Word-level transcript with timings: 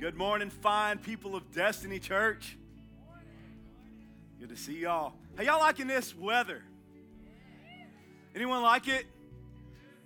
Good 0.00 0.16
morning, 0.16 0.50
fine 0.50 0.98
people 0.98 1.36
of 1.36 1.52
Destiny 1.52 2.00
Church. 2.00 2.58
Good 4.40 4.48
to 4.48 4.56
see 4.56 4.80
y'all. 4.80 5.12
Hey, 5.38 5.46
y'all 5.46 5.60
liking 5.60 5.86
this 5.86 6.16
weather? 6.16 6.62
Anyone 8.34 8.62
like 8.62 8.88
it? 8.88 9.06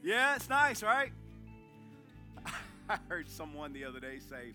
Yeah, 0.03 0.37
it's 0.37 0.49
nice, 0.51 0.83
right? 0.83 1.11
I 2.89 2.99
heard 3.09 3.31
someone 3.31 3.73
the 3.73 3.87
other 3.87 3.99
day 3.99 4.19
say, 4.19 4.53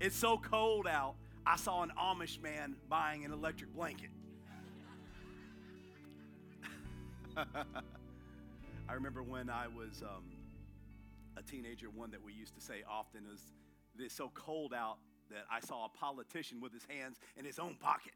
It's 0.00 0.16
so 0.16 0.38
cold 0.38 0.88
out, 0.88 1.14
I 1.46 1.54
saw 1.54 1.82
an 1.84 1.92
Amish 1.96 2.42
man 2.42 2.74
buying 2.88 3.24
an 3.24 3.32
electric 3.32 3.72
blanket. 3.72 4.10
I 7.36 8.92
remember 8.92 9.22
when 9.22 9.48
I 9.48 9.68
was 9.68 10.02
um, 10.02 10.24
a 11.36 11.42
teenager, 11.42 11.88
one 11.90 12.10
that 12.10 12.24
we 12.24 12.32
used 12.32 12.56
to 12.56 12.60
say 12.60 12.82
often 12.90 13.22
is, 13.32 13.40
It's 14.00 14.14
so 14.14 14.30
cold 14.34 14.72
out 14.72 14.98
that 15.30 15.44
I 15.50 15.60
saw 15.60 15.86
a 15.86 15.88
politician 15.88 16.60
with 16.60 16.72
his 16.72 16.84
hands 16.88 17.18
in 17.36 17.44
his 17.44 17.58
own 17.58 17.74
pocket. 17.74 18.12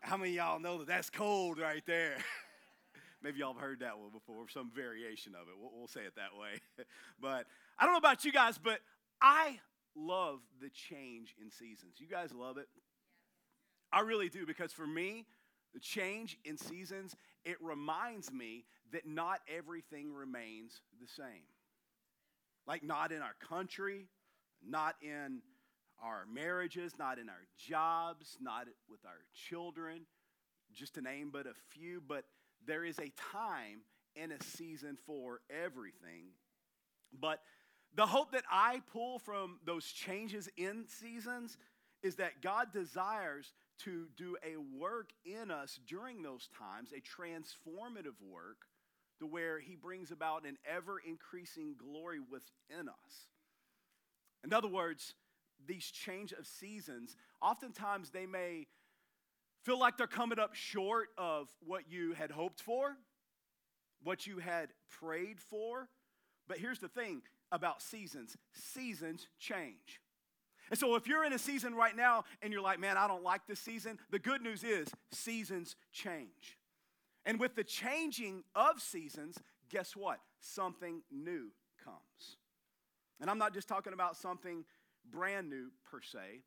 How 0.00 0.16
many 0.16 0.32
y'all 0.32 0.60
know 0.60 0.78
that 0.78 0.88
that's 0.88 1.10
cold 1.10 1.58
right 1.58 1.82
there? 1.86 2.16
Maybe 3.22 3.38
y'all 3.38 3.52
have 3.52 3.62
heard 3.62 3.80
that 3.80 3.98
one 3.98 4.10
before, 4.10 4.48
some 4.48 4.70
variation 4.74 5.34
of 5.34 5.42
it. 5.48 5.54
We'll, 5.60 5.70
we'll 5.76 5.88
say 5.88 6.00
it 6.00 6.14
that 6.16 6.36
way. 6.38 6.60
but 7.20 7.46
I 7.78 7.84
don't 7.84 7.92
know 7.92 7.98
about 7.98 8.24
you 8.24 8.32
guys, 8.32 8.58
but 8.58 8.80
I 9.20 9.60
love 9.94 10.40
the 10.60 10.70
change 10.70 11.36
in 11.40 11.50
seasons. 11.50 11.94
You 11.98 12.08
guys 12.08 12.32
love 12.34 12.58
it? 12.58 12.68
I 13.92 14.00
really 14.00 14.28
do 14.28 14.44
because 14.46 14.72
for 14.72 14.86
me, 14.86 15.26
the 15.72 15.80
change 15.80 16.38
in 16.44 16.56
seasons, 16.56 17.14
it 17.44 17.56
reminds 17.60 18.32
me 18.32 18.64
that 18.92 19.06
not 19.06 19.40
everything 19.48 20.12
remains 20.12 20.80
the 21.00 21.06
same. 21.06 21.44
Like, 22.66 22.82
not 22.82 23.12
in 23.12 23.22
our 23.22 23.34
country, 23.48 24.06
not 24.66 24.94
in 25.02 25.40
our 26.02 26.24
marriages, 26.32 26.92
not 26.98 27.18
in 27.18 27.28
our 27.28 27.46
jobs, 27.56 28.36
not 28.40 28.66
with 28.88 29.00
our 29.04 29.20
children, 29.34 30.06
just 30.72 30.94
to 30.94 31.00
name 31.00 31.30
but 31.32 31.46
a 31.46 31.54
few. 31.70 32.02
But 32.06 32.24
there 32.66 32.84
is 32.84 32.98
a 32.98 33.12
time 33.32 33.82
and 34.16 34.32
a 34.32 34.42
season 34.44 34.98
for 35.06 35.40
everything. 35.50 36.32
But 37.18 37.40
the 37.94 38.06
hope 38.06 38.32
that 38.32 38.44
I 38.50 38.80
pull 38.92 39.18
from 39.18 39.58
those 39.64 39.86
changes 39.86 40.48
in 40.56 40.86
seasons 40.88 41.56
is 42.02 42.16
that 42.16 42.42
God 42.42 42.72
desires 42.72 43.52
to 43.80 44.06
do 44.16 44.36
a 44.44 44.56
work 44.56 45.10
in 45.24 45.50
us 45.50 45.78
during 45.86 46.22
those 46.22 46.48
times, 46.58 46.90
a 46.92 47.00
transformative 47.00 48.16
work, 48.20 48.66
to 49.22 49.26
where 49.26 49.58
He 49.60 49.76
brings 49.76 50.10
about 50.10 50.44
an 50.44 50.58
ever 50.68 50.98
increasing 50.98 51.74
glory 51.78 52.18
within 52.20 52.88
us. 52.88 53.26
In 54.44 54.52
other 54.52 54.68
words, 54.68 55.14
these 55.66 55.84
change 55.84 56.32
of 56.32 56.46
seasons, 56.46 57.16
oftentimes 57.40 58.10
they 58.10 58.26
may 58.26 58.66
feel 59.62 59.78
like 59.78 59.96
they're 59.96 60.08
coming 60.08 60.38
up 60.38 60.54
short 60.54 61.08
of 61.16 61.48
what 61.64 61.84
you 61.88 62.14
had 62.14 62.32
hoped 62.32 62.60
for, 62.60 62.96
what 64.02 64.26
you 64.26 64.38
had 64.38 64.70
prayed 64.90 65.40
for. 65.40 65.88
But 66.48 66.58
here's 66.58 66.80
the 66.80 66.88
thing 66.88 67.22
about 67.52 67.80
seasons 67.80 68.36
seasons 68.52 69.28
change. 69.38 70.00
And 70.70 70.78
so, 70.78 70.96
if 70.96 71.06
you're 71.06 71.24
in 71.24 71.32
a 71.32 71.38
season 71.38 71.74
right 71.74 71.94
now 71.94 72.24
and 72.40 72.52
you're 72.52 72.62
like, 72.62 72.80
man, 72.80 72.96
I 72.96 73.06
don't 73.06 73.22
like 73.22 73.46
this 73.46 73.60
season, 73.60 73.98
the 74.10 74.18
good 74.18 74.42
news 74.42 74.64
is 74.64 74.88
seasons 75.12 75.76
change. 75.92 76.58
And 77.24 77.38
with 77.38 77.54
the 77.54 77.64
changing 77.64 78.42
of 78.54 78.80
seasons, 78.80 79.38
guess 79.70 79.94
what? 79.94 80.20
Something 80.40 81.02
new 81.10 81.50
comes. 81.84 82.36
And 83.20 83.30
I'm 83.30 83.38
not 83.38 83.54
just 83.54 83.68
talking 83.68 83.92
about 83.92 84.16
something 84.16 84.64
brand 85.10 85.48
new 85.48 85.70
per 85.90 86.00
se, 86.00 86.42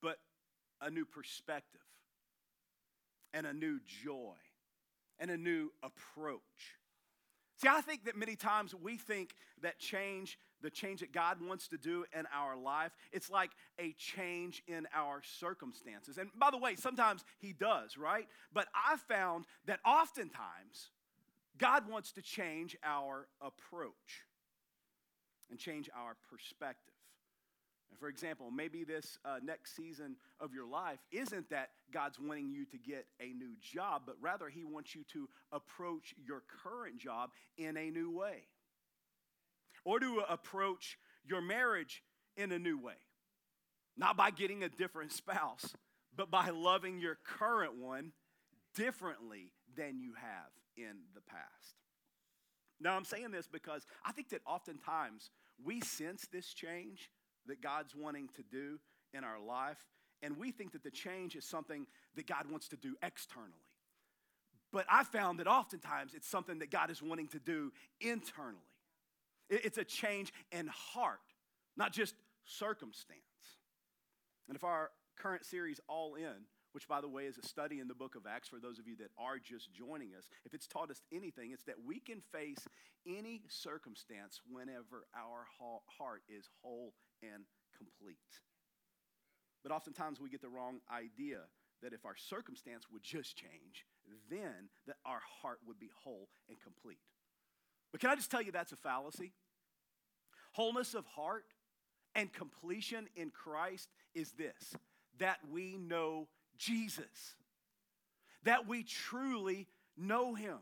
but 0.00 0.18
a 0.80 0.90
new 0.90 1.04
perspective 1.04 1.80
and 3.34 3.46
a 3.46 3.52
new 3.52 3.80
joy 4.04 4.34
and 5.18 5.30
a 5.30 5.36
new 5.36 5.70
approach. 5.82 6.40
See, 7.60 7.68
I 7.68 7.80
think 7.80 8.04
that 8.04 8.16
many 8.16 8.34
times 8.34 8.74
we 8.74 8.96
think 8.96 9.34
that 9.62 9.78
change, 9.78 10.38
the 10.62 10.70
change 10.70 11.00
that 11.00 11.12
God 11.12 11.38
wants 11.40 11.68
to 11.68 11.76
do 11.76 12.04
in 12.16 12.26
our 12.32 12.56
life, 12.56 12.92
it's 13.12 13.30
like 13.30 13.50
a 13.78 13.94
change 13.98 14.62
in 14.66 14.86
our 14.94 15.20
circumstances. 15.38 16.18
And 16.18 16.30
by 16.38 16.50
the 16.50 16.58
way, 16.58 16.76
sometimes 16.76 17.24
He 17.38 17.52
does, 17.52 17.96
right? 17.96 18.26
But 18.52 18.68
I 18.74 18.96
found 18.96 19.44
that 19.66 19.80
oftentimes 19.84 20.90
God 21.58 21.88
wants 21.88 22.12
to 22.12 22.22
change 22.22 22.76
our 22.82 23.26
approach 23.40 24.26
and 25.50 25.58
change 25.58 25.90
our 25.94 26.16
perspective. 26.30 26.94
And 27.90 27.98
for 27.98 28.08
example, 28.08 28.50
maybe 28.50 28.84
this 28.84 29.18
uh, 29.24 29.36
next 29.44 29.76
season 29.76 30.16
of 30.40 30.54
your 30.54 30.66
life 30.66 30.98
isn't 31.10 31.50
that 31.50 31.70
God's 31.92 32.18
wanting 32.18 32.50
you 32.50 32.64
to 32.66 32.78
get 32.78 33.06
a 33.20 33.34
new 33.34 33.54
job, 33.60 34.02
but 34.06 34.16
rather 34.20 34.48
He 34.48 34.64
wants 34.64 34.94
you 34.94 35.04
to 35.12 35.28
approach 35.52 36.14
your 36.26 36.42
current 36.62 36.98
job 36.98 37.30
in 37.58 37.76
a 37.76 37.90
new 37.90 38.10
way. 38.10 38.44
Or 39.84 39.98
to 40.00 40.22
approach 40.28 40.98
your 41.24 41.40
marriage 41.40 42.02
in 42.36 42.52
a 42.52 42.58
new 42.58 42.78
way. 42.78 42.94
Not 43.96 44.16
by 44.16 44.30
getting 44.30 44.62
a 44.62 44.68
different 44.68 45.12
spouse, 45.12 45.74
but 46.16 46.30
by 46.30 46.50
loving 46.50 46.98
your 46.98 47.18
current 47.24 47.76
one 47.76 48.12
differently 48.74 49.52
than 49.76 49.98
you 50.00 50.14
have 50.14 50.50
in 50.76 50.98
the 51.14 51.20
past. 51.20 51.76
Now, 52.80 52.96
I'm 52.96 53.04
saying 53.04 53.30
this 53.30 53.46
because 53.46 53.86
I 54.04 54.12
think 54.12 54.30
that 54.30 54.40
oftentimes 54.46 55.30
we 55.64 55.80
sense 55.80 56.26
this 56.32 56.52
change 56.52 57.10
that 57.46 57.62
God's 57.62 57.94
wanting 57.94 58.28
to 58.36 58.42
do 58.42 58.78
in 59.14 59.24
our 59.24 59.40
life, 59.40 59.78
and 60.22 60.36
we 60.36 60.50
think 60.50 60.72
that 60.72 60.82
the 60.82 60.90
change 60.90 61.36
is 61.36 61.44
something 61.44 61.86
that 62.16 62.26
God 62.26 62.50
wants 62.50 62.68
to 62.68 62.76
do 62.76 62.96
externally. 63.02 63.52
But 64.72 64.86
I 64.88 65.04
found 65.04 65.38
that 65.38 65.46
oftentimes 65.46 66.14
it's 66.14 66.28
something 66.28 66.58
that 66.60 66.70
God 66.70 66.90
is 66.90 67.02
wanting 67.02 67.28
to 67.28 67.38
do 67.38 67.72
internally. 68.00 68.58
It's 69.52 69.76
a 69.76 69.84
change 69.84 70.32
in 70.50 70.66
heart, 70.68 71.20
not 71.76 71.92
just 71.92 72.14
circumstance. 72.46 73.20
And 74.48 74.56
if 74.56 74.64
our 74.64 74.90
current 75.18 75.44
series, 75.44 75.78
All 75.88 76.14
In, 76.14 76.46
which, 76.72 76.88
by 76.88 77.02
the 77.02 77.08
way, 77.08 77.24
is 77.24 77.36
a 77.36 77.46
study 77.46 77.80
in 77.80 77.86
the 77.86 77.94
book 77.94 78.14
of 78.16 78.26
Acts 78.26 78.48
for 78.48 78.58
those 78.58 78.78
of 78.78 78.88
you 78.88 78.96
that 78.96 79.10
are 79.18 79.38
just 79.38 79.74
joining 79.74 80.14
us. 80.16 80.24
If 80.46 80.54
it's 80.54 80.66
taught 80.66 80.90
us 80.90 81.02
anything, 81.12 81.50
it's 81.52 81.64
that 81.64 81.76
we 81.86 82.00
can 82.00 82.22
face 82.32 82.66
any 83.06 83.42
circumstance 83.48 84.40
whenever 84.50 85.04
our 85.14 85.44
heart 85.98 86.22
is 86.34 86.48
whole 86.62 86.94
and 87.22 87.44
complete. 87.76 88.16
But 89.62 89.72
oftentimes 89.72 90.18
we 90.18 90.30
get 90.30 90.40
the 90.40 90.48
wrong 90.48 90.80
idea 90.90 91.40
that 91.82 91.92
if 91.92 92.06
our 92.06 92.16
circumstance 92.16 92.86
would 92.90 93.02
just 93.02 93.36
change, 93.36 93.84
then 94.30 94.70
that 94.86 94.96
our 95.04 95.20
heart 95.42 95.58
would 95.66 95.78
be 95.78 95.90
whole 96.02 96.28
and 96.48 96.58
complete. 96.58 97.00
But 97.90 98.00
can 98.00 98.08
I 98.08 98.14
just 98.14 98.30
tell 98.30 98.40
you 98.40 98.50
that's 98.50 98.72
a 98.72 98.76
fallacy? 98.76 99.32
Wholeness 100.52 100.94
of 100.94 101.06
heart 101.06 101.44
and 102.14 102.32
completion 102.32 103.08
in 103.16 103.30
Christ 103.30 103.88
is 104.14 104.32
this 104.32 104.74
that 105.18 105.38
we 105.50 105.76
know 105.76 106.28
Jesus, 106.56 107.36
that 108.44 108.66
we 108.66 108.82
truly 108.82 109.68
know 109.96 110.34
him. 110.34 110.58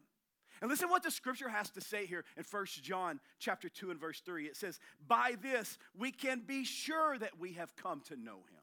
And 0.61 0.69
listen 0.69 0.91
what 0.91 1.03
the 1.03 1.11
scripture 1.11 1.49
has 1.49 1.71
to 1.71 1.81
say 1.81 2.05
here 2.05 2.25
in 2.37 2.45
1 2.45 2.67
John 2.83 3.21
chapter 3.39 3.69
2 3.69 3.91
and 3.91 3.99
verse 3.99 4.21
3. 4.21 4.47
It 4.47 4.57
says, 4.57 4.79
"By 5.07 5.37
this 5.41 5.79
we 5.95 6.13
can 6.13 6.41
be 6.41 6.65
sure 6.65 7.17
that 7.19 7.39
we 7.39 7.55
have 7.55 7.75
come 7.77 8.03
to 8.03 8.17
know 8.17 8.43
him 8.43 8.63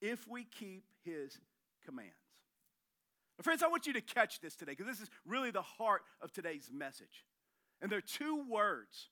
if 0.00 0.26
we 0.26 0.44
keep 0.44 0.84
his 1.04 1.38
commands." 1.84 2.16
friends, 3.42 3.62
I 3.62 3.66
want 3.66 3.86
you 3.86 3.92
to 3.94 4.00
catch 4.00 4.40
this 4.40 4.54
today 4.54 4.72
because 4.72 4.86
this 4.86 5.00
is 5.00 5.10
really 5.26 5.50
the 5.50 5.62
heart 5.62 6.04
of 6.20 6.32
today's 6.32 6.70
message. 6.72 7.24
And 7.80 7.90
there 7.90 7.98
are 7.98 8.02
two 8.02 8.44
words 8.48 9.08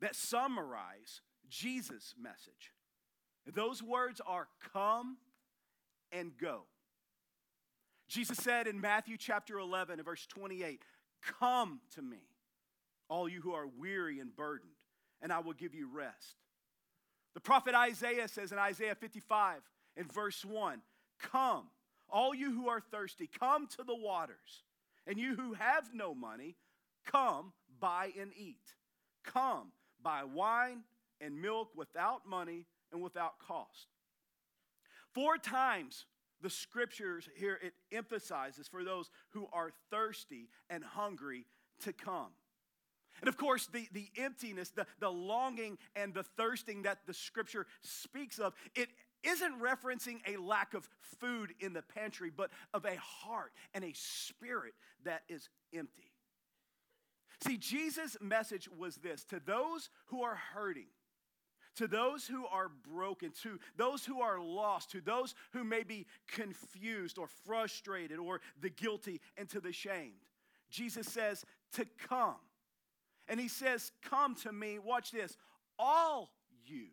that 0.00 0.14
summarize 0.14 1.20
Jesus' 1.48 2.14
message. 2.20 2.72
Those 3.54 3.82
words 3.82 4.20
are 4.26 4.48
come 4.72 5.18
and 6.12 6.32
go. 6.36 6.62
Jesus 8.08 8.38
said 8.38 8.66
in 8.66 8.80
Matthew 8.80 9.16
chapter 9.16 9.58
11 9.58 9.98
and 9.98 10.04
verse 10.04 10.26
28, 10.26 10.82
Come 11.40 11.80
to 11.94 12.02
me, 12.02 12.22
all 13.08 13.28
you 13.28 13.40
who 13.40 13.52
are 13.52 13.66
weary 13.66 14.20
and 14.20 14.34
burdened, 14.34 14.70
and 15.20 15.32
I 15.32 15.40
will 15.40 15.54
give 15.54 15.74
you 15.74 15.88
rest. 15.92 16.36
The 17.34 17.40
prophet 17.40 17.74
Isaiah 17.74 18.28
says 18.28 18.52
in 18.52 18.58
Isaiah 18.58 18.94
55 18.94 19.60
in 19.96 20.06
verse 20.06 20.44
1 20.44 20.80
Come, 21.20 21.64
all 22.08 22.34
you 22.34 22.52
who 22.52 22.68
are 22.68 22.80
thirsty, 22.80 23.28
come 23.38 23.66
to 23.76 23.84
the 23.84 23.96
waters. 23.96 24.64
And 25.06 25.18
you 25.18 25.36
who 25.36 25.54
have 25.54 25.94
no 25.94 26.14
money, 26.14 26.56
come, 27.06 27.52
buy 27.80 28.12
and 28.20 28.32
eat. 28.36 28.74
Come, 29.24 29.72
buy 30.06 30.22
wine 30.22 30.84
and 31.20 31.42
milk 31.42 31.70
without 31.74 32.28
money 32.28 32.64
and 32.92 33.02
without 33.02 33.40
cost. 33.40 33.88
Four 35.12 35.36
times 35.36 36.06
the 36.40 36.48
scriptures 36.48 37.28
here 37.34 37.58
it 37.60 37.72
emphasizes 37.90 38.68
for 38.68 38.84
those 38.84 39.10
who 39.30 39.48
are 39.52 39.72
thirsty 39.90 40.48
and 40.70 40.84
hungry 40.84 41.44
to 41.80 41.92
come. 41.92 42.30
And 43.20 43.28
of 43.28 43.36
course, 43.36 43.66
the, 43.66 43.88
the 43.92 44.06
emptiness, 44.16 44.68
the, 44.70 44.86
the 45.00 45.10
longing, 45.10 45.76
and 45.96 46.14
the 46.14 46.22
thirsting 46.22 46.82
that 46.82 46.98
the 47.08 47.14
scripture 47.14 47.66
speaks 47.80 48.38
of, 48.38 48.52
it 48.76 48.90
isn't 49.24 49.60
referencing 49.60 50.18
a 50.24 50.36
lack 50.36 50.74
of 50.74 50.88
food 51.18 51.52
in 51.58 51.72
the 51.72 51.82
pantry, 51.82 52.30
but 52.30 52.50
of 52.72 52.84
a 52.84 52.96
heart 52.96 53.50
and 53.74 53.82
a 53.82 53.92
spirit 53.94 54.74
that 55.04 55.22
is 55.28 55.48
empty. 55.74 56.05
See, 57.42 57.58
Jesus' 57.58 58.16
message 58.20 58.68
was 58.78 58.96
this 58.96 59.24
to 59.24 59.40
those 59.40 59.90
who 60.06 60.22
are 60.22 60.36
hurting, 60.54 60.88
to 61.76 61.86
those 61.86 62.26
who 62.26 62.46
are 62.46 62.70
broken, 62.90 63.30
to 63.42 63.58
those 63.76 64.04
who 64.04 64.20
are 64.20 64.40
lost, 64.40 64.90
to 64.92 65.00
those 65.00 65.34
who 65.52 65.62
may 65.62 65.82
be 65.82 66.06
confused 66.26 67.18
or 67.18 67.28
frustrated 67.44 68.18
or 68.18 68.40
the 68.60 68.70
guilty 68.70 69.20
and 69.36 69.48
to 69.50 69.60
the 69.60 69.72
shamed. 69.72 70.12
Jesus 70.70 71.06
says 71.06 71.44
to 71.74 71.86
come. 72.08 72.36
And 73.28 73.38
he 73.38 73.48
says, 73.48 73.92
Come 74.02 74.34
to 74.36 74.52
me, 74.52 74.78
watch 74.78 75.10
this, 75.10 75.36
all 75.78 76.30
you 76.64 76.86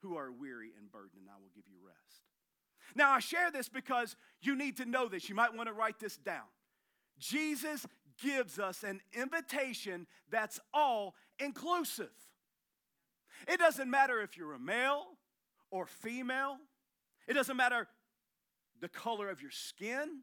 who 0.00 0.16
are 0.16 0.32
weary 0.32 0.70
and 0.76 0.90
burdened, 0.90 1.20
and 1.20 1.30
I 1.30 1.38
will 1.40 1.50
give 1.54 1.64
you 1.68 1.76
rest. 1.86 2.22
Now, 2.94 3.12
I 3.12 3.20
share 3.20 3.50
this 3.50 3.68
because 3.68 4.16
you 4.40 4.56
need 4.56 4.76
to 4.78 4.84
know 4.84 5.08
this. 5.08 5.28
You 5.28 5.34
might 5.34 5.54
want 5.54 5.68
to 5.68 5.72
write 5.72 5.98
this 5.98 6.16
down. 6.16 6.44
Jesus 7.18 7.86
gives 8.18 8.58
us 8.58 8.82
an 8.82 9.00
invitation 9.12 10.06
that's 10.30 10.60
all 10.72 11.14
inclusive. 11.38 12.10
It 13.48 13.58
doesn't 13.58 13.90
matter 13.90 14.20
if 14.20 14.36
you're 14.36 14.54
a 14.54 14.58
male 14.58 15.04
or 15.70 15.86
female, 15.86 16.58
it 17.26 17.34
doesn't 17.34 17.56
matter 17.56 17.88
the 18.80 18.88
color 18.88 19.30
of 19.30 19.40
your 19.40 19.50
skin. 19.50 20.22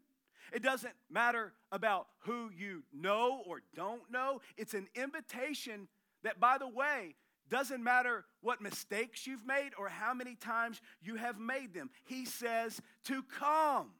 It 0.51 0.63
doesn't 0.63 0.93
matter 1.11 1.53
about 1.71 2.07
who 2.19 2.49
you 2.55 2.83
know 2.91 3.43
or 3.45 3.61
don't 3.75 4.01
know. 4.11 4.41
It's 4.57 4.73
an 4.73 4.87
invitation 4.95 5.87
that, 6.23 6.39
by 6.39 6.57
the 6.57 6.67
way, 6.67 7.15
doesn't 7.49 7.83
matter 7.83 8.25
what 8.41 8.61
mistakes 8.61 9.25
you've 9.25 9.45
made 9.45 9.71
or 9.77 9.89
how 9.89 10.13
many 10.13 10.35
times 10.35 10.81
you 11.01 11.15
have 11.15 11.39
made 11.39 11.73
them. 11.73 11.89
He 12.05 12.25
says 12.25 12.81
to 13.05 13.23
come. 13.23 13.91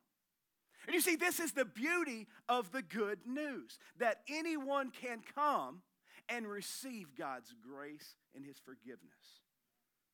And 0.90 0.96
you 0.96 1.02
see, 1.02 1.18
this 1.18 1.40
is 1.40 1.52
the 1.52 1.66
beauty 1.66 2.26
of 2.50 2.72
the 2.72 2.82
good 2.82 3.20
news 3.24 3.78
that 4.00 4.22
anyone 4.28 4.90
can 4.90 5.20
come 5.36 5.84
and 6.28 6.48
receive 6.48 7.14
God's 7.16 7.54
grace 7.62 8.16
and 8.34 8.44
his 8.44 8.58
forgiveness. 8.58 9.44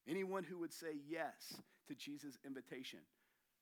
Anyone 0.06 0.44
who 0.44 0.60
would 0.60 0.74
say 0.74 0.98
yes 1.08 1.62
to 1.88 1.96
Jesus' 1.96 2.38
invitation. 2.46 3.00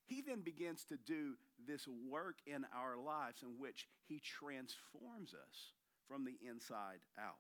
He 0.07 0.23
then 0.23 0.41
begins 0.41 0.85
to 0.85 0.97
do 1.05 1.33
this 1.67 1.87
work 2.09 2.37
in 2.47 2.65
our 2.75 2.97
lives 2.97 3.43
in 3.43 3.59
which 3.59 3.87
he 4.07 4.19
transforms 4.19 5.35
us 5.35 5.73
from 6.07 6.25
the 6.25 6.39
inside 6.49 7.05
out. 7.19 7.35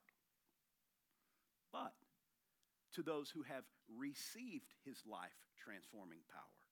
But 1.71 1.93
to 2.93 3.01
those 3.01 3.31
who 3.31 3.41
have 3.41 3.63
received 3.97 4.75
his 4.85 5.01
life 5.09 5.33
transforming 5.57 6.19
power. 6.31 6.62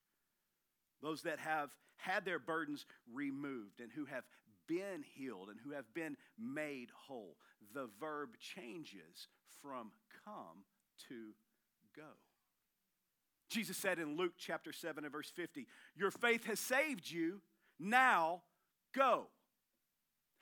Those 1.02 1.24
that 1.24 1.40
have 1.40 1.70
had 1.98 2.26
their 2.26 2.40
burdens 2.40 2.86
removed 3.12 3.80
and 3.80 3.92
who 3.92 4.06
have 4.06 4.24
been 4.68 5.04
healed 5.16 5.50
and 5.50 5.60
who 5.64 5.72
have 5.72 5.92
been 5.94 6.18
made 6.40 6.90
whole. 7.08 7.38
The 7.74 7.90
verb 8.00 8.30
changes 8.40 9.28
from 9.62 9.92
come 10.26 10.64
to 11.10 11.34
go. 11.96 12.08
Jesus 13.50 13.76
said 13.76 14.00
in 14.00 14.16
Luke 14.16 14.34
chapter 14.38 14.72
7 14.72 15.04
and 15.04 15.12
verse 15.12 15.30
50, 15.36 15.68
Your 15.96 16.12
faith 16.12 16.46
has 16.46 16.60
saved 16.60 17.10
you, 17.10 17.42
now 17.80 18.44
go. 18.96 19.28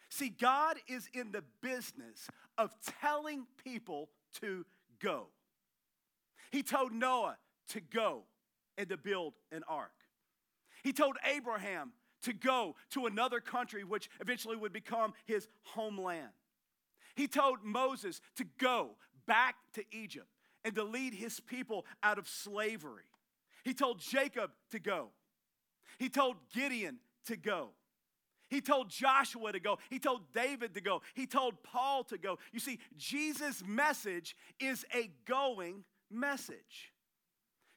See, 0.09 0.29
God 0.29 0.77
is 0.87 1.07
in 1.13 1.31
the 1.31 1.43
business 1.61 2.27
of 2.57 2.71
telling 3.01 3.45
people 3.63 4.09
to 4.41 4.65
go. 4.99 5.27
He 6.51 6.63
told 6.63 6.91
Noah 6.91 7.37
to 7.69 7.79
go 7.79 8.23
and 8.77 8.89
to 8.89 8.97
build 8.97 9.33
an 9.51 9.63
ark. 9.67 9.91
He 10.83 10.93
told 10.93 11.17
Abraham 11.25 11.93
to 12.23 12.33
go 12.33 12.75
to 12.91 13.05
another 13.05 13.39
country, 13.39 13.83
which 13.83 14.09
eventually 14.19 14.55
would 14.55 14.73
become 14.73 15.13
his 15.25 15.47
homeland. 15.63 16.31
He 17.15 17.27
told 17.27 17.63
Moses 17.63 18.21
to 18.37 18.45
go 18.59 18.91
back 19.25 19.55
to 19.73 19.83
Egypt 19.91 20.27
and 20.63 20.75
to 20.75 20.83
lead 20.83 21.13
his 21.13 21.39
people 21.39 21.85
out 22.03 22.17
of 22.17 22.27
slavery. 22.27 23.03
He 23.63 23.73
told 23.73 23.99
Jacob 23.99 24.51
to 24.71 24.79
go. 24.79 25.09
He 25.97 26.09
told 26.09 26.37
Gideon 26.53 26.99
to 27.25 27.35
go. 27.35 27.69
He 28.49 28.61
told 28.61 28.89
Joshua 28.89 29.51
to 29.51 29.59
go. 29.59 29.77
He 29.89 29.99
told 29.99 30.31
David 30.33 30.73
to 30.73 30.81
go. 30.81 31.01
He 31.13 31.27
told 31.27 31.61
Paul 31.61 32.03
to 32.05 32.17
go. 32.17 32.39
You 32.51 32.59
see, 32.59 32.79
Jesus' 32.97 33.63
message 33.65 34.35
is 34.59 34.85
a 34.93 35.11
going 35.25 35.83
message. 36.09 36.93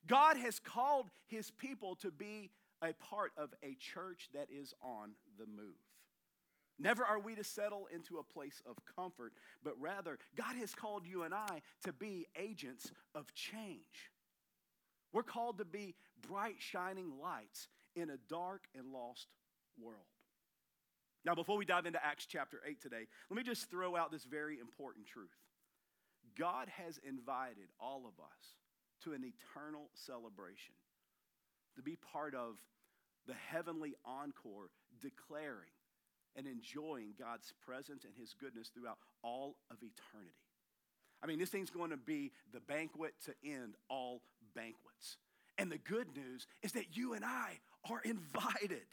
God 0.06 0.36
has 0.36 0.58
called 0.58 1.10
his 1.26 1.50
people 1.50 1.96
to 1.96 2.10
be 2.10 2.50
a 2.82 2.92
part 2.94 3.32
of 3.36 3.54
a 3.62 3.76
church 3.78 4.28
that 4.34 4.48
is 4.50 4.74
on 4.82 5.12
the 5.38 5.46
move. 5.46 5.76
Never 6.78 7.04
are 7.04 7.20
we 7.20 7.34
to 7.36 7.44
settle 7.44 7.86
into 7.94 8.18
a 8.18 8.22
place 8.22 8.60
of 8.66 8.76
comfort, 8.96 9.32
but 9.62 9.80
rather, 9.80 10.18
God 10.36 10.56
has 10.56 10.74
called 10.74 11.06
you 11.06 11.22
and 11.22 11.32
I 11.32 11.62
to 11.84 11.92
be 11.92 12.26
agents 12.36 12.90
of 13.14 13.32
change. 13.34 14.10
We're 15.12 15.22
called 15.22 15.58
to 15.58 15.64
be 15.64 15.94
bright, 16.26 16.56
shining 16.58 17.12
lights 17.22 17.68
in 17.94 18.10
a 18.10 18.16
dark 18.28 18.62
and 18.76 18.92
lost 18.92 19.28
world. 19.80 20.00
Now, 21.24 21.34
before 21.34 21.56
we 21.56 21.64
dive 21.64 21.86
into 21.86 22.04
Acts 22.04 22.26
chapter 22.26 22.60
8 22.66 22.80
today, 22.80 23.06
let 23.30 23.36
me 23.36 23.42
just 23.44 23.70
throw 23.70 23.94
out 23.94 24.10
this 24.10 24.24
very 24.24 24.58
important 24.58 25.06
truth. 25.06 25.28
God 26.36 26.68
has 26.68 26.98
invited 27.06 27.68
all 27.78 28.06
of 28.06 28.18
us 28.18 28.56
to 29.04 29.12
an 29.12 29.22
eternal 29.22 29.90
celebration, 29.94 30.74
to 31.76 31.82
be 31.82 31.96
part 31.96 32.34
of 32.34 32.56
the 33.26 33.34
heavenly 33.34 33.94
encore, 34.04 34.70
declaring 35.00 35.70
and 36.36 36.46
enjoying 36.46 37.14
God's 37.18 37.52
presence 37.64 38.04
and 38.04 38.12
His 38.18 38.34
goodness 38.38 38.70
throughout 38.74 38.98
all 39.22 39.56
of 39.70 39.76
eternity. 39.78 40.34
I 41.22 41.26
mean, 41.26 41.38
this 41.38 41.50
thing's 41.50 41.70
going 41.70 41.90
to 41.90 41.96
be 41.96 42.32
the 42.52 42.60
banquet 42.60 43.14
to 43.26 43.34
end 43.44 43.74
all 43.88 44.22
banquets. 44.54 45.18
And 45.58 45.70
the 45.70 45.78
good 45.78 46.08
news 46.16 46.46
is 46.62 46.72
that 46.72 46.96
you 46.96 47.12
and 47.12 47.24
I 47.24 47.60
are 47.88 48.00
invited. 48.04 48.86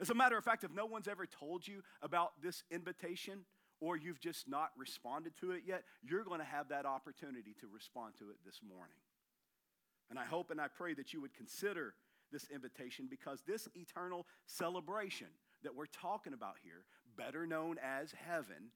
As 0.00 0.10
a 0.10 0.14
matter 0.14 0.36
of 0.36 0.44
fact, 0.44 0.64
if 0.64 0.72
no 0.72 0.86
one's 0.86 1.08
ever 1.08 1.26
told 1.26 1.66
you 1.66 1.82
about 2.02 2.32
this 2.42 2.64
invitation, 2.70 3.44
or 3.80 3.96
you've 3.96 4.20
just 4.20 4.48
not 4.48 4.70
responded 4.76 5.32
to 5.40 5.52
it 5.52 5.62
yet, 5.66 5.84
you're 6.02 6.24
going 6.24 6.40
to 6.40 6.46
have 6.46 6.68
that 6.68 6.84
opportunity 6.84 7.54
to 7.60 7.68
respond 7.72 8.14
to 8.18 8.30
it 8.30 8.36
this 8.44 8.60
morning. 8.66 8.96
And 10.10 10.18
I 10.18 10.24
hope 10.24 10.50
and 10.50 10.60
I 10.60 10.68
pray 10.68 10.94
that 10.94 11.12
you 11.12 11.20
would 11.20 11.34
consider 11.34 11.94
this 12.30 12.46
invitation 12.52 13.06
because 13.08 13.42
this 13.46 13.68
eternal 13.74 14.26
celebration 14.46 15.28
that 15.62 15.74
we're 15.74 15.86
talking 15.86 16.32
about 16.32 16.56
here, 16.62 16.84
better 17.16 17.46
known 17.46 17.76
as 17.82 18.12
heaven, 18.12 18.70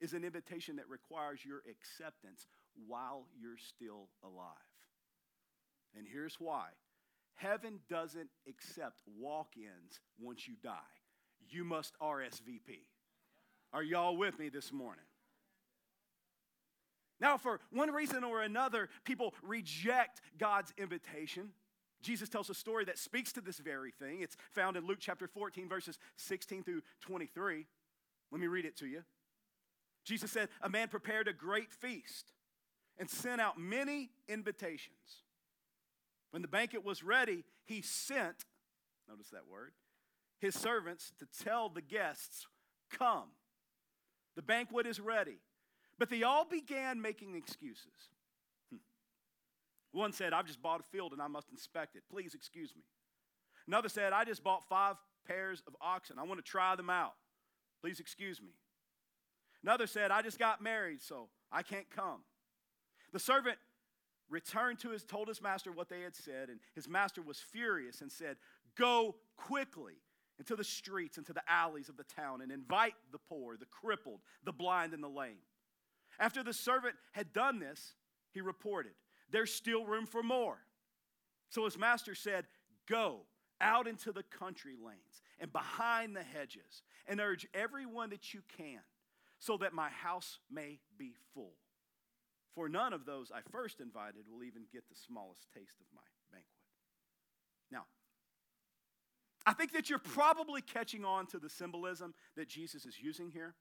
is 0.00 0.12
an 0.12 0.24
invitation 0.24 0.76
that 0.76 0.88
requires 0.88 1.44
your 1.44 1.62
acceptance 1.68 2.46
while 2.86 3.26
you're 3.38 3.58
still 3.58 4.08
alive. 4.24 4.54
And 5.96 6.06
here's 6.10 6.36
why 6.38 6.68
heaven 7.34 7.80
doesn't 7.88 8.28
accept 8.48 9.00
walk 9.18 9.54
ins 9.56 10.00
once 10.20 10.46
you 10.46 10.54
die, 10.62 10.78
you 11.48 11.64
must 11.64 11.98
RSVP. 12.00 12.84
Are 13.72 13.82
y'all 13.82 14.16
with 14.16 14.38
me 14.38 14.48
this 14.48 14.72
morning? 14.72 15.04
Now, 17.20 17.36
for 17.36 17.60
one 17.70 17.90
reason 17.90 18.24
or 18.24 18.42
another, 18.42 18.88
people 19.04 19.34
reject 19.42 20.22
God's 20.38 20.72
invitation. 20.78 21.50
Jesus 22.02 22.28
tells 22.30 22.48
a 22.48 22.54
story 22.54 22.86
that 22.86 22.98
speaks 22.98 23.32
to 23.32 23.42
this 23.42 23.58
very 23.58 23.90
thing. 23.90 24.22
It's 24.22 24.36
found 24.52 24.76
in 24.76 24.86
Luke 24.86 24.98
chapter 25.00 25.26
14, 25.26 25.68
verses 25.68 25.98
16 26.16 26.64
through 26.64 26.80
23. 27.02 27.66
Let 28.30 28.40
me 28.40 28.46
read 28.46 28.64
it 28.64 28.76
to 28.78 28.86
you. 28.86 29.02
Jesus 30.04 30.30
said, 30.30 30.48
A 30.62 30.70
man 30.70 30.88
prepared 30.88 31.28
a 31.28 31.32
great 31.32 31.72
feast 31.72 32.32
and 32.98 33.08
sent 33.08 33.40
out 33.40 33.58
many 33.58 34.10
invitations. 34.28 35.24
When 36.30 36.42
the 36.42 36.48
banquet 36.48 36.84
was 36.84 37.02
ready, 37.02 37.44
he 37.66 37.82
sent, 37.82 38.44
notice 39.08 39.28
that 39.30 39.46
word, 39.50 39.72
his 40.38 40.54
servants 40.54 41.12
to 41.18 41.44
tell 41.44 41.68
the 41.68 41.82
guests, 41.82 42.46
Come, 42.90 43.28
the 44.36 44.42
banquet 44.42 44.86
is 44.86 45.00
ready. 45.00 45.38
But 46.00 46.08
they 46.08 46.22
all 46.22 46.46
began 46.46 47.02
making 47.02 47.36
excuses. 47.36 48.08
Hmm. 48.70 48.78
One 49.92 50.12
said, 50.14 50.32
I've 50.32 50.46
just 50.46 50.62
bought 50.62 50.80
a 50.80 50.82
field 50.84 51.12
and 51.12 51.20
I 51.20 51.28
must 51.28 51.50
inspect 51.50 51.94
it. 51.94 52.02
Please 52.10 52.34
excuse 52.34 52.74
me. 52.74 52.82
Another 53.68 53.90
said, 53.90 54.14
I 54.14 54.24
just 54.24 54.42
bought 54.42 54.66
five 54.66 54.96
pairs 55.28 55.62
of 55.66 55.76
oxen. 55.78 56.18
I 56.18 56.22
want 56.22 56.42
to 56.42 56.50
try 56.50 56.74
them 56.74 56.88
out. 56.88 57.12
Please 57.82 58.00
excuse 58.00 58.40
me. 58.40 58.52
Another 59.62 59.86
said, 59.86 60.10
I 60.10 60.22
just 60.22 60.38
got 60.38 60.62
married, 60.62 61.02
so 61.02 61.28
I 61.52 61.62
can't 61.62 61.88
come. 61.94 62.22
The 63.12 63.18
servant 63.18 63.58
returned 64.30 64.78
to 64.80 64.90
his, 64.90 65.04
told 65.04 65.28
his 65.28 65.42
master 65.42 65.70
what 65.70 65.90
they 65.90 66.00
had 66.00 66.16
said, 66.16 66.48
and 66.48 66.60
his 66.74 66.88
master 66.88 67.20
was 67.20 67.38
furious 67.38 68.00
and 68.00 68.10
said, 68.10 68.36
Go 68.74 69.16
quickly 69.36 69.96
into 70.38 70.56
the 70.56 70.64
streets, 70.64 71.18
into 71.18 71.34
the 71.34 71.42
alleys 71.46 71.90
of 71.90 71.98
the 71.98 72.04
town, 72.04 72.40
and 72.40 72.50
invite 72.50 72.94
the 73.12 73.18
poor, 73.18 73.58
the 73.58 73.66
crippled, 73.66 74.20
the 74.44 74.52
blind, 74.52 74.94
and 74.94 75.02
the 75.02 75.08
lame. 75.08 75.36
After 76.18 76.42
the 76.42 76.52
servant 76.52 76.94
had 77.12 77.32
done 77.32 77.58
this, 77.58 77.94
he 78.32 78.40
reported, 78.40 78.92
There's 79.30 79.52
still 79.52 79.84
room 79.84 80.06
for 80.06 80.22
more. 80.22 80.58
So 81.48 81.64
his 81.64 81.78
master 81.78 82.14
said, 82.14 82.46
Go 82.86 83.20
out 83.60 83.86
into 83.86 84.12
the 84.12 84.22
country 84.22 84.74
lanes 84.82 85.22
and 85.38 85.52
behind 85.52 86.16
the 86.16 86.22
hedges 86.22 86.82
and 87.06 87.20
urge 87.20 87.46
everyone 87.54 88.10
that 88.10 88.32
you 88.32 88.40
can 88.56 88.80
so 89.38 89.56
that 89.58 89.72
my 89.72 89.88
house 89.88 90.38
may 90.50 90.78
be 90.98 91.14
full. 91.34 91.54
For 92.54 92.68
none 92.68 92.92
of 92.92 93.06
those 93.06 93.30
I 93.34 93.40
first 93.50 93.80
invited 93.80 94.24
will 94.30 94.44
even 94.44 94.62
get 94.72 94.88
the 94.88 94.96
smallest 94.96 95.46
taste 95.54 95.76
of 95.80 95.86
my 95.94 96.02
banquet. 96.30 96.46
Now, 97.70 97.84
I 99.46 99.52
think 99.52 99.72
that 99.72 99.88
you're 99.88 99.98
probably 99.98 100.60
catching 100.60 101.04
on 101.04 101.26
to 101.28 101.38
the 101.38 101.48
symbolism 101.48 102.14
that 102.36 102.48
Jesus 102.48 102.84
is 102.84 103.00
using 103.00 103.30
here. 103.30 103.54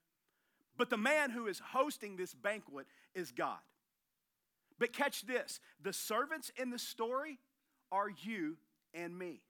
But 0.80 0.90
the 0.90 0.98
man 0.98 1.30
who 1.30 1.48
is 1.48 1.60
hosting 1.60 2.16
this 2.16 2.34
banquet 2.34 2.88
is 3.14 3.34
God. 3.34 3.60
But 4.80 4.94
catch 4.94 5.28
this 5.28 5.60
the 5.84 5.92
servants 5.92 6.52
in 6.56 6.70
the 6.72 6.80
story 6.80 7.38
are 7.92 8.10
you 8.10 8.56
and 8.94 9.16
me. 9.20 9.42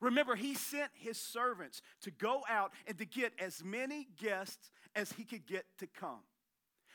Remember, 0.00 0.34
he 0.34 0.54
sent 0.54 0.90
his 0.94 1.18
servants 1.18 1.82
to 2.00 2.10
go 2.10 2.40
out 2.48 2.72
and 2.86 2.96
to 2.96 3.04
get 3.04 3.34
as 3.38 3.62
many 3.62 4.08
guests 4.18 4.70
as 4.96 5.12
he 5.12 5.24
could 5.24 5.46
get 5.46 5.66
to 5.78 5.86
come. 5.86 6.20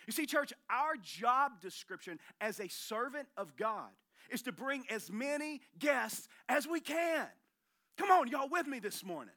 You 0.08 0.14
see, 0.14 0.26
church, 0.26 0.52
our 0.72 0.96
job 1.00 1.62
description 1.62 2.20
as 2.42 2.60
a 2.60 2.68
servant 2.68 3.28
of 3.38 3.56
God 3.56 3.92
is 4.32 4.42
to 4.44 4.52
bring 4.52 4.86
as 4.90 5.12
many 5.12 5.62
guests 5.78 6.28
as 6.50 6.68
we 6.68 6.80
can. 6.80 7.28
Come 7.98 8.10
on, 8.10 8.30
y'all 8.30 8.50
with 8.50 8.66
me 8.66 8.80
this 8.80 9.06
morning. 9.06 9.36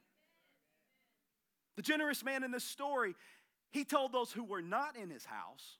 The 1.75 1.83
generous 1.83 2.25
man 2.25 2.43
in 2.43 2.51
this 2.51 2.65
story, 2.65 3.15
he 3.71 3.83
told 3.83 4.11
those 4.11 4.31
who 4.31 4.43
were 4.43 4.61
not 4.61 4.95
in 4.95 5.09
his 5.09 5.25
house, 5.25 5.77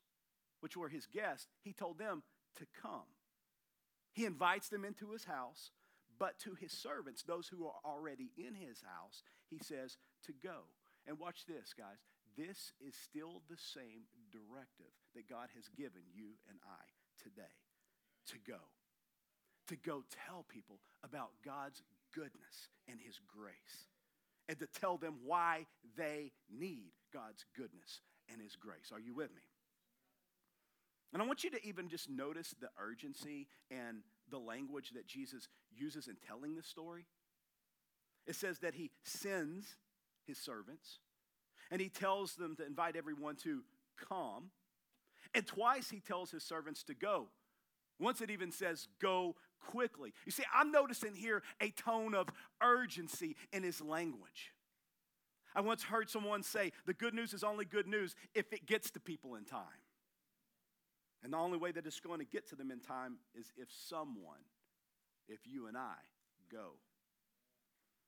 which 0.61 0.77
were 0.77 0.89
his 0.89 1.05
guests, 1.07 1.47
he 1.61 1.73
told 1.73 1.97
them 1.97 2.23
to 2.57 2.65
come. 2.81 3.07
He 4.13 4.25
invites 4.25 4.69
them 4.69 4.85
into 4.85 5.11
his 5.11 5.23
house, 5.23 5.71
but 6.19 6.37
to 6.39 6.53
his 6.55 6.71
servants, 6.71 7.23
those 7.23 7.47
who 7.47 7.65
are 7.65 7.79
already 7.85 8.31
in 8.37 8.53
his 8.55 8.81
house, 8.81 9.23
he 9.49 9.59
says 9.59 9.97
to 10.25 10.33
go. 10.43 10.65
And 11.07 11.17
watch 11.17 11.45
this, 11.47 11.73
guys. 11.77 11.97
This 12.37 12.73
is 12.85 12.95
still 12.95 13.41
the 13.49 13.57
same 13.57 14.03
directive 14.31 14.93
that 15.15 15.29
God 15.29 15.49
has 15.55 15.67
given 15.69 16.03
you 16.13 16.37
and 16.49 16.59
I 16.65 16.83
today 17.21 17.55
to 18.27 18.35
go. 18.47 18.59
To 19.67 19.75
go 19.75 20.03
tell 20.25 20.45
people 20.47 20.79
about 21.03 21.31
God's 21.43 21.81
goodness 22.13 22.69
and 22.87 22.99
his 22.99 23.19
grace. 23.27 23.87
And 24.47 24.59
to 24.59 24.67
tell 24.67 24.97
them 24.97 25.15
why 25.25 25.65
they 25.97 26.31
need 26.49 26.91
God's 27.13 27.45
goodness 27.55 28.01
and 28.31 28.41
his 28.41 28.55
grace. 28.55 28.91
Are 28.93 28.99
you 28.99 29.13
with 29.13 29.29
me? 29.31 29.41
And 31.13 31.21
I 31.21 31.25
want 31.25 31.43
you 31.43 31.49
to 31.51 31.65
even 31.65 31.89
just 31.89 32.09
notice 32.09 32.53
the 32.59 32.69
urgency 32.79 33.47
and 33.71 34.03
the 34.29 34.37
language 34.37 34.91
that 34.93 35.07
Jesus 35.07 35.47
uses 35.75 36.07
in 36.07 36.15
telling 36.27 36.55
this 36.55 36.67
story. 36.67 37.05
It 38.27 38.35
says 38.35 38.59
that 38.59 38.75
he 38.75 38.91
sends 39.03 39.75
his 40.27 40.37
servants 40.37 40.99
and 41.71 41.81
he 41.81 41.89
tells 41.89 42.35
them 42.35 42.55
to 42.57 42.65
invite 42.65 42.95
everyone 42.95 43.35
to 43.37 43.63
come. 44.07 44.51
And 45.33 45.45
twice 45.45 45.89
he 45.89 45.99
tells 45.99 46.31
his 46.31 46.43
servants 46.43 46.83
to 46.83 46.93
go. 46.93 47.27
Once 47.99 48.21
it 48.21 48.29
even 48.29 48.51
says, 48.51 48.87
go 49.01 49.35
quickly. 49.59 50.13
You 50.25 50.31
see, 50.31 50.43
I'm 50.53 50.71
noticing 50.71 51.15
here 51.15 51.43
a 51.59 51.71
tone 51.71 52.15
of 52.15 52.27
urgency 52.61 53.35
in 53.51 53.63
his 53.63 53.81
language. 53.81 54.53
I 55.55 55.61
once 55.61 55.83
heard 55.83 56.09
someone 56.09 56.43
say, 56.43 56.71
the 56.85 56.93
good 56.93 57.13
news 57.13 57.33
is 57.33 57.43
only 57.43 57.65
good 57.65 57.87
news 57.87 58.15
if 58.33 58.53
it 58.53 58.65
gets 58.65 58.91
to 58.91 58.99
people 58.99 59.35
in 59.35 59.45
time. 59.45 59.63
And 61.23 61.33
the 61.33 61.37
only 61.37 61.57
way 61.57 61.71
that 61.71 61.85
it's 61.85 61.99
going 61.99 62.19
to 62.19 62.25
get 62.25 62.47
to 62.49 62.55
them 62.55 62.71
in 62.71 62.79
time 62.79 63.17
is 63.37 63.51
if 63.57 63.67
someone, 63.71 64.39
if 65.27 65.39
you 65.45 65.67
and 65.67 65.77
I, 65.77 65.95
go. 66.51 66.73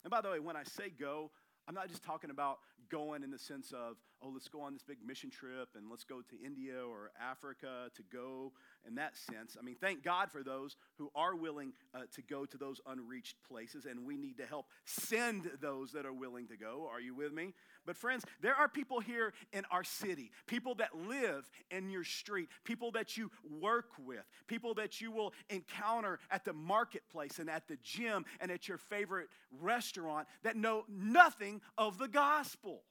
And 0.03 0.11
by 0.11 0.21
the 0.21 0.29
way, 0.29 0.39
when 0.39 0.55
I 0.55 0.63
say 0.63 0.89
go, 0.89 1.31
I'm 1.71 1.75
not 1.75 1.87
just 1.87 2.03
talking 2.03 2.31
about 2.31 2.59
going 2.89 3.23
in 3.23 3.31
the 3.31 3.39
sense 3.39 3.71
of, 3.71 3.95
oh, 4.21 4.29
let's 4.33 4.49
go 4.49 4.59
on 4.59 4.73
this 4.73 4.83
big 4.83 4.97
mission 5.07 5.29
trip 5.29 5.69
and 5.77 5.89
let's 5.89 6.03
go 6.03 6.19
to 6.19 6.45
India 6.45 6.73
or 6.85 7.11
Africa 7.17 7.89
to 7.95 8.03
go 8.11 8.51
in 8.85 8.95
that 8.95 9.15
sense. 9.15 9.55
I 9.57 9.63
mean, 9.63 9.77
thank 9.79 10.03
God 10.03 10.29
for 10.29 10.43
those 10.43 10.75
who 10.97 11.09
are 11.15 11.33
willing 11.33 11.71
uh, 11.95 11.99
to 12.13 12.21
go 12.21 12.45
to 12.45 12.57
those 12.57 12.81
unreached 12.85 13.37
places, 13.47 13.85
and 13.85 14.05
we 14.05 14.17
need 14.17 14.35
to 14.39 14.45
help 14.45 14.65
send 14.83 15.49
those 15.61 15.93
that 15.93 16.05
are 16.05 16.11
willing 16.11 16.47
to 16.47 16.57
go. 16.57 16.89
Are 16.91 16.99
you 16.99 17.15
with 17.15 17.31
me? 17.31 17.53
But, 17.85 17.97
friends, 17.97 18.23
there 18.41 18.55
are 18.55 18.67
people 18.67 18.99
here 18.99 19.33
in 19.53 19.65
our 19.71 19.83
city, 19.83 20.31
people 20.45 20.75
that 20.75 20.95
live 21.07 21.49
in 21.71 21.89
your 21.89 22.03
street, 22.03 22.49
people 22.63 22.91
that 22.91 23.17
you 23.17 23.31
work 23.59 23.89
with, 24.05 24.23
people 24.47 24.75
that 24.75 25.01
you 25.01 25.11
will 25.11 25.33
encounter 25.49 26.19
at 26.29 26.45
the 26.45 26.53
marketplace 26.53 27.39
and 27.39 27.49
at 27.49 27.67
the 27.67 27.77
gym 27.81 28.25
and 28.39 28.51
at 28.51 28.67
your 28.67 28.77
favorite 28.77 29.29
restaurant 29.59 30.27
that 30.43 30.55
know 30.55 30.85
nothing 30.87 31.61
of 31.77 31.97
the 31.97 32.07
gospel. 32.07 32.83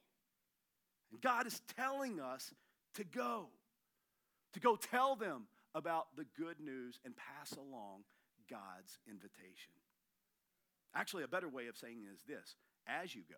And 1.11 1.21
God 1.21 1.47
is 1.47 1.61
telling 1.77 2.19
us 2.19 2.53
to 2.95 3.03
go, 3.03 3.47
to 4.53 4.59
go 4.59 4.75
tell 4.75 5.15
them 5.15 5.47
about 5.73 6.07
the 6.17 6.25
good 6.37 6.59
news 6.59 6.99
and 7.05 7.13
pass 7.15 7.53
along 7.53 8.03
God's 8.49 8.99
invitation. 9.07 9.71
Actually, 10.93 11.23
a 11.23 11.27
better 11.29 11.47
way 11.47 11.67
of 11.67 11.77
saying 11.77 11.99
it 12.01 12.13
is 12.13 12.23
this 12.27 12.55
as 12.87 13.15
you 13.15 13.21
go, 13.29 13.35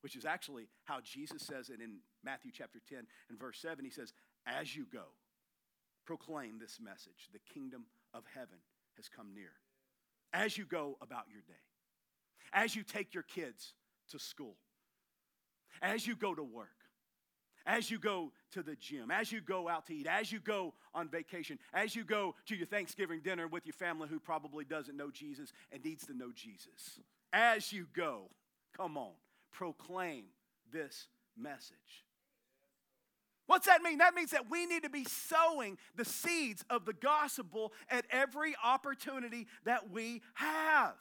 which 0.00 0.16
is 0.16 0.24
actually 0.24 0.68
how 0.84 1.00
Jesus 1.00 1.42
says 1.42 1.70
it 1.70 1.80
in 1.80 1.98
Matthew 2.24 2.50
chapter 2.52 2.78
10 2.88 3.06
and 3.28 3.38
verse 3.38 3.58
7. 3.60 3.84
He 3.84 3.90
says, 3.90 4.12
As 4.46 4.74
you 4.74 4.86
go, 4.92 5.04
proclaim 6.06 6.58
this 6.58 6.78
message 6.82 7.28
the 7.32 7.38
kingdom 7.52 7.84
of 8.14 8.24
heaven 8.34 8.58
has 8.96 9.08
come 9.08 9.34
near. 9.34 9.52
As 10.32 10.56
you 10.56 10.64
go 10.64 10.96
about 11.00 11.24
your 11.30 11.42
day, 11.42 11.62
as 12.52 12.74
you 12.74 12.82
take 12.82 13.14
your 13.14 13.22
kids 13.22 13.74
to 14.10 14.18
school, 14.18 14.56
as 15.82 16.06
you 16.06 16.16
go 16.16 16.34
to 16.34 16.42
work, 16.42 16.68
as 17.66 17.90
you 17.90 17.98
go 17.98 18.32
to 18.52 18.62
the 18.62 18.76
gym, 18.76 19.10
as 19.10 19.30
you 19.30 19.40
go 19.40 19.68
out 19.68 19.86
to 19.86 19.94
eat, 19.94 20.06
as 20.06 20.32
you 20.32 20.40
go 20.40 20.74
on 20.94 21.08
vacation, 21.08 21.58
as 21.72 21.94
you 21.94 22.04
go 22.04 22.34
to 22.46 22.56
your 22.56 22.66
Thanksgiving 22.66 23.20
dinner 23.20 23.46
with 23.46 23.66
your 23.66 23.74
family 23.74 24.08
who 24.08 24.18
probably 24.18 24.64
doesn't 24.64 24.96
know 24.96 25.10
Jesus 25.10 25.52
and 25.70 25.84
needs 25.84 26.06
to 26.06 26.14
know 26.14 26.32
Jesus. 26.34 27.00
As 27.32 27.72
you 27.72 27.86
go, 27.94 28.30
come 28.76 28.96
on, 28.96 29.12
proclaim 29.52 30.24
this 30.72 31.08
message. 31.36 32.04
What's 33.46 33.66
that 33.66 33.82
mean? 33.82 33.98
That 33.98 34.14
means 34.14 34.30
that 34.30 34.48
we 34.48 34.64
need 34.66 34.84
to 34.84 34.90
be 34.90 35.04
sowing 35.04 35.76
the 35.96 36.04
seeds 36.04 36.64
of 36.70 36.84
the 36.84 36.92
gospel 36.92 37.72
at 37.88 38.04
every 38.10 38.54
opportunity 38.62 39.48
that 39.64 39.90
we 39.90 40.22
have. 40.34 40.94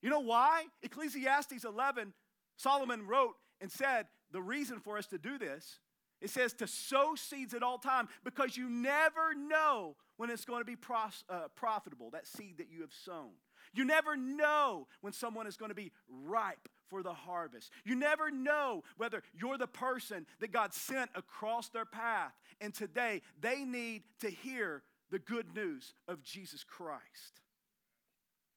You 0.00 0.08
know 0.08 0.20
why? 0.20 0.64
Ecclesiastes 0.82 1.64
11, 1.64 2.14
Solomon 2.56 3.06
wrote 3.06 3.34
and 3.60 3.70
said, 3.70 4.06
the 4.34 4.42
reason 4.42 4.80
for 4.80 4.98
us 4.98 5.06
to 5.06 5.18
do 5.18 5.38
this. 5.38 5.78
It 6.20 6.30
says 6.30 6.52
to 6.54 6.66
sow 6.66 7.14
seeds 7.14 7.54
at 7.54 7.62
all 7.62 7.78
time 7.78 8.08
because 8.24 8.56
you 8.56 8.68
never 8.68 9.34
know 9.34 9.96
when 10.16 10.30
it's 10.30 10.44
going 10.44 10.60
to 10.60 10.64
be 10.64 10.76
pros- 10.76 11.24
uh, 11.28 11.48
profitable, 11.54 12.10
that 12.10 12.26
seed 12.26 12.58
that 12.58 12.68
you 12.70 12.80
have 12.80 12.92
sown. 12.92 13.30
You 13.74 13.84
never 13.84 14.16
know 14.16 14.86
when 15.00 15.12
someone 15.12 15.46
is 15.46 15.56
going 15.56 15.70
to 15.70 15.74
be 15.74 15.92
ripe 16.08 16.68
for 16.88 17.02
the 17.02 17.12
harvest. 17.12 17.70
You 17.84 17.96
never 17.96 18.30
know 18.30 18.84
whether 18.96 19.22
you're 19.34 19.58
the 19.58 19.66
person 19.66 20.26
that 20.40 20.52
God 20.52 20.72
sent 20.72 21.10
across 21.14 21.68
their 21.68 21.84
path, 21.84 22.32
and 22.60 22.72
today 22.72 23.22
they 23.40 23.64
need 23.64 24.02
to 24.20 24.30
hear 24.30 24.82
the 25.10 25.18
good 25.18 25.54
news 25.54 25.94
of 26.08 26.22
Jesus 26.22 26.64
Christ. 26.64 27.40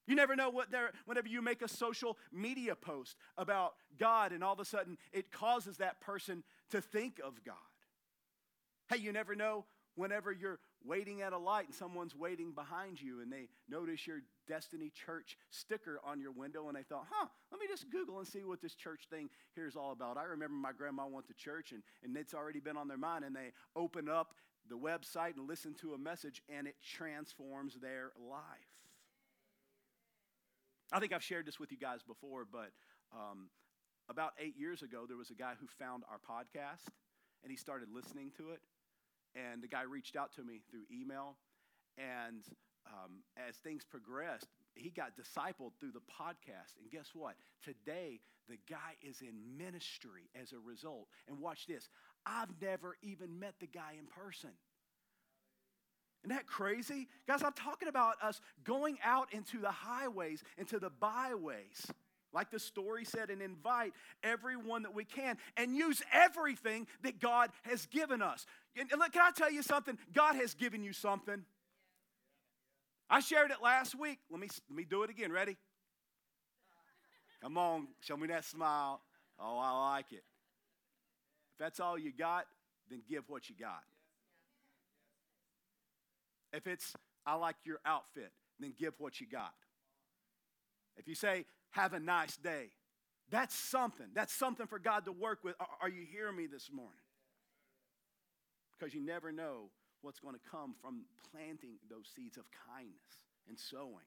You 0.08 0.16
never 0.16 0.36
know 0.36 0.50
what 0.50 0.72
there, 0.72 0.92
whenever 1.06 1.28
you 1.28 1.42
make 1.42 1.62
a 1.62 1.68
social 1.68 2.18
media 2.32 2.76
post 2.76 3.18
about 3.38 3.74
God, 4.00 4.32
and 4.32 4.44
all 4.44 4.54
of 4.54 4.60
a 4.60 4.66
sudden 4.66 4.98
it 5.12 5.32
causes 5.32 5.78
that 5.78 6.00
person 6.00 6.44
to 6.72 6.80
think 6.80 7.20
of 7.24 7.44
God. 7.44 7.56
Hey, 8.90 8.98
you 8.98 9.12
never 9.12 9.36
know 9.36 9.66
whenever 9.96 10.32
you're 10.32 10.60
waiting 10.88 11.22
at 11.22 11.34
a 11.34 11.38
light 11.38 11.66
and 11.66 11.76
someone's 11.76 12.16
waiting 12.16 12.52
behind 12.52 13.02
you 13.02 13.22
and 13.22 13.32
they 13.32 13.50
notice 13.70 14.08
your 14.08 14.20
Destiny 14.48 14.92
Church 15.06 15.38
sticker 15.50 16.00
on 16.04 16.20
your 16.22 16.32
window 16.32 16.68
and 16.68 16.78
they 16.78 16.84
thought, 16.84 17.06
huh, 17.10 17.28
let 17.52 17.60
me 17.60 17.68
just 17.68 17.90
Google 17.90 18.20
and 18.20 18.28
see 18.28 18.44
what 18.44 18.62
this 18.62 18.74
church 18.76 19.08
thing 19.10 19.30
here 19.56 19.68
is 19.68 19.76
all 19.76 19.92
about. 19.92 20.18
I 20.18 20.24
remember 20.24 20.56
my 20.56 20.72
grandma 20.72 21.06
went 21.08 21.28
to 21.28 21.34
church 21.34 21.72
and, 21.72 21.84
and 22.04 22.16
it's 22.16 22.34
already 22.34 22.60
been 22.60 22.78
on 22.78 22.88
their 22.88 22.98
mind 22.98 23.26
and 23.26 23.36
they 23.36 23.52
open 23.76 24.08
up 24.08 24.34
the 24.70 24.78
website 24.78 25.38
and 25.38 25.48
listen 25.48 25.74
to 25.82 25.94
a 25.94 25.98
message 25.98 26.42
and 26.50 26.68
it 26.68 26.76
transforms 26.82 27.76
their 27.82 28.12
life. 28.30 28.42
I 30.92 31.00
think 31.00 31.12
I've 31.12 31.24
shared 31.24 31.46
this 31.46 31.60
with 31.60 31.72
you 31.72 31.78
guys 31.78 32.00
before, 32.02 32.46
but 32.50 32.72
um, 33.14 33.50
about 34.10 34.32
eight 34.40 34.58
years 34.58 34.82
ago, 34.82 35.04
there 35.08 35.18
was 35.18 35.32
a 35.32 35.36
guy 35.36 35.54
who 35.60 35.68
found 35.68 36.04
our 36.10 36.20
podcast 36.20 36.88
and 37.44 37.52
he 37.52 37.58
started 37.58 37.90
listening 37.94 38.32
to 38.38 38.52
it. 38.52 38.62
And 39.38 39.62
the 39.62 39.68
guy 39.68 39.84
reached 39.84 40.16
out 40.16 40.34
to 40.36 40.44
me 40.44 40.62
through 40.70 40.84
email. 40.92 41.38
And 41.98 42.44
um, 42.88 43.24
as 43.48 43.56
things 43.56 43.84
progressed, 43.84 44.48
he 44.76 44.90
got 44.90 45.14
discipled 45.18 45.72
through 45.80 45.92
the 45.92 46.00
podcast. 46.00 46.78
And 46.82 46.90
guess 46.92 47.10
what? 47.14 47.36
Today, 47.64 48.20
the 48.50 48.58
guy 48.70 48.96
is 49.02 49.22
in 49.22 49.58
ministry 49.58 50.30
as 50.40 50.54
a 50.54 50.60
result. 50.60 51.08
And 51.28 51.40
watch 51.40 51.68
this 51.68 51.90
I've 52.26 52.50
never 52.62 52.98
even 53.02 53.40
met 53.40 53.56
the 53.60 53.68
guy 53.68 53.94
in 53.98 54.06
person. 54.08 54.52
Isn't 56.24 56.36
that 56.36 56.48
crazy? 56.48 57.08
Guys, 57.28 57.44
I'm 57.44 57.54
talking 57.54 57.88
about 57.88 58.16
us 58.22 58.42
going 58.64 58.98
out 59.04 59.32
into 59.34 59.60
the 59.60 59.72
highways, 59.72 60.44
into 60.58 60.80
the 60.80 60.90
byways, 60.90 61.92
like 62.34 62.52
the 62.52 62.60
story 62.60 63.06
said, 63.06 63.30
and 63.30 63.42
invite 63.42 63.94
everyone 64.24 64.84
that 64.84 64.94
we 64.94 65.06
can 65.06 65.38
and 65.56 65.76
use 65.76 66.02
everything 66.12 66.88
that 67.04 67.20
God 67.20 67.52
has 67.64 67.86
given 67.86 68.22
us. 68.22 68.46
And 68.80 68.90
can 68.90 69.02
I 69.02 69.32
tell 69.36 69.52
you 69.52 69.64
something? 69.64 69.98
God 70.14 70.36
has 70.36 70.54
given 70.54 70.84
you 70.84 70.94
something. 70.94 71.44
I 73.10 73.20
shared 73.22 73.52
it 73.52 73.58
last 73.64 73.96
week. 73.98 74.20
Let 74.30 74.40
me, 74.40 74.50
let 74.70 74.78
me 74.78 74.84
do 74.84 75.04
it 75.04 75.10
again. 75.10 75.32
Ready? 75.32 75.58
Come 77.42 77.58
on, 77.58 77.88
show 78.02 78.18
me 78.18 78.28
that 78.28 78.46
smile. 78.46 79.02
Oh, 79.40 79.60
I 79.60 79.94
like 79.94 80.12
it. 80.12 80.24
If 81.54 81.60
that's 81.60 81.80
all 81.80 81.98
you 81.98 82.12
got, 82.12 82.46
then 82.90 83.02
give 83.08 83.24
what 83.28 83.50
you 83.50 83.56
got. 83.60 83.82
If 86.54 86.66
it's, 86.68 86.94
I 87.26 87.36
like 87.36 87.56
your 87.64 87.80
outfit, 87.86 88.32
then 88.60 88.74
give 88.78 88.94
what 88.98 89.20
you 89.20 89.28
got. 89.28 89.54
If 90.98 91.08
you 91.08 91.16
say, 91.16 91.46
have 91.72 91.94
a 91.94 92.00
nice 92.00 92.38
day, 92.38 92.72
that's 93.30 93.56
something. 93.56 94.08
That's 94.16 94.34
something 94.34 94.66
for 94.66 94.80
God 94.80 95.06
to 95.06 95.12
work 95.12 95.40
with. 95.44 95.56
Are 95.82 95.90
you 95.90 96.06
hearing 96.10 96.36
me 96.36 96.48
this 96.48 96.70
morning? 96.74 96.98
Because 98.78 98.94
you 98.94 99.02
never 99.02 99.32
know 99.32 99.70
what's 100.02 100.20
going 100.20 100.36
to 100.36 100.42
come 100.50 100.76
from 100.82 101.06
planting 101.32 101.78
those 101.90 102.08
seeds 102.16 102.38
of 102.38 102.46
kindness 102.68 103.24
and 103.48 103.58
sowing. 103.58 104.06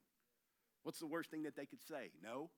What's 0.83 0.99
the 0.99 1.07
worst 1.07 1.31
thing 1.31 1.43
that 1.43 1.57
they 1.57 1.67
could 1.67 1.83
say? 1.83 2.11
No? 2.23 2.51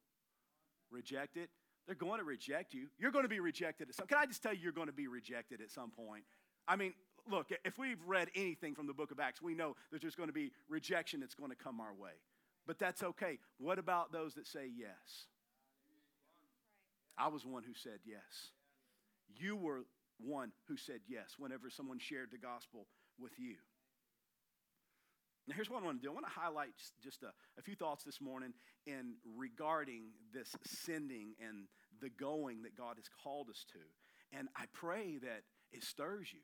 Reject 0.91 1.37
it? 1.37 1.51
They're 1.87 1.97
going 1.97 2.19
to 2.19 2.25
reject 2.25 2.75
you. 2.75 2.87
You're 2.99 3.11
going 3.11 3.25
to 3.25 3.29
be 3.29 3.41
rejected 3.41 3.89
at 3.89 3.95
some. 3.95 4.07
Can 4.07 4.19
I 4.19 4.27
just 4.27 4.43
tell 4.43 4.53
you, 4.53 4.61
you're 4.63 4.73
going 4.73 4.87
to 4.87 4.93
be 4.93 5.09
rejected 5.09 5.61
at 5.61 5.71
some 5.71 5.91
point? 5.91 6.23
I 6.69 6.77
mean, 6.77 6.93
look, 7.29 7.49
if 7.65 7.79
we've 7.79 7.99
read 8.07 8.29
anything 8.37 8.75
from 8.75 8.87
the 8.87 8.95
book 8.95 9.11
of 9.11 9.19
Acts, 9.19 9.43
we 9.43 9.55
know 9.55 9.75
that 9.91 10.01
there's 10.01 10.15
going 10.15 10.29
to 10.29 10.33
be 10.33 10.53
rejection 10.69 11.21
that's 11.21 11.35
going 11.35 11.51
to 11.51 11.57
come 11.57 11.81
our 11.81 11.95
way. 11.95 12.13
But 12.67 12.79
that's 12.79 13.03
okay. 13.03 13.39
What 13.59 13.79
about 13.79 14.13
those 14.13 14.35
that 14.35 14.47
say 14.47 14.71
yes? 14.77 15.27
I 17.19 17.29
was 17.29 17.45
one 17.45 17.65
who 17.65 17.75
said 17.75 17.99
yes. 18.05 18.51
You 19.37 19.57
were 19.57 19.81
one 20.25 20.53
who 20.69 20.77
said 20.77 21.01
yes 21.09 21.35
whenever 21.39 21.71
someone 21.71 21.99
shared 21.99 22.31
the 22.31 22.39
gospel 22.39 22.87
with 23.19 23.33
you. 23.39 23.57
Now, 25.49 25.55
here's 25.57 25.69
what 25.69 25.83
I 25.83 25.87
want 25.87 26.01
to 26.01 26.07
do 26.07 26.11
I 26.11 26.15
want 26.15 26.27
to 26.27 26.41
highlight 26.41 26.71
just 27.03 27.23
a, 27.23 27.33
a, 27.59 27.63
few 27.63 27.75
thoughts 27.75 28.05
this 28.05 28.21
morning 28.21 28.53
in 28.87 29.15
regarding 29.37 30.11
this 30.33 30.55
sending 30.65 31.35
and 31.41 31.67
the 32.01 32.11
going 32.11 32.63
that 32.63 32.77
God 32.77 32.97
has 32.97 33.07
called 33.23 33.49
us 33.51 33.65
to. 33.73 34.39
And 34.39 34.49
I 34.57 34.65
pray 34.73 35.19
that 35.19 35.43
it 35.73 35.83
stirs 35.83 36.29
you 36.33 36.41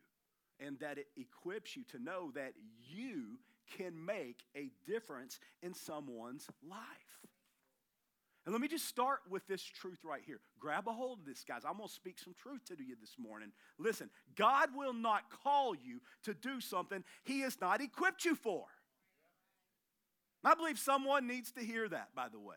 and 0.67 0.79
that 0.81 0.99
it 0.99 1.07
equips 1.17 1.77
you 1.77 1.85
to 1.93 2.03
know 2.03 2.33
that 2.35 2.53
you 2.89 3.39
can 3.77 4.05
make 4.05 4.43
a 4.57 4.71
difference 4.87 5.39
in 5.63 5.75
someone's 5.75 6.47
life. 6.69 6.79
And 8.49 8.55
let 8.55 8.63
me 8.63 8.69
just 8.69 8.87
start 8.87 9.19
with 9.29 9.47
this 9.47 9.63
truth 9.63 9.99
right 10.07 10.23
here. 10.25 10.41
Grab 10.59 10.89
a 10.89 10.93
hold 10.95 11.19
of 11.19 11.27
this, 11.27 11.45
guys. 11.47 11.67
I'm 11.67 11.77
going 11.77 11.87
to 11.87 11.95
speak 11.95 12.19
some 12.19 12.35
truth 12.43 12.65
to 12.69 12.83
you 12.83 12.97
this 12.99 13.17
morning. 13.19 13.53
Listen, 13.79 14.09
God 14.37 14.71
will 14.75 14.95
not 14.95 15.25
call 15.45 15.75
you 15.75 16.01
to 16.23 16.33
do 16.33 16.59
something 16.59 17.05
He 17.25 17.41
has 17.41 17.61
not 17.61 17.83
equipped 17.83 18.25
you 18.25 18.35
for. 18.35 18.65
I 20.43 20.55
believe 20.55 20.79
someone 20.79 21.27
needs 21.27 21.53
to 21.53 21.61
hear 21.61 21.91
that, 21.91 22.15
by 22.17 22.31
the 22.31 22.39
way. 22.39 22.57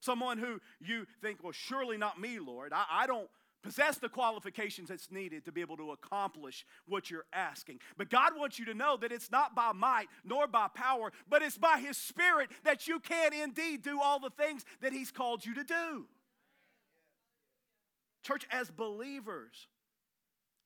Someone 0.00 0.36
who 0.36 0.60
you 0.78 1.06
think, 1.22 1.42
well, 1.42 1.52
surely 1.52 1.96
not 1.96 2.20
me, 2.20 2.38
Lord. 2.38 2.74
I, 2.74 2.84
I 2.90 3.06
don't 3.06 3.30
possess 3.66 3.98
the 3.98 4.08
qualifications 4.08 4.90
that's 4.90 5.10
needed 5.10 5.44
to 5.44 5.50
be 5.50 5.60
able 5.60 5.76
to 5.76 5.90
accomplish 5.90 6.64
what 6.86 7.10
you're 7.10 7.26
asking. 7.32 7.80
But 7.96 8.10
God 8.10 8.30
wants 8.36 8.60
you 8.60 8.64
to 8.66 8.74
know 8.74 8.96
that 8.98 9.10
it's 9.10 9.28
not 9.32 9.56
by 9.56 9.72
might 9.72 10.06
nor 10.24 10.46
by 10.46 10.68
power, 10.72 11.10
but 11.28 11.42
it's 11.42 11.58
by 11.58 11.80
His 11.80 11.96
Spirit 11.96 12.48
that 12.62 12.86
you 12.86 13.00
can 13.00 13.32
indeed 13.32 13.82
do 13.82 14.00
all 14.00 14.20
the 14.20 14.30
things 14.30 14.64
that 14.82 14.92
He's 14.92 15.10
called 15.10 15.44
you 15.44 15.52
to 15.54 15.64
do. 15.64 16.06
Church, 18.22 18.46
as 18.52 18.70
believers, 18.70 19.66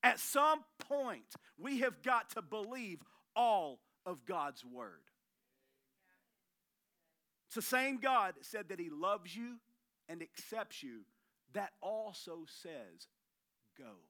at 0.02 0.18
some 0.18 0.60
point, 0.78 1.34
we 1.58 1.80
have 1.80 2.02
got 2.02 2.28
to 2.34 2.42
believe 2.42 3.00
all 3.34 3.80
of 4.04 4.26
God's 4.26 4.62
Word. 4.62 5.00
It's 7.46 7.54
the 7.54 7.62
same 7.62 7.96
God 7.96 8.34
that 8.36 8.44
said 8.44 8.68
that 8.68 8.78
He 8.78 8.90
loves 8.90 9.34
you 9.34 9.56
and 10.06 10.20
accepts 10.20 10.82
you 10.82 11.00
that 11.54 11.72
also 11.80 12.46
says, 12.46 13.08
Go. 13.78 14.02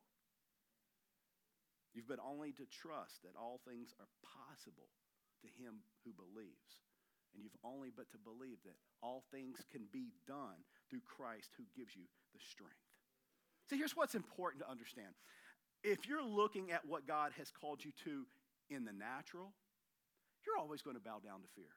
You've 1.94 2.08
been 2.08 2.22
only 2.22 2.52
to 2.52 2.66
trust 2.70 3.22
that 3.24 3.34
all 3.34 3.60
things 3.66 3.94
are 3.98 4.08
possible 4.22 4.88
to 5.42 5.48
him 5.58 5.82
who 6.04 6.12
believes. 6.14 6.86
And 7.34 7.42
you've 7.42 7.56
only 7.64 7.90
but 7.94 8.10
to 8.10 8.18
believe 8.18 8.58
that 8.64 8.78
all 9.02 9.24
things 9.30 9.58
can 9.70 9.82
be 9.92 10.14
done 10.26 10.62
through 10.88 11.02
Christ 11.06 11.50
who 11.56 11.64
gives 11.76 11.94
you 11.94 12.02
the 12.34 12.40
strength. 12.40 12.78
See, 13.68 13.76
here's 13.76 13.96
what's 13.96 14.14
important 14.14 14.62
to 14.62 14.70
understand. 14.70 15.14
If 15.82 16.06
you're 16.06 16.24
looking 16.24 16.72
at 16.72 16.86
what 16.86 17.06
God 17.06 17.32
has 17.38 17.50
called 17.50 17.84
you 17.84 17.92
to 18.04 18.26
in 18.68 18.84
the 18.84 18.92
natural, 18.92 19.52
you're 20.46 20.58
always 20.58 20.82
going 20.82 20.96
to 20.96 21.02
bow 21.02 21.18
down 21.24 21.40
to 21.42 21.48
fear. 21.54 21.70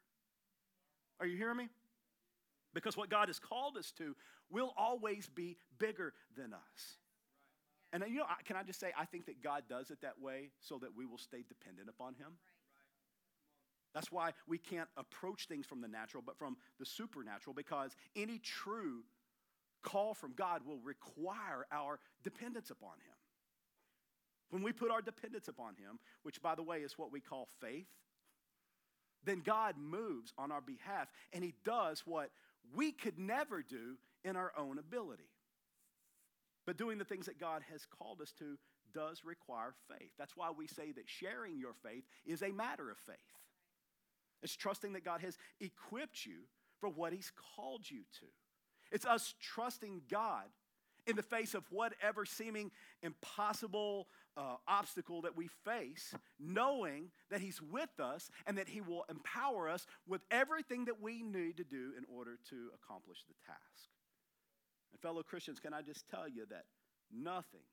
Are 1.19 1.25
you 1.25 1.37
hearing 1.37 1.57
me? 1.57 1.69
Because 2.73 2.97
what 2.97 3.09
God 3.09 3.27
has 3.29 3.39
called 3.39 3.77
us 3.77 3.91
to 3.97 4.15
will 4.49 4.73
always 4.77 5.29
be 5.29 5.57
bigger 5.77 6.13
than 6.35 6.53
us. 6.53 6.97
And 7.91 8.03
you 8.07 8.17
know, 8.17 8.25
can 8.45 8.55
I 8.55 8.63
just 8.63 8.79
say, 8.79 8.91
I 8.97 9.05
think 9.05 9.27
that 9.27 9.43
God 9.43 9.63
does 9.69 9.91
it 9.91 10.01
that 10.01 10.19
way 10.19 10.49
so 10.59 10.79
that 10.79 10.89
we 10.95 11.05
will 11.05 11.19
stay 11.19 11.43
dependent 11.47 11.89
upon 11.89 12.15
Him. 12.15 12.33
That's 13.93 14.11
why 14.11 14.31
we 14.47 14.57
can't 14.57 14.89
approach 14.97 15.47
things 15.47 15.67
from 15.67 15.81
the 15.81 15.87
natural, 15.87 16.23
but 16.25 16.37
from 16.37 16.57
the 16.79 16.85
supernatural, 16.85 17.53
because 17.53 17.95
any 18.15 18.39
true 18.39 19.03
call 19.83 20.15
from 20.15 20.33
God 20.35 20.61
will 20.65 20.79
require 20.79 21.67
our 21.71 21.99
dependence 22.23 22.71
upon 22.71 22.93
Him. 22.93 23.13
When 24.49 24.63
we 24.63 24.71
put 24.71 24.89
our 24.89 25.01
dependence 25.01 25.47
upon 25.47 25.75
Him, 25.75 25.99
which 26.23 26.41
by 26.41 26.55
the 26.55 26.63
way 26.63 26.79
is 26.79 26.97
what 26.97 27.11
we 27.11 27.19
call 27.19 27.47
faith, 27.61 27.87
then 29.23 29.41
God 29.45 29.75
moves 29.77 30.33
on 30.37 30.51
our 30.51 30.61
behalf 30.61 31.07
and 31.31 31.43
He 31.43 31.53
does 31.63 32.01
what 32.05 32.31
we 32.75 32.91
could 32.91 33.19
never 33.19 33.61
do 33.61 33.97
in 34.23 34.35
our 34.35 34.51
own 34.57 34.79
ability. 34.79 35.29
But 36.65 36.77
doing 36.77 36.97
the 36.97 37.05
things 37.05 37.25
that 37.25 37.39
God 37.39 37.61
has 37.71 37.85
called 37.85 38.21
us 38.21 38.31
to 38.39 38.57
does 38.93 39.25
require 39.25 39.73
faith. 39.89 40.11
That's 40.17 40.37
why 40.37 40.51
we 40.55 40.67
say 40.67 40.91
that 40.93 41.07
sharing 41.07 41.57
your 41.57 41.73
faith 41.83 42.03
is 42.25 42.41
a 42.41 42.51
matter 42.51 42.89
of 42.89 42.97
faith. 42.97 43.17
It's 44.41 44.55
trusting 44.55 44.93
that 44.93 45.05
God 45.05 45.21
has 45.21 45.37
equipped 45.59 46.25
you 46.25 46.43
for 46.79 46.89
what 46.89 47.13
He's 47.13 47.31
called 47.55 47.89
you 47.89 48.01
to. 48.19 48.25
It's 48.91 49.05
us 49.05 49.33
trusting 49.41 50.03
God 50.09 50.45
in 51.07 51.15
the 51.15 51.23
face 51.23 51.53
of 51.53 51.63
whatever 51.69 52.25
seeming 52.25 52.71
impossible 53.01 54.07
uh, 54.35 54.55
obstacle 54.67 55.21
that 55.21 55.37
we 55.37 55.47
face, 55.63 56.13
knowing 56.39 57.09
that 57.29 57.41
He's 57.41 57.61
with 57.61 57.99
us 57.99 58.29
and 58.47 58.57
that 58.57 58.69
He 58.69 58.81
will 58.81 59.05
empower 59.09 59.69
us 59.69 59.85
with 60.07 60.21
everything 60.31 60.85
that 60.85 61.01
we 61.01 61.21
need 61.21 61.57
to 61.57 61.63
do 61.63 61.91
in 61.97 62.05
order 62.13 62.37
to 62.49 62.69
accomplish 62.73 63.19
the 63.27 63.35
task. 63.45 63.89
And, 64.91 65.01
fellow 65.01 65.23
Christians, 65.23 65.59
can 65.59 65.73
I 65.73 65.81
just 65.81 66.07
tell 66.09 66.27
you 66.27 66.45
that 66.49 66.65
nothing 67.11 67.67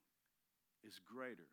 is 0.85 1.01
greater 1.05 1.49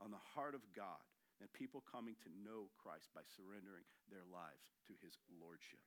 on 0.00 0.10
the 0.10 0.22
heart 0.34 0.54
of 0.54 0.62
God 0.74 1.02
than 1.40 1.48
people 1.54 1.82
coming 1.90 2.14
to 2.22 2.30
know 2.44 2.70
Christ 2.78 3.10
by 3.14 3.22
surrendering 3.26 3.86
their 4.10 4.26
lives 4.30 4.70
to 4.86 4.94
His 5.02 5.18
Lordship. 5.40 5.82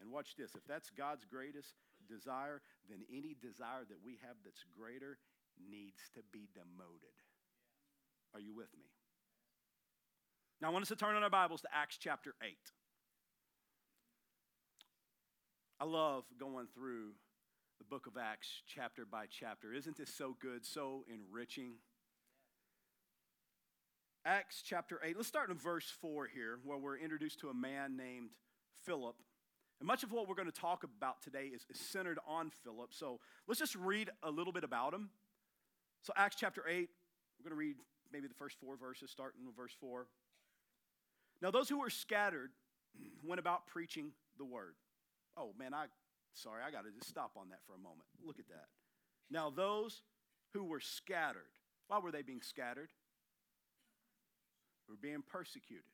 And 0.00 0.10
watch 0.10 0.34
this 0.34 0.54
if 0.56 0.64
that's 0.66 0.90
God's 0.90 1.24
greatest 1.24 1.74
desire, 2.10 2.60
then 2.90 3.00
any 3.08 3.36
desire 3.40 3.86
that 3.88 4.02
we 4.04 4.18
have 4.26 4.36
that's 4.44 4.64
greater 4.76 5.18
needs 5.56 6.10
to 6.14 6.20
be 6.32 6.48
demoted. 6.52 7.14
Are 8.34 8.40
you 8.40 8.54
with 8.54 8.74
me? 8.78 8.90
Now, 10.60 10.68
I 10.68 10.70
want 10.72 10.82
us 10.82 10.88
to 10.88 10.96
turn 10.96 11.16
on 11.16 11.22
our 11.22 11.30
Bibles 11.30 11.62
to 11.62 11.68
Acts 11.72 11.96
chapter 11.96 12.34
8. 12.42 12.56
I 15.80 15.84
love 15.84 16.24
going 16.38 16.66
through 16.74 17.12
the 17.78 17.84
book 17.84 18.06
of 18.06 18.18
Acts 18.20 18.62
chapter 18.66 19.06
by 19.10 19.24
chapter. 19.30 19.72
Isn't 19.72 19.96
this 19.96 20.12
so 20.12 20.36
good, 20.38 20.66
so 20.66 21.04
enriching? 21.08 21.76
Acts 24.26 24.62
chapter 24.62 25.00
8. 25.02 25.16
Let's 25.16 25.28
start 25.28 25.48
in 25.48 25.56
verse 25.56 25.90
4 26.02 26.26
here, 26.26 26.58
where 26.62 26.76
we're 26.76 26.98
introduced 26.98 27.40
to 27.40 27.48
a 27.48 27.54
man 27.54 27.96
named 27.96 28.30
Philip. 28.84 29.16
And 29.80 29.86
much 29.86 30.02
of 30.02 30.12
what 30.12 30.28
we're 30.28 30.34
going 30.34 30.50
to 30.50 30.60
talk 30.60 30.84
about 30.84 31.22
today 31.22 31.50
is, 31.54 31.64
centered 31.72 32.18
on 32.28 32.50
Philip. 32.62 32.90
So 32.92 33.18
let's 33.48 33.58
just 33.58 33.74
read 33.74 34.10
a 34.22 34.30
little 34.30 34.52
bit 34.52 34.62
about 34.62 34.92
him. 34.92 35.10
So, 36.02 36.12
Acts 36.16 36.36
chapter 36.38 36.62
8, 36.66 36.88
we're 37.38 37.50
going 37.50 37.50
to 37.50 37.56
read 37.56 37.76
maybe 38.12 38.28
the 38.28 38.34
first 38.34 38.56
four 38.58 38.76
verses, 38.76 39.10
starting 39.10 39.44
with 39.44 39.56
verse 39.56 39.74
4. 39.80 40.06
Now, 41.42 41.50
those 41.50 41.68
who 41.68 41.78
were 41.78 41.90
scattered 41.90 42.50
went 43.22 43.38
about 43.38 43.66
preaching 43.66 44.12
the 44.38 44.44
word. 44.44 44.74
Oh, 45.36 45.52
man, 45.58 45.74
I, 45.74 45.86
sorry, 46.34 46.62
I 46.66 46.70
got 46.70 46.84
to 46.84 46.90
just 46.90 47.08
stop 47.08 47.32
on 47.36 47.50
that 47.50 47.60
for 47.66 47.74
a 47.74 47.78
moment. 47.78 48.08
Look 48.24 48.38
at 48.38 48.48
that. 48.48 48.66
Now, 49.30 49.50
those 49.50 50.02
who 50.52 50.64
were 50.64 50.80
scattered 50.80 51.48
Why 51.88 51.98
were 51.98 52.12
they 52.12 52.22
being 52.22 52.42
scattered? 52.42 52.90
They 54.86 54.92
were 54.92 54.98
being 55.00 55.22
persecuted. 55.26 55.84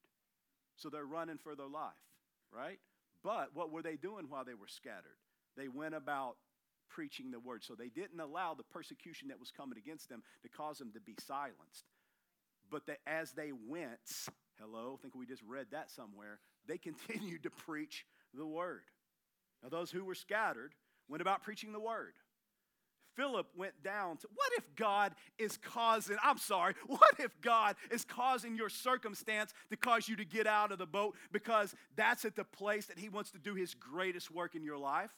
So 0.77 0.91
they're 0.91 1.05
running 1.05 1.39
for 1.39 1.55
their 1.55 1.69
life, 1.69 1.93
right? 2.53 2.79
But 3.27 3.51
what 3.55 3.73
were 3.73 3.83
they 3.83 3.97
doing 3.97 4.27
while 4.29 4.45
they 4.45 4.55
were 4.55 4.69
scattered? 4.69 5.19
They 5.57 5.67
went 5.67 5.97
about 5.97 6.37
preaching 6.89 7.33
the 7.33 7.41
word. 7.41 7.65
So 7.65 7.75
they 7.75 7.89
didn't 7.89 8.21
allow 8.21 8.55
the 8.55 8.63
persecution 8.63 9.29
that 9.29 9.41
was 9.41 9.51
coming 9.51 9.77
against 9.77 10.09
them 10.09 10.23
to 10.45 10.49
cause 10.49 10.79
them 10.79 10.93
to 10.93 11.01
be 11.01 11.17
silenced. 11.27 11.87
But 12.71 12.83
as 13.05 13.33
they 13.33 13.51
went, 13.51 13.99
hello, 14.61 14.97
I 14.97 15.03
think 15.03 15.17
we 15.17 15.27
just 15.27 15.43
read 15.43 15.67
that 15.73 15.91
somewhere, 15.91 16.39
they 16.69 16.79
continued 16.79 17.43
to 17.43 17.51
preach 17.51 18.07
the 18.33 18.47
word. 18.47 18.85
Now, 19.61 19.71
those 19.71 19.91
who 19.91 20.05
were 20.05 20.15
scattered 20.15 20.77
went 21.09 21.21
about 21.21 21.43
preaching 21.43 21.73
the 21.73 21.81
word. 21.81 22.15
Philip 23.17 23.47
went 23.57 23.83
down 23.83 24.19
to, 24.19 24.29
what 24.35 24.53
if 24.57 24.65
God 24.77 25.15
is 25.39 25.57
causing, 25.57 26.17
I'm 26.23 26.39
sorry, 26.39 26.75
what 26.87 27.15
if 27.19 27.41
God 27.41 27.77
is 27.91 28.05
causing 28.05 28.57
your 28.57 28.69
circumstance 28.69 29.53
to 29.71 29.77
cause 29.77 30.09
you 30.09 30.17
to 30.17 30.25
get 30.25 30.47
out 30.47 30.73
of 30.73 30.79
the 30.79 30.87
boat 30.87 31.17
because 31.33 31.75
that's 31.97 32.25
at 32.25 32.37
the 32.37 32.45
place 32.45 32.87
that 32.87 32.99
He 32.99 33.09
wants 33.09 33.31
to 33.33 33.39
do 33.39 33.55
His 33.55 33.75
greatest 33.75 34.31
work 34.31 34.55
in 34.55 34.63
your 34.63 34.79
life? 34.79 35.11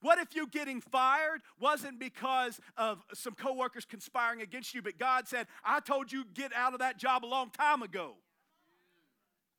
What 0.00 0.18
if 0.18 0.34
you 0.34 0.46
getting 0.46 0.80
fired 0.80 1.40
wasn't 1.58 1.98
because 1.98 2.60
of 2.76 3.02
some 3.14 3.34
coworkers 3.34 3.84
conspiring 3.84 4.42
against 4.42 4.74
you, 4.74 4.80
but 4.80 4.96
God 4.96 5.26
said, 5.26 5.48
I 5.64 5.80
told 5.80 6.12
you 6.12 6.24
get 6.34 6.52
out 6.54 6.72
of 6.72 6.78
that 6.78 6.98
job 6.98 7.24
a 7.24 7.26
long 7.26 7.50
time 7.50 7.82
ago? 7.82 8.14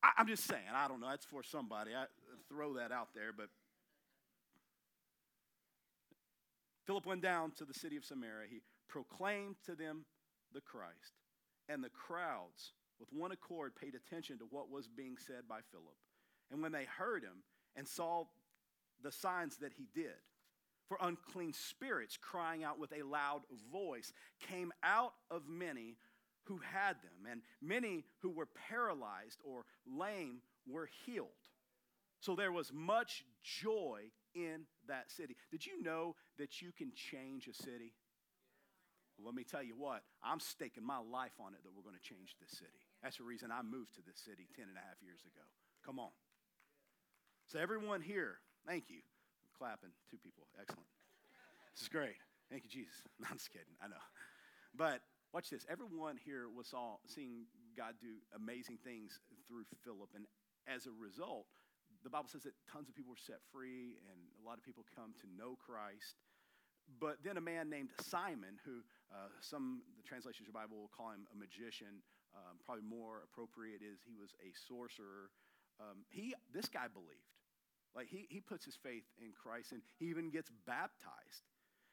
I, 0.02 0.22
am 0.22 0.28
just 0.28 0.46
saying, 0.46 0.62
I 0.74 0.88
don't 0.88 1.02
know, 1.02 1.10
that's 1.10 1.26
for 1.26 1.44
somebody. 1.44 1.92
I 1.94 2.06
throw 2.48 2.76
that 2.76 2.94
out 2.94 3.10
there, 3.14 3.34
but 3.36 3.50
Philip 6.90 7.06
went 7.06 7.22
down 7.22 7.52
to 7.52 7.66
the 7.66 7.74
city 7.76 7.98
of 7.98 8.04
Samaria. 8.04 8.48
He 8.50 8.62
proclaimed 8.88 9.58
to 9.68 9.76
them 9.76 10.06
the 10.56 10.62
Christ, 10.62 11.20
and 11.68 11.84
the 11.84 11.90
crowds, 11.90 12.74
with 13.00 13.14
one 13.14 13.32
accord, 13.32 13.76
paid 13.76 13.94
attention 13.94 14.40
to 14.40 14.48
what 14.50 14.72
was 14.72 14.88
being 14.88 15.16
said 15.16 15.48
by 15.48 15.60
Philip. 15.70 15.94
And 16.50 16.64
when 16.64 16.72
they 16.72 16.86
heard 16.86 17.22
him 17.22 17.44
and 17.76 17.88
saw 17.88 18.24
the 19.04 19.12
signs 19.12 19.58
that 19.58 19.74
he 19.78 19.88
did, 19.94 20.18
for 20.88 20.98
unclean 21.00 21.54
spirits 21.54 22.18
crying 22.18 22.64
out 22.64 22.80
with 22.80 22.92
a 22.92 23.04
loud 23.04 23.42
voice 23.72 24.12
came 24.40 24.74
out 24.82 25.14
of 25.30 25.48
many 25.48 25.96
who 26.46 26.58
had 26.58 26.96
them, 27.04 27.30
and 27.30 27.42
many 27.62 28.04
who 28.24 28.32
were 28.32 28.48
paralyzed 28.68 29.42
or 29.44 29.66
lame 29.86 30.42
were 30.68 30.90
healed. 31.06 31.28
So 32.20 32.36
there 32.36 32.52
was 32.52 32.74
much 32.74 33.24
joy 33.44 34.06
in 34.36 34.66
that 34.88 35.12
city. 35.12 35.36
Did 35.52 35.66
you 35.66 35.82
know 35.82 36.16
that 36.38 36.62
you 36.62 36.72
can 36.72 36.92
change 36.94 37.48
a 37.48 37.54
city? 37.54 37.94
Well, 39.18 39.28
let 39.28 39.36
me 39.36 39.44
tell 39.44 39.64
you 39.64 39.76
what, 39.76 40.02
I'm 40.24 40.40
staking 40.40 40.86
my 40.86 41.00
life 41.00 41.36
on 41.44 41.54
it 41.54 41.60
that 41.64 41.76
we're 41.76 41.84
going 41.84 42.00
to 42.00 42.08
change 42.08 42.36
this 42.40 42.56
city. 42.56 42.80
That's 43.04 43.18
the 43.18 43.28
reason 43.28 43.52
I 43.52 43.62
moved 43.62 43.96
to 43.96 44.02
this 44.02 44.20
city 44.24 44.48
10 44.56 44.72
and 44.72 44.78
a 44.80 44.86
half 44.86 45.04
years 45.04 45.20
ago. 45.28 45.44
Come 45.86 46.00
on. 46.00 46.16
So, 47.48 47.60
everyone 47.60 48.00
here, 48.00 48.40
thank 48.66 48.88
you. 48.88 49.04
I'm 49.04 49.52
clapping. 49.58 49.92
Two 50.10 50.18
people. 50.24 50.48
Excellent. 50.56 50.88
This 51.76 51.84
is 51.84 51.90
great. 51.90 52.16
Thank 52.50 52.64
you, 52.64 52.70
Jesus. 52.70 52.96
No, 53.20 53.28
I'm 53.30 53.38
just 53.38 53.52
kidding. 53.52 53.76
I 53.84 53.88
know. 53.88 54.04
But 54.76 55.02
watch 55.34 55.50
this. 55.50 55.66
Everyone 55.70 56.16
here 56.16 56.48
was 56.48 56.72
all 56.74 57.02
seeing 57.06 57.46
God 57.76 57.96
do 58.00 58.24
amazing 58.36 58.78
things 58.84 59.20
through 59.48 59.66
Philip. 59.84 60.10
And 60.16 60.26
as 60.68 60.86
a 60.86 60.92
result, 60.92 61.48
the 62.04 62.10
Bible 62.10 62.30
says 62.32 62.44
that 62.44 62.56
tons 62.72 62.88
of 62.88 62.96
people 62.96 63.12
were 63.12 63.20
set 63.20 63.44
free 63.52 64.00
and 64.08 64.20
a 64.40 64.44
lot 64.48 64.58
of 64.58 64.64
people 64.64 64.86
come 64.96 65.12
to 65.20 65.28
know 65.28 65.58
Christ. 65.60 66.16
But 66.98 67.22
then 67.24 67.38
a 67.38 67.44
man 67.44 67.70
named 67.70 67.92
Simon, 68.02 68.58
who 68.66 68.82
uh, 69.14 69.30
some 69.42 69.84
the 69.98 70.02
translations 70.02 70.48
of 70.48 70.54
your 70.54 70.58
Bible 70.58 70.80
will 70.80 70.94
call 70.96 71.12
him 71.12 71.28
a 71.30 71.38
magician, 71.38 72.02
um, 72.34 72.58
probably 72.66 72.84
more 72.84 73.22
appropriate 73.30 73.82
is 73.86 74.02
he 74.02 74.18
was 74.18 74.34
a 74.42 74.50
sorcerer. 74.68 75.30
Um, 75.80 76.02
he 76.10 76.34
this 76.52 76.66
guy 76.66 76.90
believed, 76.90 77.38
like 77.94 78.08
he 78.08 78.26
he 78.30 78.42
puts 78.42 78.66
his 78.66 78.76
faith 78.76 79.06
in 79.22 79.38
Christ 79.38 79.72
and 79.72 79.82
he 80.00 80.10
even 80.10 80.32
gets 80.32 80.50
baptized. 80.66 81.46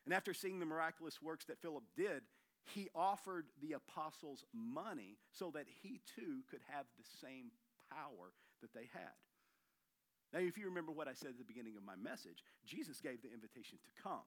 And 0.06 0.14
after 0.14 0.32
seeing 0.32 0.60
the 0.60 0.66
miraculous 0.66 1.20
works 1.20 1.44
that 1.46 1.60
Philip 1.60 1.84
did, 1.96 2.22
he 2.64 2.88
offered 2.94 3.46
the 3.60 3.72
apostles 3.72 4.44
money 4.54 5.18
so 5.30 5.50
that 5.52 5.66
he 5.82 6.00
too 6.14 6.40
could 6.50 6.62
have 6.72 6.86
the 6.96 7.04
same 7.20 7.50
power 7.90 8.32
that 8.62 8.72
they 8.72 8.88
had. 8.92 9.12
Now, 10.32 10.40
if 10.40 10.58
you 10.58 10.66
remember 10.66 10.92
what 10.92 11.08
I 11.08 11.12
said 11.14 11.30
at 11.30 11.38
the 11.38 11.44
beginning 11.44 11.76
of 11.76 11.84
my 11.84 11.96
message, 11.96 12.42
Jesus 12.64 13.00
gave 13.00 13.22
the 13.22 13.32
invitation 13.32 13.78
to 13.78 14.02
come, 14.02 14.26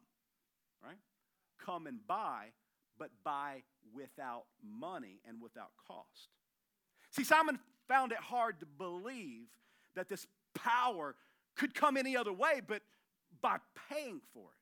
right? 0.84 0.98
Come 1.64 1.88
and 1.88 2.00
buy, 2.08 2.48
but 2.98 3.10
buy 3.24 3.64
without 3.94 4.46
money 4.64 5.20
and 5.28 5.42
without 5.42 5.72
cost. 5.88 6.30
See, 7.12 7.24
Simon 7.24 7.60
found 7.88 8.12
it 8.12 8.20
hard 8.20 8.60
to 8.60 8.66
believe 8.66 9.48
that 9.96 10.10
this 10.10 10.26
power 10.54 11.16
could 11.56 11.74
come 11.74 11.98
any 11.98 12.16
other 12.16 12.32
way 12.32 12.62
but 12.66 12.82
by 13.42 13.58
paying 13.90 14.22
for 14.34 14.50
it. 14.52 14.60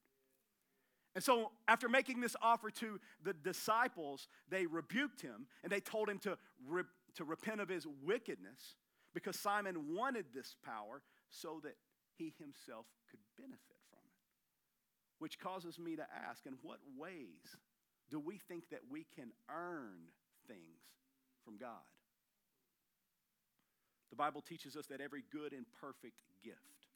And 1.16 1.24
so, 1.24 1.52
after 1.68 1.90
making 1.90 2.22
this 2.22 2.36
offer 2.42 2.70
to 2.70 3.00
the 3.24 3.34
disciples, 3.34 4.28
they 4.50 4.68
rebuked 4.68 5.22
him 5.22 5.48
and 5.64 5.72
they 5.72 5.80
told 5.80 6.10
him 6.10 6.20
to, 6.20 6.38
re- 6.68 6.84
to 7.16 7.24
repent 7.24 7.60
of 7.60 7.70
his 7.70 7.88
wickedness 8.04 8.76
because 9.16 9.40
Simon 9.40 9.96
wanted 9.96 10.26
this 10.36 10.56
power 10.64 11.02
so 11.30 11.60
that 11.64 11.76
he 12.18 12.34
himself 12.40 12.86
could 13.10 13.20
benefit 13.38 13.80
from 13.90 14.00
it. 14.06 14.18
Which 15.20 15.40
causes 15.40 15.80
me 15.80 15.96
to 15.96 16.06
ask 16.30 16.46
in 16.46 16.54
what 16.62 16.80
ways 16.98 17.58
do 18.10 18.20
we 18.20 18.38
think 18.38 18.70
that 18.70 18.82
we 18.90 19.06
can 19.16 19.32
earn 19.50 20.12
things 20.48 20.82
from 21.44 21.58
God? 21.58 21.86
The 24.10 24.16
Bible 24.16 24.42
teaches 24.42 24.76
us 24.76 24.88
that 24.88 25.02
every 25.02 25.24
good 25.32 25.54
and 25.54 25.66
perfect 25.82 26.22
gift 26.44 26.88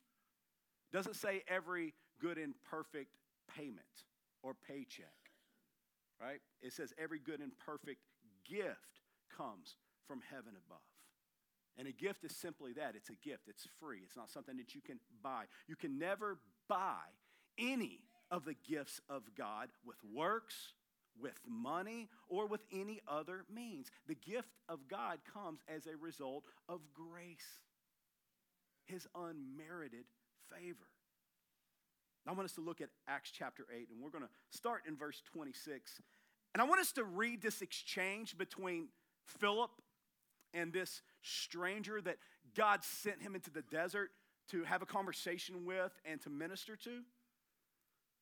doesn't 0.91 1.15
say 1.15 1.41
every 1.47 1.93
good 2.19 2.37
and 2.37 2.53
perfect 2.69 3.15
payment 3.55 4.05
or 4.43 4.53
paycheck, 4.53 5.07
right? 6.21 6.39
It 6.61 6.73
says 6.73 6.93
every 6.97 7.19
good 7.19 7.39
and 7.39 7.51
perfect 7.65 8.01
gift 8.47 9.01
comes 9.35 9.77
from 10.07 10.21
heaven 10.29 10.53
above. 10.65 10.90
And 11.77 11.87
a 11.87 11.91
gift 11.91 12.23
is 12.23 12.35
simply 12.35 12.73
that 12.73 12.95
it's 12.95 13.09
a 13.09 13.15
gift, 13.15 13.47
it's 13.47 13.67
free, 13.79 13.99
it's 14.03 14.17
not 14.17 14.29
something 14.29 14.57
that 14.57 14.75
you 14.75 14.81
can 14.81 14.99
buy. 15.23 15.45
You 15.67 15.75
can 15.75 15.97
never 15.97 16.37
buy 16.67 17.01
any 17.57 18.03
of 18.29 18.45
the 18.45 18.55
gifts 18.67 19.01
of 19.09 19.23
God 19.37 19.69
with 19.85 19.97
works, 20.13 20.73
with 21.19 21.39
money, 21.47 22.09
or 22.29 22.47
with 22.47 22.61
any 22.71 23.01
other 23.07 23.45
means. 23.53 23.89
The 24.07 24.15
gift 24.15 24.49
of 24.69 24.87
God 24.87 25.19
comes 25.33 25.59
as 25.67 25.85
a 25.85 25.97
result 25.97 26.43
of 26.69 26.81
grace, 26.93 27.61
His 28.85 29.07
unmerited 29.15 30.05
favor. 30.49 30.87
I 32.27 32.33
want 32.33 32.45
us 32.45 32.53
to 32.53 32.61
look 32.61 32.81
at 32.81 32.89
Acts 33.07 33.31
chapter 33.31 33.65
8, 33.73 33.89
and 33.91 34.01
we're 34.01 34.11
going 34.11 34.23
to 34.23 34.29
start 34.55 34.83
in 34.87 34.95
verse 34.95 35.21
26. 35.33 35.99
And 36.53 36.61
I 36.61 36.65
want 36.65 36.81
us 36.81 36.91
to 36.93 37.03
read 37.03 37.41
this 37.41 37.61
exchange 37.61 38.37
between 38.37 38.89
Philip 39.25 39.71
and 40.53 40.71
this 40.71 41.01
stranger 41.21 42.01
that 42.01 42.17
God 42.55 42.83
sent 42.83 43.21
him 43.21 43.35
into 43.35 43.51
the 43.51 43.61
desert 43.63 44.11
to 44.49 44.63
have 44.63 44.81
a 44.81 44.85
conversation 44.85 45.65
with 45.65 45.91
and 46.05 46.21
to 46.21 46.29
minister 46.29 46.75
to. 46.75 47.01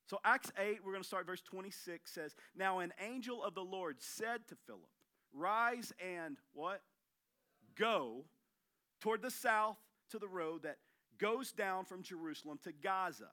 So, 0.10 0.18
Acts 0.24 0.52
8, 0.58 0.80
we're 0.84 0.92
going 0.92 1.04
to 1.04 1.08
start 1.08 1.28
verse 1.28 1.42
26 1.42 2.12
says, 2.12 2.36
Now 2.56 2.80
an 2.80 2.94
angel 3.00 3.44
of 3.44 3.54
the 3.54 3.64
Lord 3.64 3.98
said 4.00 4.48
to 4.48 4.56
Philip, 4.66 4.90
Rise 5.34 5.94
and 6.04 6.38
what? 6.54 6.82
Go 7.76 8.26
toward 9.02 9.22
the 9.22 9.32
south 9.32 9.78
to 10.10 10.20
the 10.20 10.28
road 10.28 10.64
that 10.64 10.78
goes 11.20 11.52
down 11.52 11.86
from 11.86 12.02
Jerusalem 12.02 12.60
to 12.64 12.72
Gaza. 12.72 13.30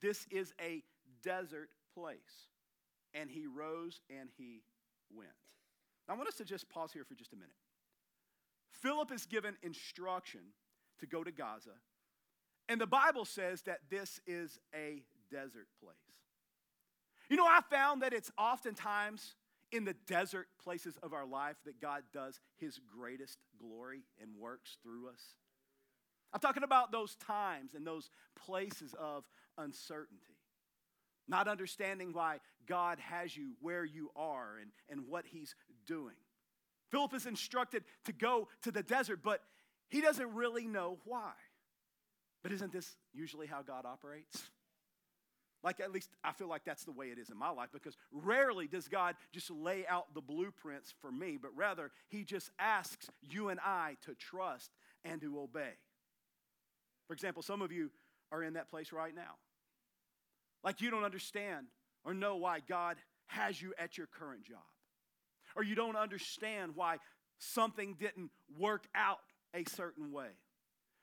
This 0.00 0.26
is 0.30 0.52
a 0.60 0.82
desert 1.22 1.70
place. 1.94 2.48
And 3.12 3.28
he 3.28 3.46
rose 3.46 4.00
and 4.08 4.28
he 4.38 4.62
went. 5.12 5.30
Now, 6.06 6.14
I 6.14 6.16
want 6.16 6.28
us 6.28 6.36
to 6.36 6.44
just 6.44 6.68
pause 6.68 6.92
here 6.92 7.04
for 7.04 7.14
just 7.14 7.32
a 7.32 7.36
minute. 7.36 7.50
Philip 8.70 9.12
is 9.12 9.26
given 9.26 9.56
instruction 9.62 10.40
to 11.00 11.06
go 11.06 11.24
to 11.24 11.30
Gaza, 11.30 11.70
and 12.68 12.80
the 12.80 12.86
Bible 12.86 13.24
says 13.24 13.62
that 13.62 13.80
this 13.90 14.20
is 14.26 14.58
a 14.74 15.02
desert 15.30 15.68
place. 15.82 15.96
You 17.28 17.36
know, 17.36 17.46
I 17.46 17.60
found 17.70 18.02
that 18.02 18.12
it's 18.12 18.30
oftentimes 18.38 19.34
in 19.72 19.84
the 19.84 19.94
desert 20.06 20.48
places 20.62 20.96
of 21.02 21.12
our 21.12 21.26
life 21.26 21.56
that 21.64 21.80
God 21.80 22.02
does 22.12 22.40
his 22.56 22.78
greatest 22.78 23.38
glory 23.58 24.02
and 24.20 24.36
works 24.36 24.78
through 24.82 25.08
us. 25.08 25.20
I'm 26.32 26.40
talking 26.40 26.62
about 26.62 26.92
those 26.92 27.16
times 27.16 27.74
and 27.74 27.86
those 27.86 28.10
places 28.36 28.94
of 28.98 29.24
uncertainty. 29.58 30.38
Not 31.28 31.48
understanding 31.48 32.12
why 32.12 32.38
God 32.66 32.98
has 32.98 33.36
you 33.36 33.52
where 33.60 33.84
you 33.84 34.10
are 34.16 34.58
and, 34.60 34.70
and 34.88 35.08
what 35.08 35.24
he's 35.26 35.54
doing. 35.86 36.16
Philip 36.90 37.14
is 37.14 37.26
instructed 37.26 37.84
to 38.04 38.12
go 38.12 38.48
to 38.62 38.70
the 38.70 38.82
desert, 38.82 39.20
but 39.22 39.42
he 39.88 40.00
doesn't 40.00 40.34
really 40.34 40.66
know 40.66 40.98
why. 41.04 41.32
But 42.42 42.52
isn't 42.52 42.72
this 42.72 42.96
usually 43.12 43.46
how 43.46 43.62
God 43.62 43.84
operates? 43.84 44.50
Like, 45.62 45.80
at 45.80 45.92
least 45.92 46.08
I 46.24 46.32
feel 46.32 46.48
like 46.48 46.64
that's 46.64 46.84
the 46.84 46.92
way 46.92 47.06
it 47.06 47.18
is 47.18 47.28
in 47.28 47.36
my 47.36 47.50
life 47.50 47.68
because 47.72 47.96
rarely 48.10 48.66
does 48.66 48.88
God 48.88 49.14
just 49.30 49.50
lay 49.50 49.86
out 49.86 50.14
the 50.14 50.22
blueprints 50.22 50.94
for 51.02 51.12
me, 51.12 51.38
but 51.40 51.50
rather, 51.54 51.90
He 52.08 52.24
just 52.24 52.50
asks 52.58 53.10
you 53.20 53.50
and 53.50 53.60
I 53.60 53.96
to 54.06 54.14
trust 54.14 54.70
and 55.04 55.20
to 55.20 55.38
obey. 55.38 55.72
For 57.06 57.12
example, 57.12 57.42
some 57.42 57.60
of 57.60 57.72
you 57.72 57.90
are 58.32 58.42
in 58.42 58.54
that 58.54 58.70
place 58.70 58.92
right 58.92 59.14
now. 59.14 59.34
Like, 60.64 60.80
you 60.80 60.90
don't 60.90 61.04
understand 61.04 61.66
or 62.04 62.14
know 62.14 62.36
why 62.36 62.60
God 62.66 62.96
has 63.26 63.60
you 63.60 63.74
at 63.78 63.98
your 63.98 64.06
current 64.06 64.44
job, 64.44 64.58
or 65.56 65.62
you 65.62 65.74
don't 65.74 65.96
understand 65.96 66.72
why 66.74 66.98
something 67.38 67.96
didn't 67.98 68.30
work 68.58 68.84
out 68.94 69.18
a 69.54 69.64
certain 69.64 70.12
way. 70.12 70.28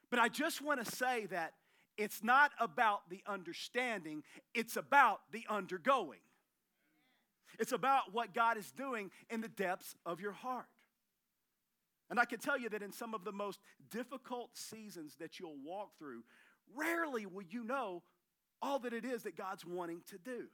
But 0.09 0.19
I 0.19 0.29
just 0.29 0.61
want 0.61 0.83
to 0.83 0.91
say 0.95 1.25
that 1.27 1.53
it's 1.97 2.23
not 2.23 2.51
about 2.59 3.09
the 3.09 3.21
understanding, 3.27 4.23
it's 4.53 4.77
about 4.77 5.21
the 5.31 5.45
undergoing. 5.49 6.19
It's 7.59 7.71
about 7.71 8.13
what 8.13 8.33
God 8.35 8.57
is 8.57 8.71
doing 8.71 9.09
in 9.29 9.41
the 9.41 9.47
depths 9.47 9.95
of 10.05 10.21
your 10.21 10.31
heart. 10.31 10.67
And 12.09 12.19
I 12.19 12.25
can 12.25 12.39
tell 12.39 12.57
you 12.57 12.69
that 12.69 12.83
in 12.83 12.91
some 12.91 13.13
of 13.13 13.23
the 13.23 13.31
most 13.31 13.59
difficult 13.89 14.55
seasons 14.55 15.15
that 15.19 15.39
you'll 15.39 15.57
walk 15.65 15.97
through, 15.97 16.23
rarely 16.75 17.25
will 17.25 17.43
you 17.49 17.63
know 17.63 18.03
all 18.61 18.79
that 18.79 18.93
it 18.93 19.05
is 19.05 19.23
that 19.23 19.35
God's 19.35 19.65
wanting 19.65 20.01
to 20.09 20.17
do. 20.17 20.47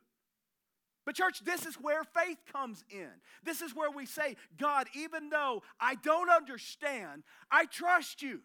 But, 1.06 1.16
church, 1.16 1.44
this 1.44 1.66
is 1.66 1.76
where 1.76 2.04
faith 2.04 2.38
comes 2.52 2.84
in. 2.90 3.10
This 3.44 3.62
is 3.62 3.76
where 3.76 3.92
we 3.92 4.06
say, 4.06 4.38
God, 4.58 4.88
even 4.96 5.30
though 5.30 5.64
I 5.80 5.96
don't 5.96 6.30
understand, 6.30 7.24
I 7.52 7.66
trust 7.66 8.22
you. 8.22 8.40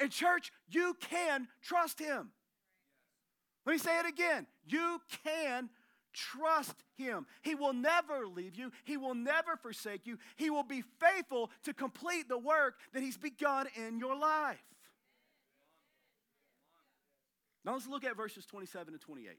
And, 0.00 0.10
church, 0.10 0.52
you 0.70 0.96
can 1.00 1.48
trust 1.60 1.98
him. 1.98 2.30
Let 3.66 3.72
me 3.72 3.78
say 3.78 3.98
it 3.98 4.06
again. 4.06 4.46
You 4.66 5.00
can 5.24 5.68
trust 6.12 6.74
him. 6.96 7.26
He 7.42 7.54
will 7.54 7.72
never 7.72 8.26
leave 8.26 8.54
you, 8.54 8.70
he 8.84 8.96
will 8.96 9.14
never 9.14 9.56
forsake 9.56 10.06
you. 10.06 10.18
He 10.36 10.50
will 10.50 10.62
be 10.62 10.82
faithful 11.00 11.50
to 11.64 11.74
complete 11.74 12.28
the 12.28 12.38
work 12.38 12.74
that 12.92 13.02
he's 13.02 13.16
begun 13.16 13.66
in 13.76 13.98
your 13.98 14.16
life. 14.16 14.62
Now 17.64 17.74
let's 17.74 17.86
look 17.86 18.04
at 18.04 18.16
verses 18.16 18.44
27 18.46 18.94
and 18.94 19.00
28. 19.00 19.38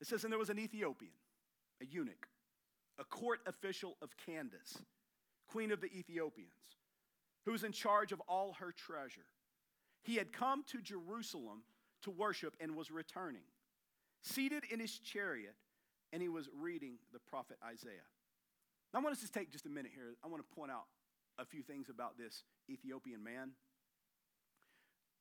It 0.00 0.06
says, 0.06 0.24
And 0.24 0.32
there 0.32 0.38
was 0.38 0.50
an 0.50 0.58
Ethiopian, 0.58 1.12
a 1.80 1.86
eunuch, 1.86 2.28
a 2.98 3.04
court 3.04 3.40
official 3.46 3.96
of 4.02 4.10
Candace, 4.26 4.78
queen 5.48 5.72
of 5.72 5.80
the 5.80 5.86
Ethiopians 5.86 6.52
who 7.44 7.52
was 7.52 7.64
in 7.64 7.72
charge 7.72 8.12
of 8.12 8.20
all 8.28 8.52
her 8.60 8.72
treasure. 8.72 9.24
He 10.02 10.16
had 10.16 10.34
come 10.34 10.64
to 10.68 10.82
Jerusalem 10.82 11.62
to 12.02 12.10
worship 12.10 12.54
and 12.60 12.76
was 12.76 12.90
returning, 12.90 13.42
seated 14.22 14.64
in 14.70 14.80
his 14.80 14.98
chariot, 14.98 15.54
and 16.12 16.20
he 16.20 16.28
was 16.28 16.48
reading 16.54 16.98
the 17.10 17.18
prophet 17.18 17.56
Isaiah. 17.64 18.04
Now, 18.92 19.00
I 19.00 19.02
want 19.02 19.16
us 19.16 19.22
to 19.22 19.32
take 19.32 19.50
just 19.50 19.64
a 19.64 19.70
minute 19.70 19.92
here. 19.94 20.14
I 20.22 20.28
want 20.28 20.46
to 20.46 20.54
point 20.54 20.70
out 20.70 20.84
a 21.38 21.46
few 21.46 21.62
things 21.62 21.88
about 21.88 22.18
this 22.18 22.42
Ethiopian 22.68 23.24
man. 23.24 23.52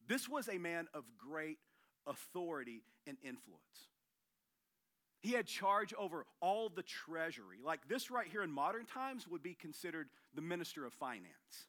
This 0.08 0.28
was 0.28 0.50
a 0.50 0.58
man 0.58 0.88
of 0.94 1.06
great 1.18 1.60
authority 2.06 2.84
and 3.06 3.18
influence. 3.24 3.88
He 5.28 5.34
had 5.34 5.46
charge 5.46 5.94
over 5.98 6.26
all 6.40 6.70
the 6.70 6.84
treasury. 6.84 7.58
Like 7.62 7.90
this 7.90 8.10
right 8.10 8.28
here 8.32 8.44
in 8.44 8.50
modern 8.50 8.86
times 8.86 9.28
would 9.28 9.44
be 9.44 9.56
considered 9.56 10.08
the 10.34 10.42
minister 10.42 10.86
of 10.86 10.94
finance. 10.94 11.68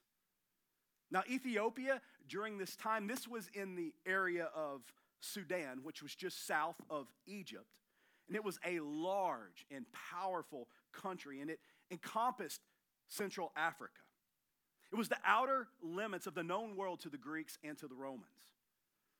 Now, 1.11 1.23
Ethiopia, 1.29 1.99
during 2.29 2.57
this 2.57 2.77
time, 2.77 3.05
this 3.05 3.27
was 3.27 3.49
in 3.53 3.75
the 3.75 3.91
area 4.05 4.47
of 4.55 4.83
Sudan, 5.19 5.79
which 5.83 6.01
was 6.01 6.15
just 6.15 6.47
south 6.47 6.77
of 6.89 7.07
Egypt. 7.25 7.65
And 8.27 8.37
it 8.37 8.45
was 8.45 8.57
a 8.65 8.79
large 8.79 9.65
and 9.69 9.85
powerful 9.91 10.69
country, 10.93 11.41
and 11.41 11.49
it 11.49 11.59
encompassed 11.91 12.61
Central 13.09 13.51
Africa. 13.57 13.99
It 14.89 14.95
was 14.95 15.09
the 15.09 15.17
outer 15.25 15.67
limits 15.81 16.27
of 16.27 16.33
the 16.33 16.43
known 16.43 16.77
world 16.77 17.01
to 17.01 17.09
the 17.09 17.17
Greeks 17.17 17.57
and 17.61 17.77
to 17.79 17.89
the 17.89 17.95
Romans. 17.95 18.23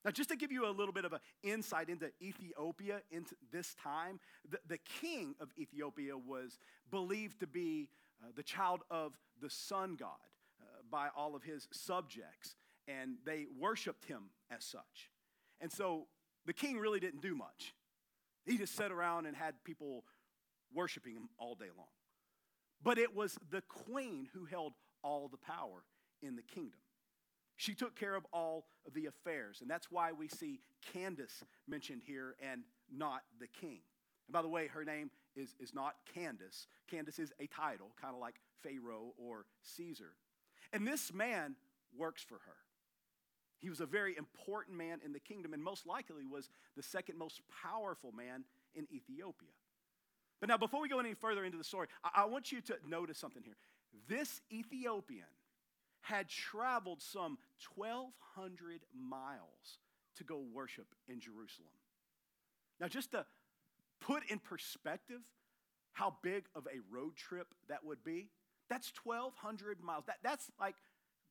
Now, 0.06 0.12
just 0.12 0.30
to 0.30 0.38
give 0.38 0.52
you 0.52 0.66
a 0.66 0.72
little 0.72 0.94
bit 0.94 1.06
of 1.06 1.14
an 1.14 1.20
insight 1.44 1.90
into 1.90 2.10
Ethiopia 2.22 3.02
into 3.12 3.36
this 3.52 3.76
time, 3.76 4.20
the, 4.50 4.60
the 4.68 4.78
king 4.78 5.36
of 5.40 5.50
Ethiopia 5.58 6.18
was 6.18 6.58
believed 6.90 7.42
to 7.42 7.48
be 7.48 7.90
uh, 8.24 8.28
the 8.36 8.44
child 8.44 8.82
of 8.90 9.14
the 9.42 9.50
sun 9.50 9.96
god 9.96 10.18
by 10.90 11.10
all 11.16 11.36
of 11.36 11.44
his 11.44 11.68
subjects, 11.72 12.56
and 12.88 13.18
they 13.26 13.46
worshiped 13.58 14.06
him 14.06 14.30
as 14.50 14.64
such. 14.64 15.10
And 15.62 15.72
so 15.72 16.08
the 16.46 16.54
king 16.54 16.78
really 16.78 17.00
didn't 17.00 17.22
do 17.22 17.36
much. 17.36 17.74
He 18.46 18.58
just 18.58 18.76
sat 18.76 18.92
around 18.92 19.26
and 19.26 19.36
had 19.36 19.56
people 19.64 20.04
worshiping 20.74 21.14
him 21.14 21.30
all 21.38 21.56
day 21.56 21.70
long. 21.78 21.88
But 22.82 22.98
it 22.98 23.16
was 23.16 23.38
the 23.52 23.62
queen 23.62 24.28
who 24.34 24.46
held 24.46 24.74
all 25.04 25.28
the 25.28 25.38
power 25.38 25.84
in 26.22 26.36
the 26.36 26.42
kingdom. 26.42 26.80
She 27.60 27.74
took 27.74 27.93
care 27.93 28.15
of 28.15 28.26
all 28.32 28.67
of 28.88 28.93
the 28.93 29.08
affairs, 29.08 29.58
and 29.60 29.69
that's 29.69 29.91
why 29.91 30.13
we 30.13 30.30
see 30.30 30.62
Candace 30.93 31.43
mentioned 31.67 32.04
here 32.08 32.38
and 32.41 32.62
not 32.89 33.24
the 33.38 33.48
king. 33.48 33.82
And 34.28 34.32
by 34.32 34.41
the 34.41 34.48
way, 34.48 34.67
her 34.67 34.86
name 34.86 35.12
is, 35.36 35.56
is 35.60 35.74
not 35.74 35.95
Candace. 36.15 36.67
Candace 36.89 37.19
is 37.19 37.34
a 37.38 37.48
title, 37.48 37.88
kind 38.00 38.15
of 38.15 38.22
like 38.22 38.36
Pharaoh 38.63 39.12
or 39.17 39.45
Caesar. 39.62 40.13
And 40.72 40.88
this 40.88 41.13
man 41.13 41.58
works 41.98 42.24
for 42.24 42.36
her. 42.36 42.56
He 43.58 43.69
was 43.69 43.82
a 43.82 43.86
very 43.86 44.15
important 44.15 44.78
man 44.78 45.02
in 45.04 45.12
the 45.12 45.19
kingdom 45.19 45.54
and 45.54 45.62
most 45.62 45.86
likely 45.86 46.26
was 46.26 46.50
the 46.78 46.84
second 46.84 47.17
most 47.17 47.41
powerful 47.62 48.13
man 48.13 48.45
in 48.74 48.88
Ethiopia. 48.89 49.50
But 50.39 50.48
now, 50.48 50.56
before 50.56 50.80
we 50.80 50.88
go 50.88 51.02
any 51.02 51.13
further 51.13 51.43
into 51.43 51.58
the 51.58 51.65
story, 51.65 51.89
I, 52.06 52.22
I 52.22 52.26
want 52.26 52.54
you 52.54 52.62
to 52.62 52.78
notice 52.88 53.17
something 53.17 53.43
here. 53.43 53.58
This 54.08 54.39
Ethiopian 54.50 55.28
had 56.02 56.28
traveled 56.30 57.02
some 57.02 57.38
1,200 57.76 58.82
miles 58.96 59.80
to 60.18 60.24
go 60.24 60.44
worship 60.54 60.88
in 61.08 61.20
Jerusalem. 61.20 61.70
Now, 62.80 62.88
just 62.88 63.12
to 63.12 63.26
put 64.02 64.24
in 64.30 64.40
perspective 64.40 65.22
how 65.94 66.16
big 66.24 66.46
of 66.56 66.66
a 66.68 66.80
road 66.94 67.16
trip 67.16 67.48
that 67.68 67.84
would 67.84 68.04
be, 68.04 68.30
that's 68.70 68.92
1,200 69.04 69.82
miles. 69.82 70.06
That, 70.08 70.18
that's 70.24 70.50
like 70.60 70.76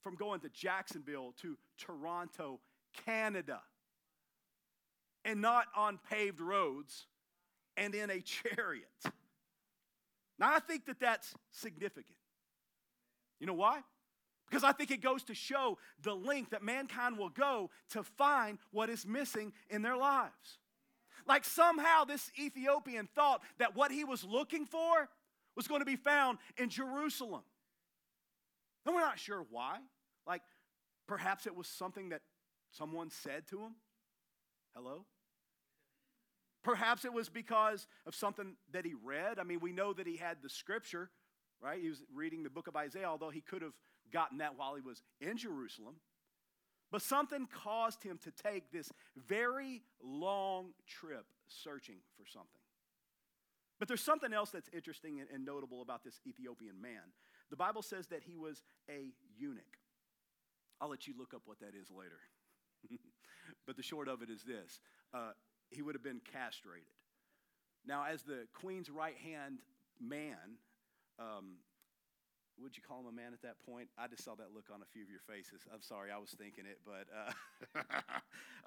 from 0.02 0.16
going 0.16 0.40
to 0.40 0.48
Jacksonville 0.50 1.34
to 1.42 1.56
Toronto, 1.78 2.60
Canada, 3.06 3.60
and 5.24 5.40
not 5.40 5.66
on 5.76 5.98
paved 6.10 6.40
roads 6.40 7.06
and 7.76 7.94
in 7.94 8.10
a 8.10 8.20
chariot. 8.20 8.88
Now, 10.38 10.54
I 10.54 10.60
think 10.60 10.86
that 10.86 11.00
that's 11.00 11.34
significant. 11.50 12.16
You 13.40 13.46
know 13.46 13.54
why? 13.54 13.80
Because 14.48 14.64
I 14.64 14.72
think 14.72 14.90
it 14.90 15.02
goes 15.02 15.22
to 15.24 15.34
show 15.34 15.78
the 16.02 16.14
length 16.14 16.50
that 16.50 16.62
mankind 16.62 17.18
will 17.18 17.28
go 17.28 17.70
to 17.90 18.02
find 18.02 18.58
what 18.70 18.88
is 18.88 19.06
missing 19.06 19.52
in 19.68 19.82
their 19.82 19.96
lives. 19.96 20.58
Like 21.26 21.44
somehow 21.44 22.04
this 22.04 22.30
Ethiopian 22.38 23.08
thought 23.14 23.42
that 23.58 23.76
what 23.76 23.90
he 23.90 24.04
was 24.04 24.24
looking 24.24 24.64
for 24.64 25.08
was 25.54 25.68
going 25.68 25.80
to 25.80 25.86
be 25.86 25.96
found 25.96 26.38
in 26.56 26.70
Jerusalem. 26.70 27.42
And 28.86 28.94
we're 28.94 29.02
not 29.02 29.18
sure 29.18 29.44
why. 29.50 29.78
Like, 30.26 30.42
perhaps 31.06 31.46
it 31.46 31.54
was 31.54 31.66
something 31.66 32.10
that 32.10 32.22
someone 32.70 33.10
said 33.10 33.46
to 33.48 33.58
him. 33.58 33.74
Hello? 34.74 35.04
Perhaps 36.62 37.04
it 37.04 37.12
was 37.12 37.28
because 37.28 37.86
of 38.06 38.14
something 38.14 38.56
that 38.72 38.86
he 38.86 38.94
read. 38.94 39.38
I 39.38 39.42
mean, 39.42 39.60
we 39.60 39.72
know 39.72 39.92
that 39.92 40.06
he 40.06 40.16
had 40.16 40.38
the 40.42 40.48
scripture, 40.48 41.10
right? 41.60 41.80
He 41.80 41.88
was 41.88 42.02
reading 42.14 42.42
the 42.42 42.50
book 42.50 42.68
of 42.68 42.76
Isaiah, 42.76 43.06
although 43.06 43.30
he 43.30 43.40
could 43.40 43.62
have 43.62 43.74
gotten 44.12 44.38
that 44.38 44.56
while 44.56 44.74
he 44.74 44.82
was 44.82 45.02
in 45.20 45.36
Jerusalem. 45.36 45.94
But 46.90 47.02
something 47.02 47.46
caused 47.46 48.02
him 48.02 48.18
to 48.24 48.30
take 48.30 48.72
this 48.72 48.90
very 49.28 49.82
long 50.02 50.70
trip 50.86 51.26
searching 51.46 51.98
for 52.16 52.24
something. 52.26 52.48
But 53.78 53.88
there's 53.88 54.02
something 54.02 54.32
else 54.32 54.50
that's 54.50 54.70
interesting 54.72 55.20
and, 55.32 55.44
notable 55.44 55.82
about 55.82 56.02
this 56.02 56.20
Ethiopian 56.26 56.80
man. 56.80 57.12
The 57.50 57.56
Bible 57.56 57.82
says 57.82 58.08
that 58.08 58.22
he 58.22 58.36
was 58.36 58.62
a 58.90 59.12
eunuch. 59.36 59.78
I'll 60.80 60.90
let 60.90 61.06
you 61.06 61.14
look 61.18 61.34
up 61.34 61.42
what 61.44 61.60
that 61.60 61.74
is 61.80 61.90
later. 61.90 62.20
but 63.66 63.76
the 63.76 63.82
short 63.82 64.08
of 64.08 64.22
it 64.22 64.30
is 64.30 64.42
this 64.42 64.80
uh, 65.14 65.32
he 65.70 65.82
would 65.82 65.94
have 65.94 66.02
been 66.02 66.20
castrated. 66.32 66.88
Now, 67.86 68.04
as 68.04 68.22
the 68.22 68.46
queen's 68.54 68.90
right 68.90 69.16
hand 69.16 69.60
man, 70.00 70.58
um, 71.18 71.56
would 72.62 72.76
you 72.76 72.82
call 72.82 73.00
him 73.00 73.06
a 73.06 73.14
man 73.14 73.32
at 73.32 73.42
that 73.42 73.58
point? 73.62 73.88
I 73.96 74.06
just 74.10 74.24
saw 74.24 74.34
that 74.34 74.50
look 74.54 74.66
on 74.74 74.82
a 74.82 74.88
few 74.90 75.02
of 75.02 75.10
your 75.10 75.22
faces. 75.22 75.62
I'm 75.70 75.82
sorry, 75.82 76.10
I 76.10 76.18
was 76.18 76.34
thinking 76.34 76.66
it, 76.66 76.82
but 76.82 77.06
uh, 77.10 77.32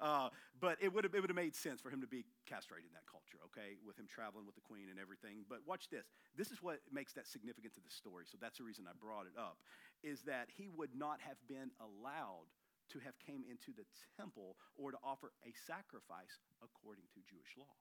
uh, 0.00 0.28
but 0.60 0.80
it 0.80 0.92
would 0.92 1.04
have 1.04 1.14
it 1.14 1.20
would 1.20 1.30
have 1.30 1.38
made 1.38 1.54
sense 1.54 1.80
for 1.80 1.90
him 1.90 2.00
to 2.00 2.10
be 2.10 2.24
castrated 2.48 2.88
in 2.88 2.94
that 2.96 3.04
culture, 3.04 3.38
okay, 3.52 3.76
with 3.84 3.98
him 4.00 4.08
traveling 4.08 4.48
with 4.48 4.56
the 4.56 4.64
queen 4.64 4.88
and 4.88 4.96
everything. 4.98 5.44
But 5.48 5.60
watch 5.68 5.88
this. 5.92 6.08
This 6.36 6.50
is 6.50 6.62
what 6.64 6.80
makes 6.88 7.12
that 7.14 7.28
significant 7.28 7.74
to 7.76 7.82
the 7.84 7.92
story. 7.92 8.24
So 8.24 8.40
that's 8.40 8.58
the 8.58 8.64
reason 8.64 8.88
I 8.88 8.96
brought 8.96 9.28
it 9.28 9.36
up, 9.36 9.60
is 10.00 10.24
that 10.24 10.48
he 10.48 10.72
would 10.72 10.96
not 10.96 11.20
have 11.20 11.40
been 11.48 11.70
allowed 11.78 12.48
to 12.90 12.98
have 13.00 13.16
came 13.20 13.44
into 13.48 13.72
the 13.72 13.88
temple 14.16 14.56
or 14.76 14.92
to 14.92 14.98
offer 15.00 15.32
a 15.44 15.52
sacrifice 15.54 16.40
according 16.60 17.08
to 17.14 17.24
Jewish 17.24 17.56
law. 17.56 17.72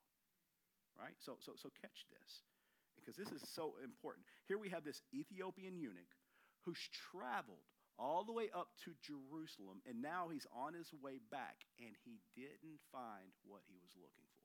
Right? 0.99 1.15
So, 1.19 1.39
so, 1.39 1.55
so 1.55 1.71
catch 1.81 2.05
this 2.11 2.43
because 3.01 3.17
this 3.17 3.33
is 3.33 3.41
so 3.53 3.73
important. 3.83 4.25
Here 4.47 4.57
we 4.57 4.69
have 4.69 4.85
this 4.85 5.01
Ethiopian 5.13 5.77
eunuch 5.77 6.13
who's 6.63 6.79
traveled 7.11 7.65
all 7.97 8.23
the 8.23 8.31
way 8.33 8.49
up 8.53 8.69
to 8.85 8.93
Jerusalem, 9.01 9.81
and 9.85 10.01
now 10.01 10.29
he's 10.31 10.47
on 10.55 10.73
his 10.73 10.89
way 11.01 11.19
back, 11.29 11.57
and 11.77 11.93
he 12.05 12.21
didn't 12.35 12.79
find 12.91 13.33
what 13.45 13.61
he 13.67 13.75
was 13.81 13.91
looking 13.97 14.25
for. 14.25 14.41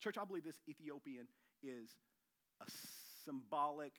Church, 0.00 0.16
I 0.16 0.24
believe 0.24 0.44
this 0.44 0.60
Ethiopian 0.68 1.28
is 1.62 1.90
a 2.60 2.66
symbolic 3.24 3.92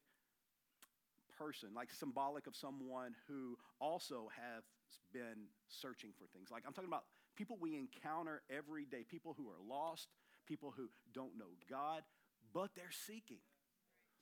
person, 1.37 1.69
like 1.75 1.89
symbolic 1.93 2.47
of 2.47 2.55
someone 2.55 3.15
who 3.27 3.57
also 3.79 4.29
have 4.33 4.63
been 5.13 5.49
searching 5.69 6.11
for 6.17 6.25
things. 6.33 6.49
Like 6.51 6.63
I'm 6.65 6.73
talking 6.73 6.89
about 6.89 7.05
people 7.35 7.57
we 7.59 7.77
encounter 7.77 8.41
every 8.49 8.85
day, 8.85 9.05
people 9.09 9.33
who 9.37 9.49
are 9.49 9.61
lost, 9.67 10.07
people 10.47 10.73
who 10.75 10.89
don't 11.13 11.37
know 11.37 11.53
God, 11.69 12.03
but 12.53 12.71
they're 12.75 12.91
seeking. 13.07 13.39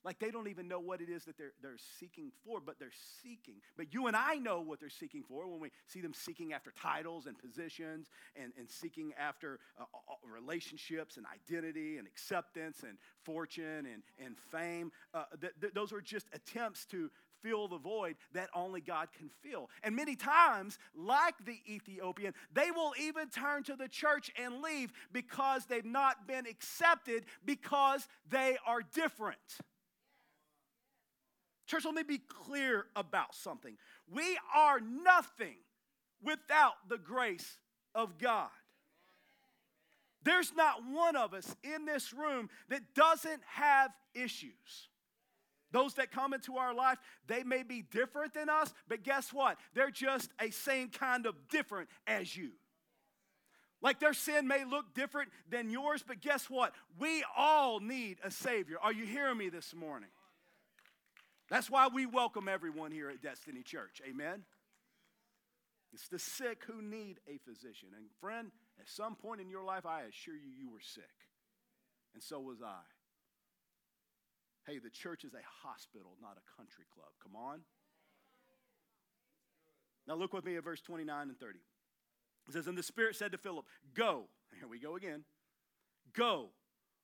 Like 0.03 0.19
they 0.19 0.31
don't 0.31 0.47
even 0.47 0.69
know 0.69 0.79
what 0.79 1.01
it 1.01 1.09
is 1.09 1.25
that 1.25 1.37
they're, 1.37 1.51
they're 1.61 1.77
seeking 1.99 2.31
for, 2.45 2.61
but 2.65 2.79
they're 2.79 2.87
seeking. 3.21 3.55
But 3.75 3.93
you 3.93 4.07
and 4.07 4.15
I 4.15 4.35
know 4.35 4.61
what 4.61 4.79
they're 4.79 4.89
seeking 4.89 5.23
for 5.23 5.45
when 5.45 5.59
we 5.59 5.71
see 5.87 5.99
them 5.99 6.13
seeking 6.13 6.53
after 6.53 6.71
titles 6.71 7.25
and 7.25 7.37
positions 7.37 8.07
and, 8.41 8.53
and 8.57 8.69
seeking 8.69 9.13
after 9.19 9.59
uh, 9.77 9.83
relationships 10.23 11.17
and 11.17 11.25
identity 11.25 11.97
and 11.97 12.07
acceptance 12.07 12.83
and 12.87 12.97
fortune 13.23 13.85
and, 13.85 14.03
and 14.23 14.37
fame. 14.51 14.91
Uh, 15.13 15.23
th- 15.41 15.53
th- 15.59 15.73
those 15.73 15.91
are 15.91 16.01
just 16.01 16.27
attempts 16.33 16.85
to 16.85 17.09
fill 17.41 17.67
the 17.67 17.77
void 17.77 18.15
that 18.33 18.49
only 18.53 18.81
God 18.81 19.09
can 19.17 19.29
fill. 19.41 19.69
And 19.83 19.95
many 19.95 20.15
times, 20.15 20.77
like 20.95 21.35
the 21.45 21.57
Ethiopian, 21.67 22.33
they 22.53 22.71
will 22.71 22.93
even 22.99 23.29
turn 23.29 23.63
to 23.63 23.75
the 23.75 23.87
church 23.87 24.31
and 24.41 24.61
leave 24.61 24.91
because 25.11 25.65
they've 25.65 25.85
not 25.85 26.27
been 26.27 26.45
accepted 26.45 27.25
because 27.45 28.07
they 28.29 28.57
are 28.65 28.81
different. 28.93 29.37
Church, 31.67 31.85
let 31.85 31.93
me 31.93 32.03
be 32.03 32.17
clear 32.17 32.87
about 32.95 33.35
something. 33.35 33.77
We 34.11 34.37
are 34.55 34.79
nothing 34.79 35.57
without 36.23 36.73
the 36.87 36.97
grace 36.97 37.59
of 37.93 38.17
God. 38.17 38.49
There's 40.23 40.53
not 40.53 40.83
one 40.85 41.15
of 41.15 41.33
us 41.33 41.55
in 41.63 41.85
this 41.85 42.11
room 42.13 42.49
that 42.69 42.93
doesn't 42.93 43.41
have 43.47 43.91
issues. 44.13 44.88
Those 45.71 45.93
that 45.95 46.11
come 46.11 46.33
into 46.33 46.57
our 46.57 46.73
life, 46.73 46.97
they 47.27 47.43
may 47.43 47.63
be 47.63 47.81
different 47.81 48.33
than 48.33 48.49
us, 48.49 48.73
but 48.87 49.03
guess 49.03 49.31
what? 49.31 49.57
They're 49.73 49.91
just 49.91 50.31
a 50.39 50.49
same 50.49 50.89
kind 50.89 51.25
of 51.25 51.35
different 51.49 51.89
as 52.07 52.35
you. 52.35 52.51
Like 53.81 53.99
their 53.99 54.13
sin 54.13 54.47
may 54.47 54.65
look 54.65 54.93
different 54.93 55.29
than 55.49 55.69
yours, 55.69 56.03
but 56.05 56.21
guess 56.21 56.49
what? 56.49 56.73
We 56.99 57.23
all 57.37 57.79
need 57.79 58.17
a 58.23 58.31
Savior. 58.31 58.77
Are 58.81 58.91
you 58.91 59.05
hearing 59.05 59.37
me 59.37 59.49
this 59.49 59.73
morning? 59.73 60.09
That's 61.49 61.69
why 61.69 61.87
we 61.87 62.05
welcome 62.05 62.47
everyone 62.47 62.91
here 62.91 63.09
at 63.09 63.21
Destiny 63.21 63.63
Church. 63.63 64.01
Amen? 64.07 64.43
It's 65.93 66.07
the 66.07 66.19
sick 66.19 66.63
who 66.67 66.81
need 66.81 67.19
a 67.27 67.37
physician. 67.37 67.89
And 67.95 68.07
friend, 68.19 68.51
at 68.79 68.87
some 68.87 69.15
point 69.15 69.41
in 69.41 69.49
your 69.49 69.63
life, 69.63 69.85
I 69.85 70.01
assure 70.01 70.35
you, 70.35 70.51
you 70.57 70.69
were 70.71 70.81
sick. 70.81 71.03
And 72.13 72.21
so 72.21 72.39
was 72.39 72.61
I. 72.61 72.81
Hey, 74.69 74.77
the 74.77 74.89
church 74.91 75.23
is 75.23 75.33
a 75.33 75.67
hospital, 75.67 76.11
not 76.21 76.37
a 76.37 76.55
country 76.55 76.85
club. 76.93 77.09
Come 77.23 77.35
on. 77.35 77.61
Now 80.07 80.13
look 80.13 80.31
with 80.31 80.45
me 80.45 80.57
at 80.57 80.63
verse 80.63 80.79
29 80.81 81.29
and 81.29 81.39
30. 81.39 81.57
It 82.47 82.53
says, 82.53 82.67
And 82.67 82.77
the 82.77 82.83
Spirit 82.83 83.15
said 83.15 83.31
to 83.31 83.39
Philip, 83.39 83.65
Go. 83.95 84.25
Here 84.59 84.67
we 84.67 84.79
go 84.79 84.95
again. 84.95 85.23
Go 86.13 86.49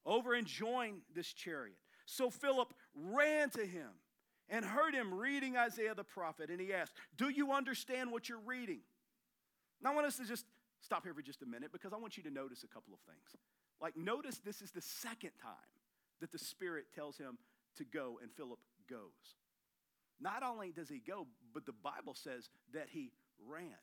over 0.06 0.36
and 0.36 0.46
join 0.46 0.98
this 1.16 1.34
chariot. 1.34 1.78
So 2.06 2.30
Philip 2.30 2.72
ran 2.94 3.50
to 3.52 3.66
him 3.66 3.90
and 4.48 4.64
heard 4.64 4.94
him 4.94 5.12
reading 5.12 5.58
Isaiah 5.58 5.96
the 5.96 6.04
prophet, 6.04 6.52
and 6.52 6.62
he 6.62 6.72
asked, 6.72 6.94
Do 7.18 7.30
you 7.30 7.52
understand 7.52 8.12
what 8.12 8.30
you're 8.30 8.38
reading? 8.46 8.82
Now, 9.82 9.92
I 9.92 9.96
want 9.96 10.06
us 10.06 10.18
to 10.18 10.26
just 10.26 10.46
stop 10.82 11.04
here 11.04 11.16
for 11.16 11.24
just 11.24 11.42
a 11.42 11.48
minute 11.48 11.72
because 11.72 11.94
I 11.94 11.98
want 11.98 12.16
you 12.16 12.22
to 12.24 12.32
notice 12.32 12.64
a 12.64 12.68
couple 12.68 12.94
of 12.94 13.00
things. 13.12 13.42
Like, 13.82 13.98
notice 13.98 14.40
this 14.46 14.62
is 14.62 14.70
the 14.70 14.82
second 14.82 15.32
time 15.42 15.54
that 16.22 16.32
the 16.32 16.40
Spirit 16.40 16.86
tells 16.94 17.18
him 17.18 17.38
to 17.78 17.86
go, 17.86 18.20
and 18.22 18.32
Philip 18.32 18.60
goes. 18.90 19.00
Not 20.20 20.44
only 20.44 20.72
does 20.72 20.90
he 20.90 21.00
go, 21.00 21.28
but 21.54 21.66
the 21.66 21.74
Bible 21.74 22.14
says 22.14 22.50
that 22.74 22.88
he 22.90 23.12
ran. 23.48 23.76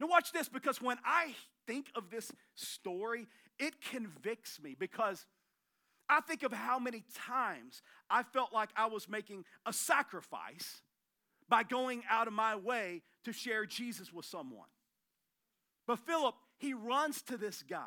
Now, 0.00 0.06
watch 0.08 0.32
this 0.32 0.48
because 0.48 0.80
when 0.80 0.98
I 1.04 1.34
think 1.66 1.86
of 1.94 2.10
this 2.10 2.30
story, 2.54 3.26
it 3.58 3.74
convicts 3.90 4.60
me 4.62 4.76
because 4.78 5.26
I 6.08 6.20
think 6.20 6.42
of 6.42 6.52
how 6.52 6.78
many 6.78 7.02
times 7.14 7.82
I 8.08 8.22
felt 8.22 8.52
like 8.52 8.70
I 8.76 8.86
was 8.86 9.08
making 9.08 9.44
a 9.64 9.72
sacrifice 9.72 10.82
by 11.48 11.62
going 11.62 12.02
out 12.10 12.26
of 12.26 12.32
my 12.32 12.56
way 12.56 13.02
to 13.24 13.32
share 13.32 13.66
Jesus 13.66 14.12
with 14.12 14.24
someone. 14.24 14.68
But 15.86 16.00
Philip, 16.00 16.34
he 16.58 16.74
runs 16.74 17.22
to 17.22 17.36
this 17.36 17.62
guy. 17.62 17.86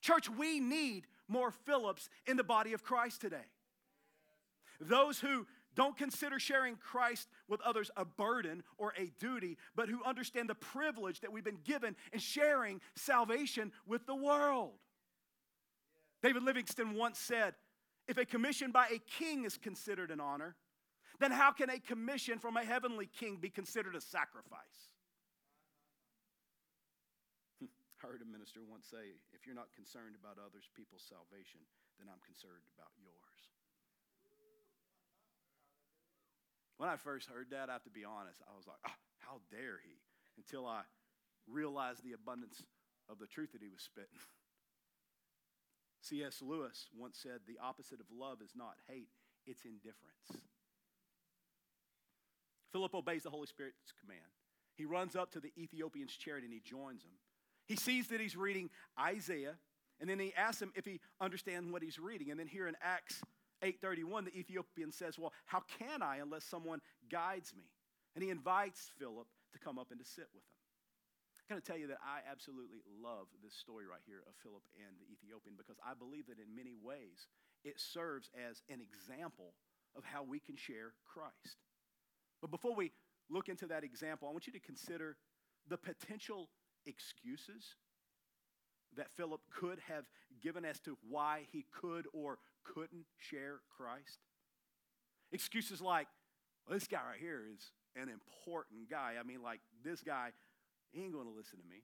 Church, 0.00 0.28
we 0.28 0.60
need 0.60 1.06
more 1.28 1.50
Philips 1.50 2.08
in 2.26 2.36
the 2.36 2.44
body 2.44 2.72
of 2.72 2.82
Christ 2.82 3.20
today. 3.20 3.46
Those 4.80 5.20
who 5.20 5.46
don't 5.74 5.96
consider 5.96 6.38
sharing 6.38 6.76
Christ 6.76 7.28
with 7.48 7.60
others 7.62 7.90
a 7.96 8.04
burden 8.04 8.62
or 8.78 8.94
a 8.96 9.10
duty, 9.18 9.58
but 9.74 9.88
who 9.88 10.04
understand 10.04 10.48
the 10.48 10.54
privilege 10.54 11.20
that 11.20 11.32
we've 11.32 11.44
been 11.44 11.58
given 11.64 11.96
in 12.12 12.20
sharing 12.20 12.80
salvation 12.94 13.72
with 13.86 14.06
the 14.06 14.14
world. 14.14 14.72
David 16.22 16.42
Livingstone 16.42 16.94
once 16.94 17.18
said, 17.18 17.54
If 18.08 18.18
a 18.18 18.24
commission 18.24 18.70
by 18.70 18.86
a 18.88 18.98
king 18.98 19.44
is 19.44 19.58
considered 19.58 20.10
an 20.10 20.20
honor, 20.20 20.56
then 21.20 21.30
how 21.30 21.52
can 21.52 21.70
a 21.70 21.78
commission 21.78 22.38
from 22.38 22.56
a 22.56 22.64
heavenly 22.64 23.06
king 23.06 23.38
be 23.40 23.50
considered 23.50 23.94
a 23.94 24.00
sacrifice? 24.00 24.88
I 27.62 28.06
heard 28.06 28.22
a 28.22 28.30
minister 28.30 28.60
once 28.66 28.86
say, 28.86 29.14
If 29.32 29.46
you're 29.46 29.54
not 29.54 29.68
concerned 29.74 30.16
about 30.18 30.38
others 30.38 30.64
people's 30.74 31.04
salvation, 31.06 31.60
then 31.98 32.08
I'm 32.08 32.22
concerned 32.24 32.64
about 32.78 32.90
yours. 32.96 33.53
When 36.76 36.88
I 36.88 36.96
first 36.96 37.28
heard 37.28 37.50
that, 37.50 37.70
I 37.70 37.74
have 37.74 37.84
to 37.84 37.90
be 37.90 38.04
honest, 38.04 38.42
I 38.42 38.56
was 38.56 38.66
like, 38.66 38.78
oh, 38.86 38.98
How 39.18 39.40
dare 39.50 39.78
he? 39.84 39.96
Until 40.36 40.66
I 40.66 40.82
realized 41.46 42.02
the 42.02 42.12
abundance 42.12 42.62
of 43.08 43.18
the 43.18 43.26
truth 43.26 43.52
that 43.52 43.62
he 43.62 43.68
was 43.68 43.82
spitting. 43.82 44.18
C.S. 46.02 46.42
Lewis 46.42 46.88
once 46.96 47.18
said, 47.22 47.40
The 47.46 47.58
opposite 47.62 48.00
of 48.00 48.06
love 48.12 48.38
is 48.42 48.52
not 48.56 48.74
hate, 48.88 49.08
it's 49.46 49.64
indifference. 49.64 50.44
Philip 52.72 52.94
obeys 52.94 53.22
the 53.22 53.30
Holy 53.30 53.46
Spirit's 53.46 53.92
command. 54.00 54.20
He 54.74 54.84
runs 54.84 55.14
up 55.14 55.30
to 55.32 55.40
the 55.40 55.52
Ethiopian's 55.56 56.12
chariot 56.12 56.44
and 56.44 56.52
he 56.52 56.60
joins 56.60 57.04
him. 57.04 57.12
He 57.66 57.76
sees 57.76 58.08
that 58.08 58.20
he's 58.20 58.36
reading 58.36 58.68
Isaiah, 59.00 59.54
and 60.00 60.10
then 60.10 60.18
he 60.18 60.34
asks 60.34 60.60
him 60.60 60.72
if 60.74 60.84
he 60.84 61.00
understands 61.20 61.70
what 61.70 61.82
he's 61.82 61.98
reading. 61.98 62.30
And 62.30 62.38
then 62.38 62.48
here 62.48 62.66
in 62.66 62.74
Acts 62.82 63.22
8:31, 63.64 64.26
the 64.26 64.38
Ethiopian 64.38 64.92
says, 64.92 65.18
"Well, 65.18 65.32
how 65.46 65.60
can 65.60 66.02
I 66.02 66.16
unless 66.16 66.44
someone 66.44 66.80
guides 67.08 67.54
me?" 67.54 67.70
And 68.14 68.22
he 68.22 68.30
invites 68.30 68.90
Philip 68.98 69.26
to 69.52 69.58
come 69.58 69.78
up 69.78 69.90
and 69.90 69.98
to 69.98 70.04
sit 70.04 70.28
with 70.32 70.44
him. 70.44 70.54
I'm 71.44 71.56
going 71.56 71.62
to 71.62 71.66
tell 71.66 71.76
you 71.76 71.88
that 71.88 72.00
I 72.00 72.20
absolutely 72.30 72.80
love 73.02 73.26
this 73.42 73.54
story 73.54 73.86
right 73.86 74.00
here 74.06 74.22
of 74.26 74.34
Philip 74.42 74.62
and 74.80 74.96
the 74.96 75.12
Ethiopian 75.12 75.56
because 75.56 75.76
I 75.84 75.92
believe 75.92 76.26
that 76.28 76.38
in 76.38 76.54
many 76.56 76.74
ways 76.74 77.28
it 77.64 77.78
serves 77.78 78.30
as 78.48 78.62
an 78.70 78.80
example 78.80 79.52
of 79.94 80.04
how 80.04 80.22
we 80.22 80.40
can 80.40 80.56
share 80.56 80.94
Christ. 81.04 81.60
But 82.40 82.50
before 82.50 82.74
we 82.74 82.92
look 83.28 83.50
into 83.50 83.66
that 83.66 83.84
example, 83.84 84.26
I 84.26 84.32
want 84.32 84.46
you 84.46 84.54
to 84.54 84.60
consider 84.60 85.16
the 85.68 85.76
potential 85.76 86.48
excuses 86.86 87.76
that 88.96 89.10
Philip 89.14 89.40
could 89.50 89.80
have 89.80 90.04
given 90.40 90.64
as 90.64 90.80
to 90.80 90.96
why 91.08 91.46
he 91.52 91.66
could 91.72 92.06
or 92.14 92.38
couldn't 92.64 93.06
share 93.18 93.60
Christ. 93.76 94.18
Excuses 95.32 95.80
like, 95.80 96.06
well, 96.66 96.78
this 96.78 96.86
guy 96.88 97.00
right 97.08 97.20
here 97.20 97.42
is 97.54 97.72
an 97.96 98.08
important 98.08 98.90
guy. 98.90 99.14
I 99.20 99.22
mean, 99.22 99.42
like, 99.42 99.60
this 99.84 100.00
guy 100.00 100.30
he 100.94 101.02
ain't 101.02 101.12
going 101.12 101.26
to 101.26 101.34
listen 101.34 101.58
to 101.58 101.66
me. 101.66 101.82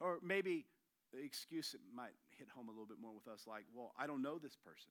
Or 0.00 0.18
maybe 0.22 0.66
the 1.14 1.22
excuse 1.22 1.72
that 1.72 1.80
might 1.94 2.14
hit 2.36 2.48
home 2.54 2.68
a 2.68 2.72
little 2.72 2.86
bit 2.86 2.98
more 3.00 3.14
with 3.14 3.32
us 3.32 3.46
like, 3.46 3.64
well, 3.72 3.92
I 3.98 4.06
don't 4.06 4.22
know 4.22 4.38
this 4.38 4.56
person. 4.56 4.90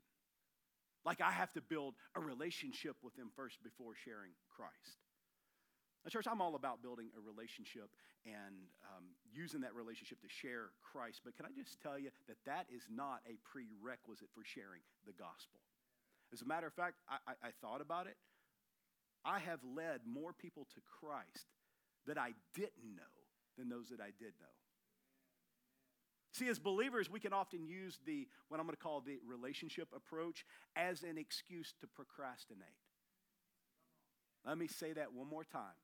Like 1.06 1.22
I 1.22 1.32
have 1.32 1.52
to 1.54 1.62
build 1.62 1.96
a 2.16 2.20
relationship 2.20 2.96
with 3.04 3.16
them 3.16 3.30
first 3.36 3.62
before 3.64 3.94
sharing 4.04 4.32
Christ. 4.56 4.98
Now, 6.08 6.12
church, 6.12 6.28
I'm 6.32 6.40
all 6.40 6.56
about 6.56 6.82
building 6.82 7.10
a 7.18 7.20
relationship 7.20 7.92
and 8.24 8.56
um, 8.96 9.12
using 9.36 9.60
that 9.68 9.76
relationship 9.76 10.22
to 10.22 10.30
share 10.32 10.72
Christ. 10.80 11.20
But 11.26 11.36
can 11.36 11.46
I 11.46 11.50
just 11.52 11.82
tell 11.82 12.00
you 12.00 12.12
that 12.30 12.38
that 12.46 12.66
is 12.74 12.88
not 12.88 13.20
a 13.28 13.36
prerequisite 13.44 14.30
for 14.32 14.40
sharing 14.48 14.80
the 15.06 15.12
gospel? 15.12 15.60
As 16.32 16.42
a 16.42 16.46
matter 16.46 16.66
of 16.66 16.72
fact, 16.72 16.96
I, 17.10 17.18
I, 17.28 17.48
I 17.48 17.52
thought 17.60 17.82
about 17.82 18.08
it. 18.08 18.16
I 19.26 19.40
have 19.40 19.60
led 19.68 20.08
more 20.08 20.32
people 20.32 20.66
to 20.76 20.80
Christ 20.88 21.52
that 22.08 22.18
I 22.18 22.32
didn't 22.56 22.96
know 22.96 23.16
than 23.58 23.68
those 23.68 23.90
that 23.90 24.00
I 24.00 24.16
did 24.18 24.32
know. 24.40 24.56
See, 26.32 26.48
as 26.48 26.58
believers, 26.58 27.12
we 27.12 27.20
can 27.20 27.34
often 27.34 27.66
use 27.68 28.00
the, 28.06 28.30
what 28.48 28.62
I'm 28.62 28.66
going 28.66 28.78
to 28.78 28.82
call 28.82 29.02
the 29.02 29.20
relationship 29.28 29.90
approach, 29.94 30.46
as 30.78 31.04
an 31.04 31.18
excuse 31.18 31.74
to 31.82 31.88
procrastinate. 31.88 32.80
Let 34.46 34.58
me 34.58 34.68
say 34.68 34.94
that 34.94 35.12
one 35.12 35.28
more 35.28 35.44
time. 35.44 35.76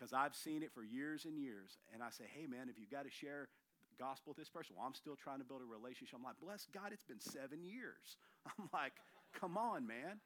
Because 0.00 0.16
I've 0.16 0.32
seen 0.32 0.64
it 0.64 0.72
for 0.72 0.80
years 0.80 1.28
and 1.28 1.36
years. 1.36 1.76
And 1.92 2.00
I 2.00 2.08
say, 2.08 2.24
hey, 2.24 2.48
man, 2.48 2.72
if 2.72 2.80
you've 2.80 2.88
got 2.88 3.04
to 3.04 3.12
share 3.12 3.52
gospel 4.00 4.32
with 4.32 4.40
this 4.40 4.48
person, 4.48 4.72
well, 4.72 4.88
I'm 4.88 4.96
still 4.96 5.12
trying 5.12 5.44
to 5.44 5.48
build 5.48 5.60
a 5.60 5.68
relationship. 5.68 6.16
I'm 6.16 6.24
like, 6.24 6.40
bless 6.40 6.64
God, 6.72 6.96
it's 6.96 7.04
been 7.04 7.20
seven 7.20 7.60
years. 7.60 8.16
I'm 8.48 8.72
like, 8.72 8.96
come 9.36 9.60
on, 9.60 9.84
man. 9.84 10.24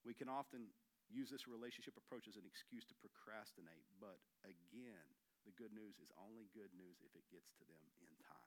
we 0.05 0.12
can 0.12 0.29
often 0.29 0.68
use 1.09 1.33
this 1.33 1.49
relationship 1.49 1.97
approach 1.97 2.29
as 2.29 2.37
an 2.37 2.45
excuse 2.45 2.85
to 2.93 2.95
procrastinate. 3.01 3.89
But 3.97 4.20
again, 4.45 5.09
the 5.49 5.57
good 5.57 5.73
news 5.73 5.97
is 5.97 6.12
only 6.20 6.53
good 6.53 6.77
news 6.77 7.01
if 7.01 7.16
it 7.16 7.25
gets 7.33 7.57
to 7.57 7.64
them 7.64 7.81
in 8.05 8.12
time. 8.20 8.41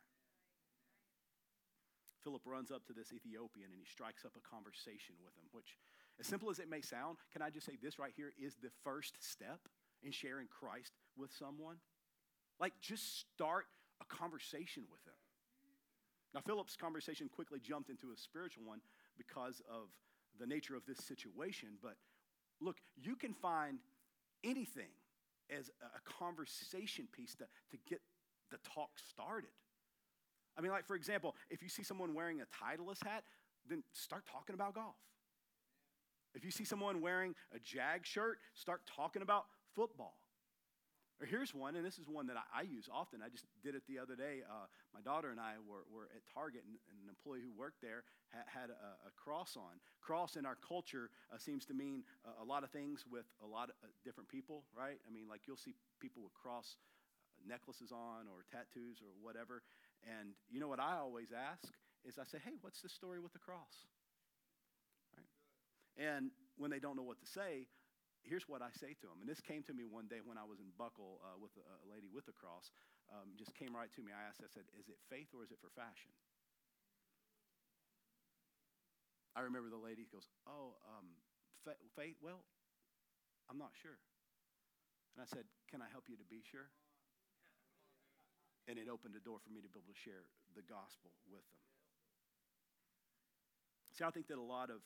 Philip 2.26 2.42
runs 2.44 2.72
up 2.72 2.86
to 2.88 2.94
this 2.94 3.14
Ethiopian 3.14 3.70
and 3.72 3.80
he 3.80 3.86
strikes 3.86 4.26
up 4.26 4.34
a 4.36 4.44
conversation 4.44 5.16
with 5.24 5.32
him, 5.38 5.46
which, 5.54 5.78
as 6.20 6.26
simple 6.26 6.50
as 6.50 6.60
it 6.60 6.68
may 6.68 6.82
sound, 6.82 7.18
can 7.32 7.42
I 7.42 7.50
just 7.50 7.66
say 7.66 7.78
this 7.82 8.00
right 8.00 8.12
here 8.18 8.34
is 8.42 8.58
the 8.60 8.74
first 8.84 9.16
step 9.22 9.62
in 10.04 10.12
sharing 10.12 10.48
Christ 10.50 10.92
with 11.16 11.32
someone? 11.32 11.78
Like, 12.60 12.74
just 12.82 13.22
start 13.22 13.66
a 14.02 14.06
conversation 14.06 14.84
with 14.92 15.06
them. 15.06 15.16
Now, 16.34 16.42
Philip's 16.42 16.76
conversation 16.76 17.30
quickly 17.30 17.60
jumped 17.62 17.90
into 17.90 18.12
a 18.12 18.18
spiritual 18.18 18.66
one 18.66 18.82
because 19.16 19.62
of 19.72 19.88
the 20.38 20.48
nature 20.48 20.76
of 20.76 20.84
this 20.86 20.98
situation, 20.98 21.78
but 21.82 21.96
Look, 22.62 22.78
you 22.96 23.16
can 23.16 23.34
find 23.34 23.80
anything 24.44 24.90
as 25.50 25.70
a 25.82 26.12
conversation 26.20 27.08
piece 27.12 27.36
to, 27.36 27.46
to 27.72 27.78
get 27.88 28.02
the 28.52 28.58
talk 28.58 28.92
started. 29.10 29.50
I 30.58 30.62
mean, 30.62 30.72
like, 30.72 30.86
for 30.86 30.96
example, 30.96 31.36
if 31.50 31.62
you 31.62 31.70
see 31.70 31.84
someone 31.84 32.14
wearing 32.14 32.42
a 32.42 32.46
Titleist 32.46 33.04
hat, 33.04 33.24
then 33.70 33.84
start 33.94 34.24
talking 34.32 34.54
about 34.54 34.76
golf. 34.76 34.96
If 36.34 36.44
you 36.44 36.52
see 36.52 36.66
someone 36.66 37.02
wearing 37.02 37.34
a 37.54 37.60
Jag 37.60 38.06
shirt, 38.06 38.40
start 38.54 38.82
talking 38.96 39.22
about 39.22 39.46
football. 39.76 40.18
Or 41.22 41.26
here's 41.26 41.56
one, 41.56 41.80
and 41.80 41.86
this 41.86 41.96
is 41.96 42.10
one 42.12 42.28
that 42.28 42.36
I, 42.36 42.60
I 42.60 42.62
use 42.68 42.90
often. 42.92 43.24
I 43.24 43.30
just 43.32 43.48
did 43.64 43.72
it 43.72 43.84
the 43.88 44.00
other 44.00 44.20
day. 44.20 44.44
Uh, 44.44 44.68
my 44.92 45.00
daughter 45.00 45.32
and 45.32 45.40
I 45.40 45.56
were, 45.64 45.88
were 45.88 46.12
at 46.12 46.28
Target, 46.28 46.68
and, 46.68 46.76
and, 46.92 47.00
an 47.00 47.08
employee 47.08 47.40
who 47.40 47.56
worked 47.56 47.80
there 47.80 48.04
ha- 48.36 48.44
had 48.44 48.68
a, 48.68 49.08
a, 49.08 49.12
cross 49.16 49.56
on. 49.56 49.80
Cross 50.04 50.36
in 50.36 50.46
our 50.46 50.60
culture 50.60 51.08
uh, 51.32 51.40
seems 51.40 51.64
to 51.72 51.74
mean 51.74 52.04
a, 52.28 52.44
a, 52.44 52.46
lot 52.46 52.68
of 52.68 52.70
things 52.70 53.08
with 53.08 53.24
a 53.40 53.48
lot 53.48 53.72
of 53.72 53.80
uh, 53.80 53.88
different 54.04 54.28
people, 54.28 54.68
right? 54.76 55.00
I 55.08 55.10
mean, 55.10 55.32
like 55.32 55.48
you'll 55.48 55.56
see 55.56 55.72
people 56.04 56.20
with 56.20 56.36
cross 56.36 56.76
uh, 57.32 57.48
necklaces 57.48 57.96
on 57.96 58.28
or 58.28 58.44
tattoos 58.52 59.00
or 59.00 59.16
whatever. 59.24 59.64
And 60.06 60.38
you 60.50 60.62
know 60.62 60.70
what 60.70 60.80
I 60.80 61.02
always 61.02 61.34
ask 61.34 61.66
is 62.06 62.22
I 62.22 62.26
say, 62.30 62.38
hey, 62.46 62.62
what's 62.62 62.82
the 62.82 62.90
story 62.90 63.20
with 63.20 63.34
the 63.34 63.42
cross? 63.42 63.90
Right? 65.18 65.26
And 65.98 66.30
when 66.58 66.70
they 66.70 66.78
don't 66.78 66.96
know 66.96 67.06
what 67.06 67.18
to 67.20 67.26
say, 67.26 67.66
here's 68.22 68.46
what 68.46 68.62
I 68.62 68.70
say 68.78 68.94
to 69.02 69.06
them. 69.10 69.22
And 69.22 69.30
this 69.30 69.42
came 69.42 69.66
to 69.66 69.74
me 69.74 69.86
one 69.86 70.06
day 70.06 70.22
when 70.22 70.38
I 70.38 70.46
was 70.46 70.62
in 70.62 70.70
Buckle 70.78 71.22
uh, 71.26 71.38
with 71.42 71.54
a, 71.58 71.66
a, 71.66 71.88
lady 71.90 72.10
with 72.10 72.30
a 72.30 72.36
cross. 72.38 72.70
Um, 73.10 73.34
just 73.38 73.54
came 73.58 73.74
right 73.74 73.90
to 73.98 74.02
me. 74.02 74.14
I 74.14 74.22
asked, 74.30 74.42
I 74.42 74.50
said, 74.50 74.66
is 74.78 74.90
it 74.90 74.98
faith 75.10 75.34
or 75.34 75.42
is 75.42 75.50
it 75.50 75.58
for 75.62 75.70
fashion? 75.74 76.14
I 79.38 79.42
remember 79.46 79.70
the 79.70 79.82
lady 79.82 80.08
goes, 80.10 80.26
oh, 80.48 80.78
um, 80.86 81.18
fa- 81.66 81.82
faith? 81.94 82.18
Well, 82.22 82.46
I'm 83.50 83.58
not 83.58 83.74
sure. 83.78 84.00
And 85.14 85.22
I 85.22 85.28
said, 85.30 85.46
can 85.70 85.82
I 85.82 85.90
help 85.92 86.08
you 86.10 86.18
to 86.18 86.28
be 86.28 86.42
sure? 86.42 86.72
And 88.66 88.82
it 88.82 88.90
opened 88.90 89.14
a 89.14 89.22
door 89.22 89.38
for 89.38 89.54
me 89.54 89.62
to 89.62 89.70
be 89.70 89.78
able 89.78 89.94
to 89.94 90.02
share 90.02 90.26
the 90.58 90.66
gospel 90.66 91.14
with 91.30 91.46
them. 91.46 91.62
See, 93.94 94.04
I 94.04 94.12
think 94.12 94.28
that 94.28 94.42
a 94.42 94.44
lot 94.44 94.74
of 94.74 94.82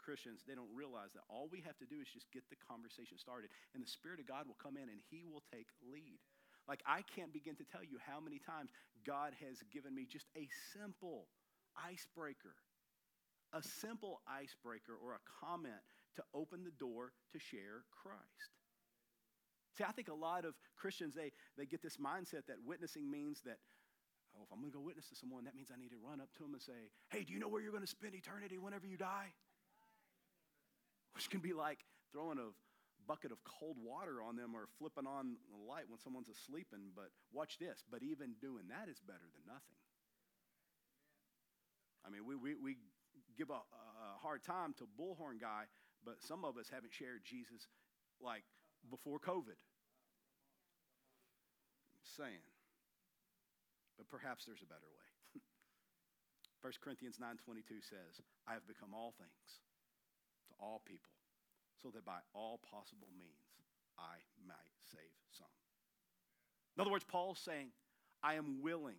Christians, 0.00 0.44
they 0.44 0.54
don't 0.54 0.70
realize 0.72 1.12
that 1.16 1.24
all 1.28 1.48
we 1.48 1.64
have 1.64 1.76
to 1.80 1.88
do 1.88 2.00
is 2.00 2.08
just 2.08 2.30
get 2.30 2.44
the 2.52 2.60
conversation 2.60 3.16
started, 3.16 3.50
and 3.72 3.82
the 3.82 3.88
Spirit 3.88 4.20
of 4.20 4.28
God 4.28 4.46
will 4.46 4.60
come 4.60 4.76
in 4.76 4.88
and 4.88 5.00
He 5.10 5.24
will 5.24 5.42
take 5.48 5.68
lead. 5.80 6.20
Like, 6.68 6.80
I 6.88 7.04
can't 7.04 7.32
begin 7.32 7.56
to 7.56 7.66
tell 7.68 7.84
you 7.84 8.00
how 8.00 8.20
many 8.20 8.40
times 8.40 8.72
God 9.04 9.36
has 9.44 9.60
given 9.72 9.92
me 9.92 10.06
just 10.08 10.28
a 10.36 10.48
simple 10.72 11.28
icebreaker, 11.76 12.56
a 13.52 13.60
simple 13.60 14.20
icebreaker 14.24 14.96
or 14.96 15.16
a 15.16 15.24
comment 15.40 15.82
to 16.16 16.22
open 16.32 16.64
the 16.64 16.76
door 16.80 17.12
to 17.32 17.38
share 17.38 17.84
Christ. 17.92 18.52
See, 19.76 19.84
I 19.84 19.92
think 19.92 20.08
a 20.08 20.14
lot 20.14 20.44
of 20.44 20.54
Christians, 20.76 21.14
they, 21.14 21.32
they 21.58 21.66
get 21.66 21.82
this 21.82 21.96
mindset 21.96 22.46
that 22.46 22.56
witnessing 22.64 23.10
means 23.10 23.42
that, 23.44 23.58
oh, 24.36 24.42
if 24.44 24.52
I'm 24.52 24.60
going 24.60 24.70
to 24.70 24.78
go 24.78 24.84
witness 24.84 25.08
to 25.08 25.16
someone, 25.16 25.44
that 25.44 25.54
means 25.54 25.70
I 25.74 25.80
need 25.80 25.90
to 25.90 25.98
run 25.98 26.20
up 26.20 26.32
to 26.38 26.42
them 26.44 26.54
and 26.54 26.62
say, 26.62 26.90
hey, 27.10 27.24
do 27.24 27.32
you 27.32 27.40
know 27.40 27.48
where 27.48 27.60
you're 27.60 27.72
going 27.72 27.82
to 27.82 27.90
spend 27.90 28.14
eternity 28.14 28.58
whenever 28.58 28.86
you 28.86 28.96
die? 28.96 29.34
which 31.14 31.30
can 31.30 31.40
be 31.40 31.52
like 31.52 31.78
throwing 32.12 32.38
a 32.38 32.50
bucket 33.06 33.30
of 33.30 33.38
cold 33.44 33.76
water 33.78 34.20
on 34.20 34.36
them 34.36 34.54
or 34.54 34.66
flipping 34.78 35.06
on 35.06 35.36
the 35.50 35.60
light 35.62 35.84
when 35.88 35.98
someone's 35.98 36.28
asleep. 36.28 36.66
But 36.94 37.10
watch 37.32 37.58
this. 37.58 37.84
But 37.90 38.02
even 38.02 38.34
doing 38.40 38.68
that 38.68 38.90
is 38.90 38.98
better 39.00 39.26
than 39.32 39.46
nothing. 39.46 39.80
I 42.04 42.10
mean, 42.10 42.26
we, 42.26 42.36
we, 42.36 42.54
we 42.54 42.76
give 43.38 43.50
a, 43.50 43.62
a 43.62 44.18
hard 44.20 44.42
time 44.42 44.74
to 44.78 44.84
Bullhorn 45.00 45.40
guy, 45.40 45.64
but 46.04 46.20
some 46.20 46.44
of 46.44 46.58
us 46.58 46.68
haven't 46.68 46.92
shared 46.92 47.22
Jesus 47.24 47.66
like 48.20 48.44
before 48.90 49.18
COVID. 49.18 49.58
Saying. 52.02 52.44
But 53.96 54.08
perhaps 54.08 54.44
there's 54.44 54.62
a 54.62 54.70
better 54.70 54.86
way. 54.86 55.40
1 56.62 56.72
Corinthians 56.82 57.18
9:22 57.18 57.82
says, 57.82 58.22
"I 58.46 58.54
have 58.54 58.66
become 58.66 58.94
all 58.94 59.14
things 59.18 59.62
to 60.48 60.54
all 60.60 60.82
people, 60.86 61.12
so 61.82 61.90
that 61.90 62.04
by 62.04 62.20
all 62.34 62.58
possible 62.58 63.08
means 63.16 63.54
I 63.98 64.18
might 64.46 64.74
save 64.90 65.14
some. 65.30 65.46
In 66.76 66.80
other 66.80 66.90
words, 66.90 67.04
Paul's 67.04 67.38
saying, 67.38 67.68
I 68.22 68.34
am 68.34 68.62
willing 68.62 68.96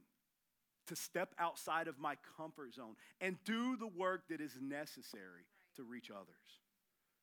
to 0.88 0.96
step 0.96 1.34
outside 1.40 1.88
of 1.88 2.00
my 2.00 2.16
comfort 2.38 2.74
zone 2.74 2.96
and 3.20 3.38
do 3.44 3.76
the 3.76 3.88
work 3.88 4.28
that 4.30 4.40
is 4.40 4.56
necessary 4.62 5.46
to 5.76 5.84
reach 5.84 6.12
others. 6.12 6.62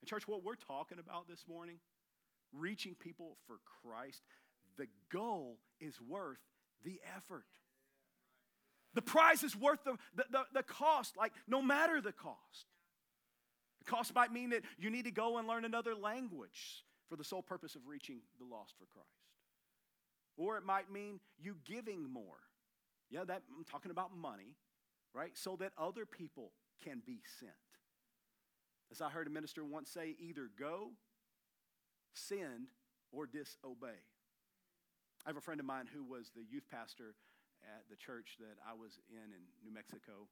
And, 0.01 0.09
church, 0.09 0.27
what 0.27 0.45
we're 0.45 0.57
talking 0.57 0.99
about 0.99 1.29
this 1.29 1.45
morning, 1.49 1.77
reaching 2.53 2.95
people 2.95 3.37
for 3.47 3.59
Christ, 3.83 4.23
the 4.77 4.87
goal 5.11 5.59
is 5.81 6.01
worth 6.01 6.39
the 6.85 7.01
effort. 7.17 7.47
The 8.95 9.03
prize 9.03 9.43
is 9.43 9.57
worth 9.57 9.83
the, 9.85 9.97
the, 10.15 10.25
the, 10.31 10.43
the 10.55 10.63
cost, 10.63 11.17
like 11.17 11.33
no 11.49 11.63
matter 11.63 12.01
the 12.01 12.13
cost. 12.13 12.67
The 13.85 13.91
cost 13.91 14.15
might 14.15 14.33
mean 14.33 14.51
that 14.51 14.63
you 14.79 14.91
need 14.91 15.05
to 15.05 15.11
go 15.11 15.39
and 15.39 15.49
learn 15.49 15.65
another 15.65 15.95
language 15.95 16.85
for 17.09 17.17
the 17.17 17.25
sole 17.25 17.43
purpose 17.43 17.75
of 17.75 17.87
reaching 17.87 18.19
the 18.39 18.45
lost 18.45 18.75
for 18.79 18.87
Christ. 18.87 19.09
Or 20.37 20.57
it 20.57 20.65
might 20.65 20.91
mean 20.91 21.21
you 21.39 21.57
giving 21.65 22.05
more. 22.11 22.39
Yeah, 23.11 23.25
that 23.25 23.43
I'm 23.57 23.65
talking 23.65 23.91
about 23.91 24.17
money, 24.17 24.57
right? 25.15 25.33
So 25.35 25.57
that 25.57 25.73
other 25.77 26.07
people 26.07 26.53
can 26.83 27.03
be 27.05 27.21
sent. 27.39 27.53
As 28.91 29.01
I 29.01 29.11
heard 29.11 29.27
a 29.27 29.31
minister 29.31 29.65
once 29.65 29.91
say, 29.91 30.17
either 30.19 30.51
go, 30.59 30.91
send, 32.15 32.69
or 33.13 33.27
disobey. 33.27 34.01
I 35.25 35.29
have 35.29 35.37
a 35.37 35.45
friend 35.45 35.61
of 35.61 35.67
mine 35.67 35.87
who 35.87 36.03
was 36.03 36.33
the 36.35 36.43
youth 36.43 36.67
pastor 36.71 37.15
at 37.63 37.87
the 37.87 37.97
church 37.97 38.41
that 38.43 38.59
I 38.67 38.75
was 38.75 38.99
in 39.07 39.31
in 39.31 39.43
New 39.63 39.71
Mexico. 39.71 40.27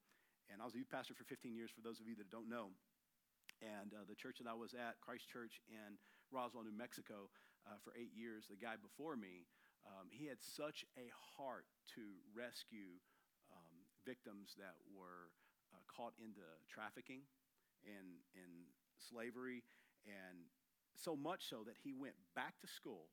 And 0.50 0.58
I 0.58 0.66
was 0.66 0.74
a 0.74 0.82
youth 0.82 0.90
pastor 0.90 1.14
for 1.14 1.22
15 1.24 1.54
years, 1.54 1.70
for 1.70 1.78
those 1.80 2.02
of 2.02 2.10
you 2.10 2.18
that 2.18 2.26
don't 2.26 2.50
know. 2.50 2.74
And 3.62 3.94
uh, 3.94 4.02
the 4.08 4.18
church 4.18 4.42
that 4.42 4.50
I 4.50 4.56
was 4.56 4.74
at, 4.74 4.98
Christ 4.98 5.30
Church 5.30 5.62
in 5.70 5.94
Roswell, 6.34 6.66
New 6.66 6.74
Mexico, 6.74 7.30
uh, 7.68 7.78
for 7.84 7.94
eight 7.94 8.10
years, 8.10 8.50
the 8.50 8.58
guy 8.58 8.74
before 8.80 9.14
me, 9.14 9.46
um, 9.86 10.10
he 10.10 10.26
had 10.26 10.42
such 10.42 10.82
a 10.98 11.06
heart 11.36 11.70
to 11.94 12.18
rescue 12.34 12.98
um, 13.52 13.76
victims 14.02 14.56
that 14.58 14.74
were 14.90 15.30
uh, 15.70 15.82
caught 15.86 16.16
into 16.18 16.42
trafficking 16.66 17.22
and, 17.86 18.20
and 18.34 18.52
slavery, 18.98 19.62
and 20.04 20.50
so 21.02 21.16
much 21.16 21.48
so 21.48 21.62
that 21.66 21.76
he 21.82 21.92
went 21.92 22.14
back 22.36 22.54
to 22.60 22.68
school, 22.68 23.08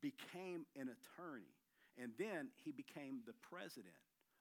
became 0.00 0.66
an 0.76 0.88
attorney, 0.88 1.52
and 2.00 2.12
then 2.18 2.48
he 2.64 2.72
became 2.72 3.20
the 3.26 3.34
president 3.42 3.94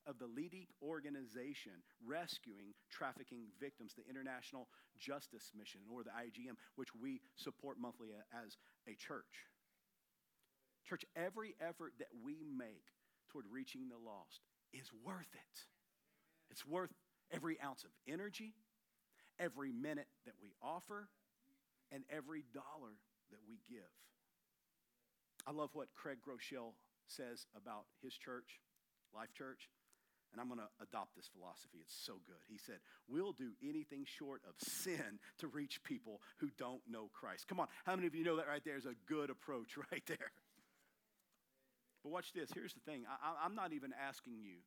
of 0.07 0.19
the 0.19 0.27
leading 0.27 0.67
organization 0.83 1.73
rescuing 2.05 2.73
trafficking 2.91 3.47
victims, 3.59 3.93
the 3.97 4.07
International 4.07 4.67
Justice 4.97 5.51
Mission, 5.57 5.81
or 5.91 6.03
the 6.03 6.11
IJM, 6.11 6.55
which 6.75 6.89
we 6.93 7.21
support 7.35 7.79
monthly 7.79 8.09
as 8.45 8.57
a 8.87 8.93
church. 8.95 9.49
Church, 10.87 11.03
every 11.15 11.55
effort 11.59 11.93
that 11.97 12.09
we 12.23 12.45
make 12.55 12.85
toward 13.31 13.45
reaching 13.51 13.89
the 13.89 13.97
lost 13.97 14.41
is 14.71 14.91
worth 15.03 15.33
it. 15.33 15.59
It's 16.51 16.65
worth 16.65 16.93
every 17.31 17.57
ounce 17.63 17.83
of 17.83 17.89
energy, 18.07 18.53
every 19.39 19.71
minute 19.71 20.07
that 20.25 20.35
we 20.41 20.53
offer, 20.61 21.09
and 21.91 22.03
every 22.09 22.43
dollar 22.53 22.97
that 23.31 23.41
we 23.47 23.59
give. 23.69 23.91
I 25.47 25.51
love 25.51 25.69
what 25.73 25.93
Craig 25.93 26.17
Groeschel 26.25 26.73
says 27.07 27.45
about 27.55 27.85
his 28.01 28.13
church, 28.15 28.61
Life 29.13 29.33
Church, 29.33 29.69
and 30.33 30.41
I'm 30.41 30.47
going 30.47 30.59
to 30.59 30.83
adopt 30.83 31.15
this 31.15 31.29
philosophy. 31.31 31.79
It's 31.79 31.95
so 31.95 32.19
good. 32.27 32.43
He 32.49 32.57
said, 32.57 32.83
We'll 33.07 33.31
do 33.31 33.55
anything 33.63 34.03
short 34.03 34.41
of 34.43 34.55
sin 34.59 35.21
to 35.39 35.47
reach 35.47 35.83
people 35.83 36.19
who 36.43 36.49
don't 36.57 36.81
know 36.89 37.09
Christ. 37.13 37.47
Come 37.47 37.59
on, 37.59 37.67
how 37.85 37.95
many 37.95 38.07
of 38.07 38.15
you 38.15 38.25
know 38.25 38.35
that 38.35 38.47
right 38.47 38.63
there 38.65 38.75
is 38.75 38.85
a 38.85 38.99
good 39.07 39.29
approach 39.29 39.77
right 39.91 40.03
there? 40.07 40.35
But 42.03 42.11
watch 42.11 42.33
this. 42.33 42.51
Here's 42.53 42.73
the 42.73 42.83
thing 42.85 43.05
I, 43.07 43.45
am 43.45 43.55
not 43.55 43.71
even 43.71 43.89
asking 43.95 44.37
you, 44.43 44.59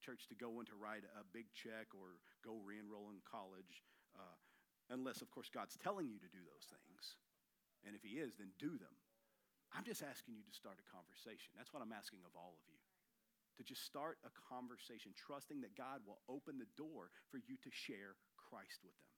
church, 0.00 0.26
to 0.30 0.34
go 0.34 0.58
in 0.60 0.66
to 0.66 0.74
write 0.74 1.04
a 1.04 1.22
big 1.30 1.46
check 1.52 1.92
or 1.92 2.18
go 2.42 2.58
re 2.64 2.78
enroll 2.78 3.10
in 3.12 3.20
college, 3.22 3.84
uh, 4.16 4.34
unless, 4.90 5.22
of 5.22 5.30
course, 5.30 5.50
God's 5.50 5.76
telling 5.76 6.06
you 6.08 6.18
to 6.18 6.30
do 6.30 6.42
those 6.46 6.66
things. 6.70 7.18
And 7.86 7.94
if 7.94 8.02
He 8.02 8.18
is, 8.18 8.36
then 8.36 8.54
do 8.58 8.78
them. 8.78 8.94
I'm 9.74 9.84
just 9.84 10.02
asking 10.02 10.38
you 10.38 10.46
to 10.46 10.54
start 10.54 10.78
a 10.78 10.86
conversation. 10.88 11.54
That's 11.58 11.74
what 11.74 11.82
I'm 11.82 11.94
asking 11.94 12.22
of 12.22 12.34
all 12.38 12.54
of 12.54 12.64
you. 12.70 12.78
To 13.58 13.62
just 13.64 13.84
start 13.84 14.20
a 14.22 14.32
conversation, 14.52 15.16
trusting 15.16 15.64
that 15.64 15.74
God 15.74 16.04
will 16.04 16.20
open 16.28 16.60
the 16.60 16.70
door 16.76 17.10
for 17.32 17.40
you 17.40 17.56
to 17.64 17.70
share 17.72 18.14
Christ 18.36 18.84
with 18.84 18.94
them. 19.00 19.12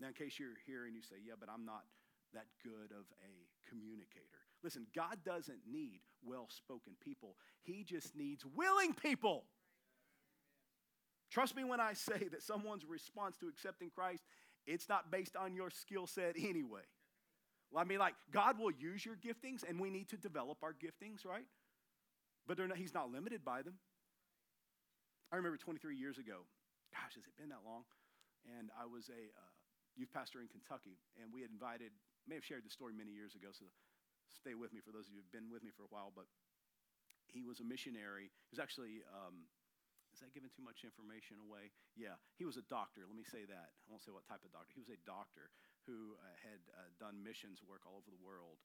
Now, 0.00 0.08
in 0.08 0.16
case 0.16 0.40
you're 0.40 0.56
here 0.64 0.88
and 0.88 0.96
you 0.96 1.04
say, 1.04 1.20
yeah, 1.20 1.36
but 1.36 1.52
I'm 1.52 1.68
not 1.68 1.84
that 2.32 2.48
good 2.64 2.96
of 2.96 3.04
a 3.20 3.34
communicator. 3.68 4.40
Listen, 4.62 4.86
God 4.94 5.18
doesn't 5.24 5.60
need 5.70 6.00
well 6.24 6.48
spoken 6.48 6.94
people, 7.00 7.36
He 7.62 7.84
just 7.84 8.16
needs 8.16 8.44
willing 8.44 8.94
people. 8.94 9.44
Trust 11.30 11.56
me 11.56 11.64
when 11.64 11.80
I 11.80 11.92
say 12.08 12.28
that 12.30 12.42
someone's 12.42 12.84
response 12.84 13.36
to 13.38 13.48
accepting 13.48 13.90
Christ, 13.90 14.24
it's 14.66 14.88
not 14.88 15.10
based 15.10 15.36
on 15.36 15.54
your 15.54 15.70
skill 15.70 16.06
set 16.06 16.36
anyway. 16.38 16.82
Well, 17.70 17.82
I 17.82 17.86
mean, 17.86 17.98
like, 17.98 18.14
God 18.32 18.58
will 18.58 18.72
use 18.72 19.06
your 19.06 19.14
giftings, 19.14 19.62
and 19.68 19.78
we 19.78 19.90
need 19.90 20.08
to 20.10 20.16
develop 20.16 20.58
our 20.62 20.74
giftings, 20.74 21.24
right? 21.24 21.46
But 22.46 22.58
not, 22.58 22.76
He's 22.76 22.94
not 22.94 23.12
limited 23.12 23.44
by 23.44 23.62
them. 23.62 23.74
I 25.30 25.36
remember 25.36 25.56
23 25.56 25.94
years 25.94 26.18
ago, 26.18 26.42
gosh, 26.90 27.14
has 27.14 27.22
it 27.22 27.38
been 27.38 27.54
that 27.54 27.62
long? 27.62 27.86
And 28.58 28.74
I 28.74 28.90
was 28.90 29.06
a 29.06 29.30
uh, 29.30 29.52
youth 29.94 30.10
pastor 30.10 30.42
in 30.42 30.50
Kentucky, 30.50 30.98
and 31.22 31.30
we 31.30 31.46
had 31.46 31.54
invited, 31.54 31.94
may 32.26 32.34
have 32.34 32.42
shared 32.42 32.66
the 32.66 32.74
story 32.74 32.90
many 32.90 33.14
years 33.14 33.38
ago, 33.38 33.54
so 33.54 33.70
stay 34.26 34.58
with 34.58 34.74
me 34.74 34.82
for 34.82 34.90
those 34.90 35.06
of 35.06 35.14
you 35.14 35.22
who've 35.22 35.30
been 35.30 35.46
with 35.46 35.62
me 35.62 35.70
for 35.70 35.86
a 35.86 35.92
while, 35.94 36.10
but 36.10 36.26
he 37.30 37.46
was 37.46 37.62
a 37.62 37.66
missionary. 37.66 38.34
He 38.50 38.50
was 38.50 38.58
actually, 38.58 39.06
um, 39.14 39.46
is 40.12 40.20
that 40.20 40.34
giving 40.34 40.50
too 40.50 40.66
much 40.66 40.82
information 40.82 41.38
away? 41.40 41.70
Yeah, 41.94 42.18
he 42.34 42.44
was 42.44 42.58
a 42.58 42.66
doctor. 42.66 43.06
Let 43.06 43.14
me 43.14 43.26
say 43.26 43.46
that. 43.46 43.70
I 43.72 43.86
won't 43.86 44.02
say 44.02 44.10
what 44.10 44.26
type 44.26 44.42
of 44.42 44.50
doctor. 44.50 44.74
He 44.74 44.82
was 44.82 44.90
a 44.90 45.00
doctor 45.06 45.54
who 45.86 46.18
uh, 46.18 46.36
had 46.42 46.60
uh, 46.74 46.90
done 46.98 47.22
missions 47.22 47.62
work 47.62 47.86
all 47.86 47.98
over 47.98 48.10
the 48.10 48.20
world. 48.20 48.58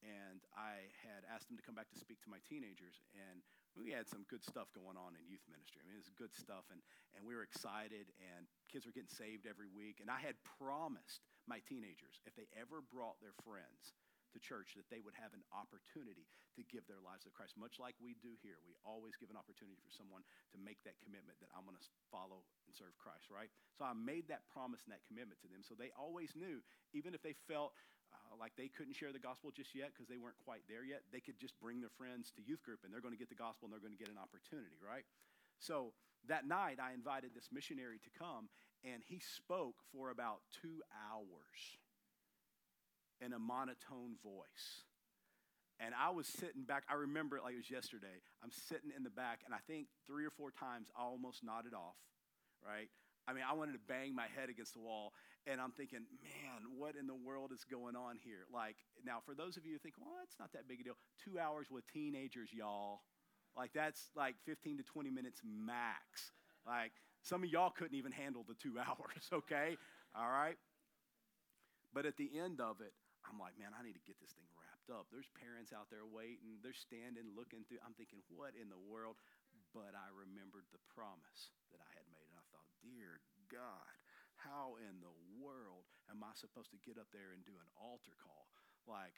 And 0.00 0.40
I 0.56 0.88
had 1.04 1.28
asked 1.28 1.52
him 1.52 1.60
to 1.60 1.64
come 1.64 1.76
back 1.76 1.92
to 1.92 2.00
speak 2.00 2.24
to 2.24 2.32
my 2.32 2.40
teenagers. 2.48 3.04
And 3.12 3.44
we 3.76 3.92
had 3.92 4.08
some 4.08 4.24
good 4.32 4.40
stuff 4.40 4.72
going 4.72 4.96
on 4.96 5.12
in 5.12 5.28
youth 5.28 5.44
ministry. 5.44 5.84
I 5.84 5.84
mean, 5.84 6.00
it 6.00 6.02
was 6.02 6.12
good 6.16 6.32
stuff. 6.32 6.64
And, 6.72 6.80
and 7.12 7.20
we 7.20 7.36
were 7.36 7.44
excited, 7.44 8.08
and 8.16 8.48
kids 8.72 8.88
were 8.88 8.96
getting 8.96 9.12
saved 9.12 9.44
every 9.44 9.68
week. 9.68 10.00
And 10.00 10.08
I 10.08 10.18
had 10.18 10.40
promised 10.56 11.28
my 11.44 11.60
teenagers, 11.68 12.16
if 12.24 12.32
they 12.32 12.48
ever 12.56 12.80
brought 12.80 13.20
their 13.20 13.36
friends, 13.44 13.92
to 14.32 14.38
church 14.38 14.74
that 14.78 14.86
they 14.88 15.02
would 15.02 15.16
have 15.18 15.34
an 15.34 15.44
opportunity 15.50 16.26
to 16.54 16.62
give 16.66 16.86
their 16.86 17.02
lives 17.02 17.26
to 17.26 17.32
Christ, 17.32 17.58
much 17.58 17.78
like 17.82 17.94
we 17.98 18.18
do 18.18 18.34
here. 18.40 18.58
We 18.66 18.74
always 18.82 19.14
give 19.18 19.30
an 19.30 19.38
opportunity 19.38 19.78
for 19.82 19.92
someone 19.92 20.22
to 20.54 20.58
make 20.58 20.82
that 20.86 20.98
commitment 21.02 21.38
that 21.42 21.50
I'm 21.54 21.66
going 21.66 21.78
to 21.78 21.86
follow 22.10 22.46
and 22.66 22.72
serve 22.74 22.94
Christ, 22.98 23.30
right? 23.30 23.50
So 23.78 23.86
I 23.86 23.94
made 23.94 24.30
that 24.30 24.46
promise 24.50 24.82
and 24.86 24.92
that 24.94 25.02
commitment 25.06 25.38
to 25.42 25.48
them. 25.50 25.62
So 25.62 25.74
they 25.74 25.90
always 25.94 26.34
knew, 26.38 26.62
even 26.94 27.14
if 27.14 27.22
they 27.22 27.34
felt 27.50 27.74
uh, 28.10 28.34
like 28.38 28.54
they 28.58 28.70
couldn't 28.70 28.98
share 28.98 29.14
the 29.14 29.22
gospel 29.22 29.54
just 29.54 29.74
yet 29.74 29.94
because 29.94 30.10
they 30.10 30.18
weren't 30.18 30.38
quite 30.42 30.66
there 30.66 30.82
yet, 30.82 31.06
they 31.14 31.22
could 31.22 31.38
just 31.38 31.54
bring 31.62 31.78
their 31.78 31.94
friends 31.94 32.34
to 32.34 32.42
youth 32.42 32.62
group 32.66 32.82
and 32.82 32.90
they're 32.90 33.04
going 33.04 33.14
to 33.14 33.20
get 33.20 33.30
the 33.30 33.38
gospel 33.38 33.66
and 33.66 33.72
they're 33.74 33.82
going 33.82 33.94
to 33.94 34.00
get 34.00 34.10
an 34.10 34.18
opportunity, 34.18 34.78
right? 34.82 35.06
So 35.62 35.94
that 36.28 36.46
night, 36.46 36.78
I 36.82 36.92
invited 36.92 37.32
this 37.34 37.48
missionary 37.52 37.98
to 38.02 38.10
come, 38.18 38.48
and 38.84 39.02
he 39.04 39.20
spoke 39.20 39.76
for 39.92 40.10
about 40.10 40.40
two 40.60 40.82
hours 40.92 41.60
in 43.20 43.32
a 43.32 43.38
monotone 43.38 44.16
voice. 44.22 44.84
And 45.80 45.94
I 45.96 46.10
was 46.10 46.26
sitting 46.26 46.64
back. 46.64 46.84
I 46.90 46.94
remember 46.94 47.36
it 47.36 47.42
like 47.42 47.54
it 47.54 47.64
was 47.64 47.70
yesterday. 47.70 48.20
I'm 48.44 48.52
sitting 48.52 48.92
in 48.94 49.02
the 49.02 49.10
back, 49.10 49.40
and 49.46 49.54
I 49.54 49.58
think 49.66 49.88
three 50.06 50.26
or 50.26 50.30
four 50.30 50.50
times 50.50 50.88
I 50.96 51.02
almost 51.02 51.42
nodded 51.42 51.72
off, 51.72 51.96
right? 52.60 52.88
I 53.26 53.32
mean, 53.32 53.44
I 53.48 53.54
wanted 53.54 53.72
to 53.72 53.84
bang 53.88 54.14
my 54.14 54.26
head 54.36 54.50
against 54.50 54.74
the 54.74 54.80
wall, 54.80 55.12
and 55.46 55.60
I'm 55.60 55.72
thinking, 55.72 56.00
man, 56.22 56.76
what 56.76 56.96
in 56.96 57.06
the 57.06 57.14
world 57.14 57.52
is 57.52 57.64
going 57.64 57.96
on 57.96 58.16
here? 58.22 58.44
Like, 58.52 58.76
now, 59.06 59.20
for 59.24 59.34
those 59.34 59.56
of 59.56 59.64
you 59.64 59.72
who 59.72 59.78
think, 59.78 59.94
well, 59.98 60.20
it's 60.24 60.38
not 60.38 60.52
that 60.52 60.68
big 60.68 60.80
a 60.80 60.84
deal, 60.84 60.98
two 61.24 61.38
hours 61.38 61.68
with 61.70 61.84
teenagers, 61.92 62.50
y'all. 62.52 63.00
Like, 63.56 63.70
that's 63.74 64.10
like 64.16 64.36
15 64.44 64.78
to 64.78 64.82
20 64.82 65.10
minutes 65.10 65.40
max. 65.44 66.32
Like, 66.66 66.92
some 67.22 67.42
of 67.42 67.50
y'all 67.50 67.70
couldn't 67.70 67.96
even 67.96 68.12
handle 68.12 68.44
the 68.46 68.54
two 68.54 68.78
hours, 68.86 69.28
okay? 69.32 69.76
All 70.14 70.28
right? 70.28 70.56
But 71.92 72.06
at 72.06 72.16
the 72.16 72.30
end 72.38 72.60
of 72.60 72.80
it, 72.80 72.92
I'm 73.28 73.36
like, 73.36 73.56
man, 73.60 73.76
I 73.76 73.84
need 73.84 73.96
to 73.96 74.06
get 74.08 74.16
this 74.18 74.32
thing 74.32 74.48
wrapped 74.56 74.88
up. 74.88 75.08
There's 75.12 75.28
parents 75.36 75.76
out 75.76 75.92
there 75.92 76.08
waiting. 76.08 76.60
They're 76.64 76.76
standing, 76.76 77.36
looking 77.36 77.68
through. 77.68 77.84
I'm 77.84 77.94
thinking, 77.94 78.24
what 78.32 78.56
in 78.56 78.72
the 78.72 78.80
world? 78.80 79.20
But 79.76 79.92
I 79.92 80.08
remembered 80.10 80.66
the 80.72 80.82
promise 80.90 81.52
that 81.70 81.78
I 81.78 81.90
had 81.94 82.08
made. 82.10 82.26
And 82.32 82.40
I 82.40 82.44
thought, 82.50 82.66
dear 82.80 83.20
God, 83.52 83.92
how 84.40 84.80
in 84.80 84.98
the 85.04 85.14
world 85.36 85.84
am 86.08 86.24
I 86.24 86.32
supposed 86.32 86.72
to 86.72 86.80
get 86.80 86.96
up 86.96 87.12
there 87.12 87.36
and 87.36 87.44
do 87.44 87.54
an 87.60 87.70
altar 87.76 88.16
call? 88.18 88.48
Like, 88.88 89.14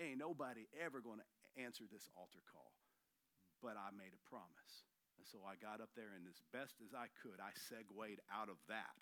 ain't 0.00 0.18
nobody 0.18 0.64
ever 0.80 1.04
going 1.04 1.20
to 1.20 1.28
answer 1.60 1.84
this 1.86 2.08
altar 2.16 2.40
call. 2.48 2.72
But 3.60 3.76
I 3.76 3.92
made 3.94 4.16
a 4.16 4.22
promise. 4.26 4.88
And 5.20 5.28
so 5.28 5.44
I 5.46 5.54
got 5.60 5.78
up 5.78 5.92
there, 5.94 6.18
and 6.18 6.26
as 6.26 6.40
best 6.50 6.82
as 6.82 6.96
I 6.96 7.06
could, 7.20 7.38
I 7.38 7.54
segued 7.54 8.18
out 8.32 8.50
of 8.50 8.58
that 8.66 8.96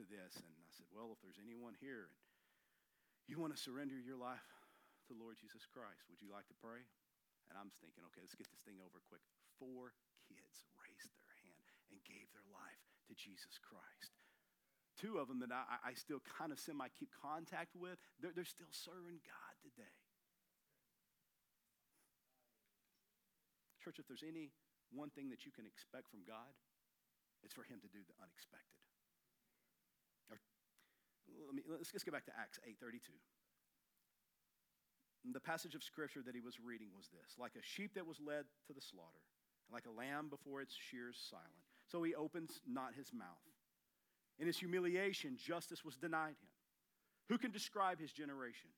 to 0.00 0.06
this. 0.08 0.40
And 0.40 0.54
I 0.64 0.70
said, 0.72 0.88
well, 0.88 1.12
if 1.12 1.20
there's 1.20 1.42
anyone 1.42 1.76
here, 1.76 2.08
you 3.30 3.38
want 3.38 3.54
to 3.54 3.60
surrender 3.60 3.94
your 3.98 4.18
life 4.18 4.44
to 5.06 5.14
Lord 5.14 5.38
Jesus 5.38 5.66
Christ? 5.68 6.06
Would 6.10 6.22
you 6.22 6.30
like 6.30 6.46
to 6.50 6.56
pray? 6.58 6.82
And 7.50 7.54
I'm 7.58 7.70
thinking, 7.82 8.02
okay, 8.10 8.22
let's 8.22 8.38
get 8.38 8.48
this 8.50 8.64
thing 8.64 8.80
over 8.82 9.02
quick. 9.06 9.22
Four 9.58 9.94
kids 10.24 10.64
raised 10.78 11.12
their 11.14 11.32
hand 11.42 11.66
and 11.92 11.98
gave 12.06 12.30
their 12.32 12.46
life 12.50 12.82
to 13.10 13.12
Jesus 13.14 13.58
Christ. 13.60 14.14
Two 14.96 15.18
of 15.18 15.26
them 15.26 15.40
that 15.42 15.50
I, 15.50 15.92
I 15.92 15.92
still 15.98 16.22
kind 16.22 16.52
of 16.52 16.60
semi 16.60 16.86
keep 16.94 17.10
contact 17.12 17.74
with, 17.74 17.98
they're, 18.20 18.32
they're 18.34 18.48
still 18.48 18.70
serving 18.70 19.18
God 19.24 19.54
today. 19.64 19.96
Church, 23.82 23.98
if 23.98 24.06
there's 24.06 24.22
any 24.22 24.54
one 24.94 25.10
thing 25.10 25.32
that 25.34 25.42
you 25.42 25.50
can 25.50 25.66
expect 25.66 26.06
from 26.06 26.22
God, 26.22 26.54
it's 27.42 27.56
for 27.56 27.66
Him 27.66 27.82
to 27.82 27.90
do 27.90 27.98
the 28.06 28.14
unexpected 28.22 28.91
let 31.46 31.54
me, 31.54 31.62
let's 31.68 31.92
just 31.92 32.06
go 32.06 32.12
back 32.12 32.26
to 32.26 32.32
Acts 32.38 32.58
8.32. 32.66 33.12
The 35.32 35.40
passage 35.40 35.74
of 35.74 35.84
scripture 35.84 36.20
that 36.26 36.34
he 36.34 36.40
was 36.40 36.58
reading 36.58 36.88
was 36.96 37.06
this 37.08 37.38
Like 37.38 37.54
a 37.54 37.62
sheep 37.62 37.94
that 37.94 38.06
was 38.06 38.18
led 38.18 38.44
to 38.66 38.72
the 38.72 38.82
slaughter, 38.82 39.22
like 39.72 39.86
a 39.86 39.94
lamb 39.94 40.28
before 40.28 40.60
its 40.60 40.74
shears 40.74 41.16
silent. 41.30 41.66
So 41.86 42.02
he 42.02 42.14
opens 42.14 42.60
not 42.66 42.94
his 42.94 43.12
mouth. 43.12 43.46
In 44.38 44.46
his 44.46 44.58
humiliation, 44.58 45.36
justice 45.36 45.84
was 45.84 45.96
denied 45.96 46.40
him. 46.40 46.50
Who 47.28 47.38
can 47.38 47.52
describe 47.52 48.00
his 48.00 48.10
generation? 48.10 48.70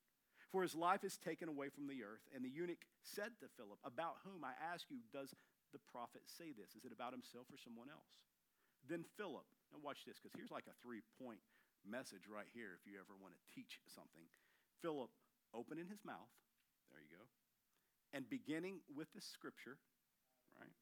For 0.51 0.61
his 0.61 0.75
life 0.75 1.03
is 1.03 1.17
taken 1.17 1.49
away 1.49 1.69
from 1.69 1.87
the 1.87 2.03
earth. 2.03 2.21
And 2.35 2.45
the 2.45 2.53
eunuch 2.53 2.85
said 3.01 3.33
to 3.41 3.47
Philip, 3.57 3.79
About 3.83 4.21
whom, 4.23 4.45
I 4.45 4.53
ask 4.61 4.85
you, 4.91 5.01
does 5.11 5.33
the 5.73 5.81
prophet 5.91 6.21
say 6.27 6.53
this? 6.53 6.75
Is 6.77 6.85
it 6.85 6.93
about 6.93 7.11
himself 7.11 7.47
or 7.51 7.57
someone 7.57 7.89
else? 7.89 8.13
Then 8.87 9.03
Philip, 9.17 9.47
now 9.73 9.81
watch 9.81 10.05
this, 10.05 10.21
because 10.21 10.31
here's 10.37 10.53
like 10.53 10.69
a 10.69 10.77
three 10.83 11.01
point 11.17 11.41
message 11.87 12.27
right 12.27 12.49
here 12.51 12.75
if 12.75 12.83
you 12.83 12.97
ever 12.97 13.15
want 13.17 13.33
to 13.33 13.41
teach 13.53 13.79
something. 13.87 14.25
Philip 14.81 15.13
opening 15.53 15.87
his 15.87 16.03
mouth, 16.03 16.29
there 16.91 17.01
you 17.01 17.09
go, 17.13 17.25
and 18.11 18.27
beginning 18.27 18.83
with 18.91 19.07
the 19.15 19.23
scripture, 19.23 19.79
right? 20.57 20.75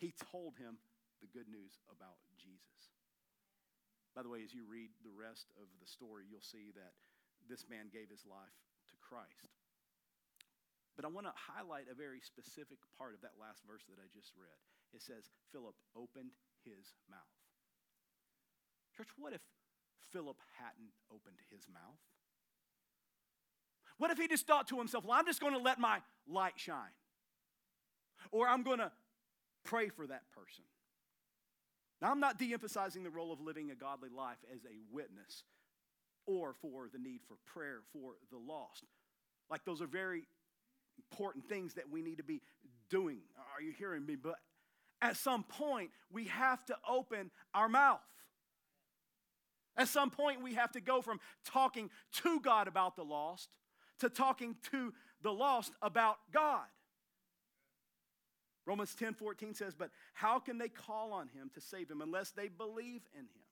He 0.00 0.16
told 0.32 0.56
him 0.56 0.80
the 1.20 1.30
good 1.30 1.48
news 1.48 1.78
about 1.92 2.18
Jesus. 2.34 2.96
By 4.16 4.26
the 4.26 4.32
way, 4.32 4.42
as 4.42 4.50
you 4.50 4.66
read 4.66 4.90
the 5.06 5.14
rest 5.14 5.54
of 5.60 5.70
the 5.78 5.86
story, 5.86 6.26
you'll 6.26 6.42
see 6.42 6.74
that 6.74 6.98
this 7.46 7.68
man 7.70 7.92
gave 7.92 8.10
his 8.10 8.26
life 8.26 8.58
to 8.90 8.96
Christ. 8.98 9.54
But 10.98 11.06
I 11.06 11.14
want 11.14 11.30
to 11.30 11.36
highlight 11.36 11.86
a 11.88 11.96
very 11.96 12.20
specific 12.20 12.82
part 12.98 13.14
of 13.14 13.22
that 13.22 13.38
last 13.38 13.62
verse 13.64 13.86
that 13.86 14.02
I 14.02 14.10
just 14.10 14.34
read. 14.34 14.58
It 14.92 15.00
says, 15.00 15.30
Philip 15.54 15.78
opened 15.94 16.34
his 16.66 16.92
mouth. 17.06 17.38
Church, 18.92 19.08
what 19.16 19.32
if 19.32 19.40
Philip 20.12 20.36
hadn't 20.58 20.92
opened 21.10 21.36
his 21.50 21.66
mouth? 21.72 21.98
What 23.98 24.10
if 24.10 24.18
he 24.18 24.28
just 24.28 24.46
thought 24.46 24.68
to 24.68 24.78
himself, 24.78 25.04
well, 25.04 25.18
I'm 25.18 25.26
just 25.26 25.40
going 25.40 25.52
to 25.52 25.58
let 25.58 25.78
my 25.78 25.98
light 26.26 26.54
shine? 26.56 26.94
Or 28.32 28.48
I'm 28.48 28.62
going 28.62 28.78
to 28.78 28.90
pray 29.64 29.88
for 29.88 30.06
that 30.06 30.22
person? 30.32 30.64
Now, 32.00 32.10
I'm 32.10 32.20
not 32.20 32.38
de 32.38 32.52
emphasizing 32.52 33.02
the 33.02 33.10
role 33.10 33.32
of 33.32 33.40
living 33.40 33.70
a 33.70 33.74
godly 33.74 34.08
life 34.08 34.38
as 34.54 34.64
a 34.64 34.78
witness 34.90 35.44
or 36.26 36.54
for 36.62 36.88
the 36.90 36.98
need 36.98 37.20
for 37.28 37.36
prayer 37.44 37.80
for 37.92 38.14
the 38.30 38.38
lost. 38.38 38.84
Like, 39.50 39.64
those 39.64 39.82
are 39.82 39.86
very 39.86 40.22
important 40.98 41.46
things 41.48 41.74
that 41.74 41.90
we 41.90 42.00
need 42.02 42.16
to 42.16 42.24
be 42.24 42.40
doing. 42.88 43.18
Are 43.54 43.62
you 43.62 43.72
hearing 43.72 44.06
me? 44.06 44.16
But 44.16 44.36
at 45.02 45.16
some 45.16 45.42
point, 45.44 45.90
we 46.10 46.24
have 46.26 46.64
to 46.66 46.76
open 46.88 47.30
our 47.54 47.68
mouth. 47.68 48.00
At 49.80 49.88
some 49.88 50.10
point, 50.10 50.42
we 50.42 50.54
have 50.56 50.72
to 50.72 50.80
go 50.80 51.00
from 51.00 51.20
talking 51.42 51.88
to 52.22 52.38
God 52.40 52.68
about 52.68 52.96
the 52.96 53.02
lost 53.02 53.48
to 54.00 54.10
talking 54.10 54.54
to 54.70 54.92
the 55.22 55.32
lost 55.32 55.72
about 55.80 56.18
God. 56.30 56.66
Romans 58.66 58.94
10 58.94 59.14
14 59.14 59.54
says, 59.54 59.74
But 59.74 59.88
how 60.12 60.38
can 60.38 60.58
they 60.58 60.68
call 60.68 61.14
on 61.14 61.28
him 61.28 61.50
to 61.54 61.62
save 61.62 61.90
him 61.90 62.02
unless 62.02 62.30
they 62.30 62.48
believe 62.48 63.00
in 63.14 63.20
him? 63.20 63.49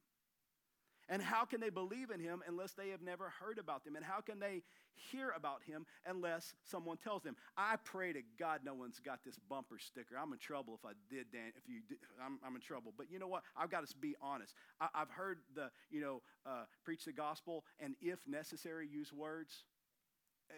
And 1.08 1.22
how 1.22 1.44
can 1.44 1.60
they 1.60 1.70
believe 1.70 2.10
in 2.10 2.20
him 2.20 2.42
unless 2.46 2.72
they 2.72 2.90
have 2.90 3.00
never 3.00 3.32
heard 3.40 3.58
about 3.58 3.82
him? 3.86 3.96
And 3.96 4.04
how 4.04 4.20
can 4.20 4.38
they 4.38 4.62
hear 5.10 5.32
about 5.36 5.62
him 5.66 5.86
unless 6.06 6.52
someone 6.64 6.98
tells 6.98 7.22
them? 7.22 7.34
I 7.56 7.76
pray 7.82 8.12
to 8.12 8.20
God 8.38 8.60
no 8.62 8.74
one's 8.74 9.00
got 9.00 9.20
this 9.24 9.38
bumper 9.48 9.78
sticker. 9.78 10.16
I'm 10.20 10.32
in 10.32 10.38
trouble 10.38 10.78
if 10.78 10.84
I 10.84 10.92
did, 11.08 11.32
Dan. 11.32 11.52
If 11.56 11.66
you, 11.66 11.80
did, 11.88 11.98
I'm, 12.24 12.38
I'm 12.44 12.54
in 12.56 12.60
trouble. 12.60 12.92
But 12.96 13.10
you 13.10 13.18
know 13.18 13.28
what? 13.28 13.42
I've 13.56 13.70
got 13.70 13.86
to 13.86 13.96
be 13.96 14.16
honest. 14.20 14.54
I, 14.80 14.88
have 14.94 15.10
heard 15.10 15.38
the, 15.54 15.70
you 15.90 16.00
know, 16.00 16.22
uh, 16.44 16.64
preach 16.84 17.04
the 17.06 17.12
gospel 17.12 17.64
and 17.80 17.94
if 18.02 18.18
necessary, 18.26 18.86
use 18.86 19.12
words. 19.12 19.64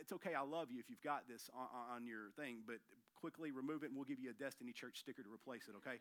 It's 0.00 0.12
okay. 0.12 0.34
I 0.34 0.42
love 0.42 0.70
you 0.70 0.80
if 0.80 0.90
you've 0.90 1.02
got 1.02 1.28
this 1.28 1.48
on, 1.54 1.96
on 1.96 2.06
your 2.06 2.30
thing, 2.36 2.58
but 2.66 2.76
quickly 3.20 3.52
remove 3.52 3.82
it 3.82 3.86
and 3.86 3.96
we'll 3.96 4.04
give 4.04 4.18
you 4.18 4.30
a 4.30 4.32
Destiny 4.32 4.72
Church 4.72 4.98
sticker 4.98 5.22
to 5.22 5.28
replace 5.32 5.68
it, 5.68 5.74
okay? 5.76 5.98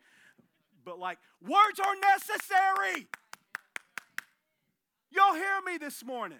But 0.86 0.97
like, 0.97 1.20
words 1.41 1.80
are 1.80 1.95
necessary. 2.14 3.08
Y'all 5.12 5.34
hear 5.34 5.62
me 5.66 5.78
this 5.78 6.03
morning? 6.03 6.39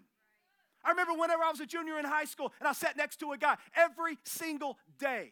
I 0.84 0.91
remember 0.91 1.13
whenever 1.13 1.43
I 1.43 1.49
was 1.49 1.59
a 1.59 1.65
junior 1.65 1.99
in 1.99 2.05
high 2.05 2.26
school 2.26 2.53
and 2.59 2.67
I 2.67 2.74
sat 2.74 2.95
next 2.95 3.17
to 3.17 3.32
a 3.32 3.38
guy 3.38 3.57
every 3.76 4.17
single 4.24 4.78
day. 4.97 5.32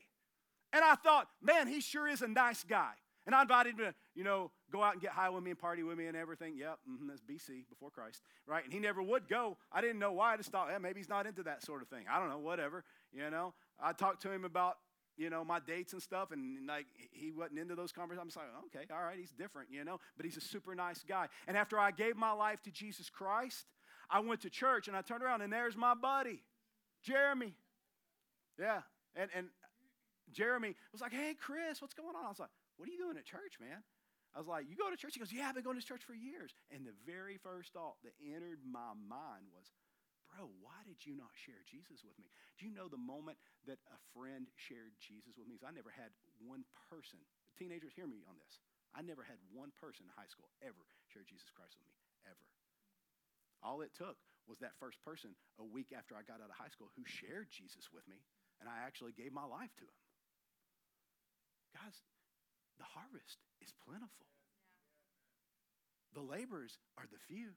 And 0.74 0.84
I 0.84 0.96
thought, 0.96 1.28
man, 1.42 1.68
he 1.68 1.80
sure 1.80 2.08
is 2.08 2.22
a 2.22 2.28
nice 2.28 2.64
guy. 2.64 2.92
And 3.26 3.36
I 3.36 3.42
invited 3.42 3.74
him 3.74 3.80
to, 3.80 3.94
you 4.16 4.24
know, 4.24 4.52
go 4.72 4.82
out 4.82 4.94
and 4.94 5.02
get 5.02 5.12
high 5.12 5.30
with 5.30 5.44
me 5.44 5.52
and 5.52 5.60
party 5.60 5.84
with 5.84 5.98
me 5.98 6.08
and 6.08 6.16
everything. 6.16 6.56
Yep, 6.58 6.80
mm-hmm, 6.90 7.08
that's 7.08 7.22
BC, 7.22 7.68
before 7.70 7.90
Christ, 7.90 8.22
right? 8.48 8.64
And 8.64 8.72
he 8.72 8.80
never 8.80 9.04
would 9.04 9.28
go. 9.28 9.58
I 9.72 9.82
didn't 9.82 10.00
know 10.00 10.14
why. 10.14 10.34
I 10.34 10.38
just 10.38 10.50
thought, 10.50 10.70
yeah, 10.72 10.78
maybe 10.78 11.02
he's 11.02 11.10
not 11.10 11.28
into 11.28 11.44
that 11.44 11.64
sort 11.64 11.82
of 11.82 11.90
thing. 11.90 12.06
I 12.10 12.20
don't 12.20 12.30
know, 12.30 12.38
whatever, 12.38 12.86
you 13.12 13.30
know. 13.30 13.54
I 13.82 13.92
talked 13.92 14.22
to 14.24 14.32
him 14.32 14.46
about 14.46 14.78
you 15.18 15.30
know, 15.30 15.44
my 15.44 15.60
dates 15.60 15.94
and 15.94 16.02
stuff, 16.02 16.32
and 16.32 16.68
like 16.68 16.86
he 17.12 17.32
wasn't 17.32 17.60
into 17.60 17.76
those 17.76 17.92
conversations. 17.92 18.38
I'm 18.38 18.44
like, 18.44 18.84
okay, 18.84 18.94
all 18.94 19.04
right, 19.04 19.18
he's 19.18 19.32
different, 19.32 19.70
you 19.72 19.84
know, 19.84 20.00
but 20.16 20.26
he's 20.26 20.38
a 20.38 20.42
super 20.42 20.76
nice 20.76 21.04
guy. 21.08 21.28
And 21.48 21.58
after 21.58 21.80
I 21.80 21.92
gave 21.92 22.16
my 22.16 22.32
life 22.32 22.62
to 22.64 22.72
Jesus 22.72 23.10
Christ, 23.10 23.66
I 24.10 24.20
went 24.20 24.42
to 24.42 24.50
church 24.50 24.88
and 24.88 24.96
I 24.96 25.02
turned 25.02 25.24
around 25.24 25.42
and 25.42 25.52
there's 25.52 25.76
my 25.76 25.94
buddy, 25.96 26.42
Jeremy. 27.04 27.54
Yeah. 28.60 28.82
And 29.16 29.30
and 29.36 29.48
Jeremy 30.32 30.76
was 30.92 31.02
like, 31.02 31.14
hey 31.14 31.36
Chris, 31.40 31.82
what's 31.82 31.94
going 31.94 32.16
on? 32.16 32.26
I 32.26 32.30
was 32.30 32.40
like, 32.40 32.50
what 32.78 32.88
are 32.88 32.92
you 32.92 32.98
doing 32.98 33.18
at 33.18 33.26
church, 33.26 33.58
man? 33.60 33.84
I 34.36 34.40
was 34.40 34.48
like, 34.48 34.70
you 34.70 34.76
go 34.78 34.92
to 34.92 34.98
church? 34.98 35.16
He 35.16 35.20
goes, 35.20 35.34
yeah, 35.34 35.50
I've 35.50 35.56
been 35.56 35.64
going 35.64 35.80
to 35.80 35.86
church 35.86 36.04
for 36.06 36.14
years. 36.14 36.54
And 36.70 36.86
the 36.86 36.94
very 37.10 37.38
first 37.42 37.74
thought 37.74 37.96
that 38.04 38.14
entered 38.22 38.60
my 38.70 38.94
mind 38.94 39.50
was, 39.50 39.66
Bro, 40.28 40.52
why 40.60 40.84
did 40.84 41.00
you 41.02 41.16
not 41.16 41.32
share 41.34 41.64
Jesus 41.64 42.04
with 42.04 42.16
me? 42.20 42.28
Do 42.60 42.68
you 42.68 42.74
know 42.76 42.92
the 42.92 43.00
moment 43.00 43.40
that 43.66 43.80
a 43.90 44.00
friend 44.12 44.48
shared 44.60 44.94
Jesus 45.00 45.40
with 45.40 45.48
me? 45.48 45.56
Because 45.56 45.72
I 45.72 45.76
never 45.76 45.92
had 45.92 46.12
one 46.44 46.68
person, 46.92 47.20
teenagers, 47.56 47.96
hear 47.96 48.08
me 48.08 48.22
on 48.28 48.36
this. 48.36 48.60
I 48.92 49.02
never 49.02 49.24
had 49.24 49.40
one 49.52 49.72
person 49.80 50.08
in 50.08 50.12
high 50.14 50.30
school 50.30 50.52
ever 50.60 50.84
share 51.08 51.24
Jesus 51.24 51.48
Christ 51.54 51.80
with 51.80 51.88
me, 51.88 51.96
ever. 52.28 52.46
All 53.64 53.82
it 53.82 53.96
took 53.96 54.20
was 54.46 54.60
that 54.64 54.78
first 54.80 55.00
person 55.04 55.36
a 55.60 55.66
week 55.66 55.92
after 55.92 56.16
I 56.16 56.24
got 56.24 56.40
out 56.40 56.52
of 56.52 56.56
high 56.56 56.72
school 56.72 56.92
who 56.96 57.04
shared 57.04 57.52
Jesus 57.52 57.92
with 57.92 58.08
me, 58.08 58.24
and 58.60 58.68
I 58.68 58.84
actually 58.86 59.12
gave 59.14 59.36
my 59.36 59.46
life 59.46 59.74
to 59.80 59.86
him. 59.86 60.00
Guys, 61.76 61.98
the 62.80 62.88
harvest 62.88 63.44
is 63.62 63.76
plentiful. 63.86 64.28
The 66.16 66.24
laborers 66.24 66.80
are 66.98 67.06
the 67.06 67.22
few. 67.28 67.54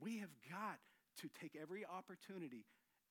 We 0.00 0.18
have 0.18 0.32
got 0.50 0.78
to 1.22 1.26
take 1.40 1.58
every 1.60 1.84
opportunity 1.84 2.64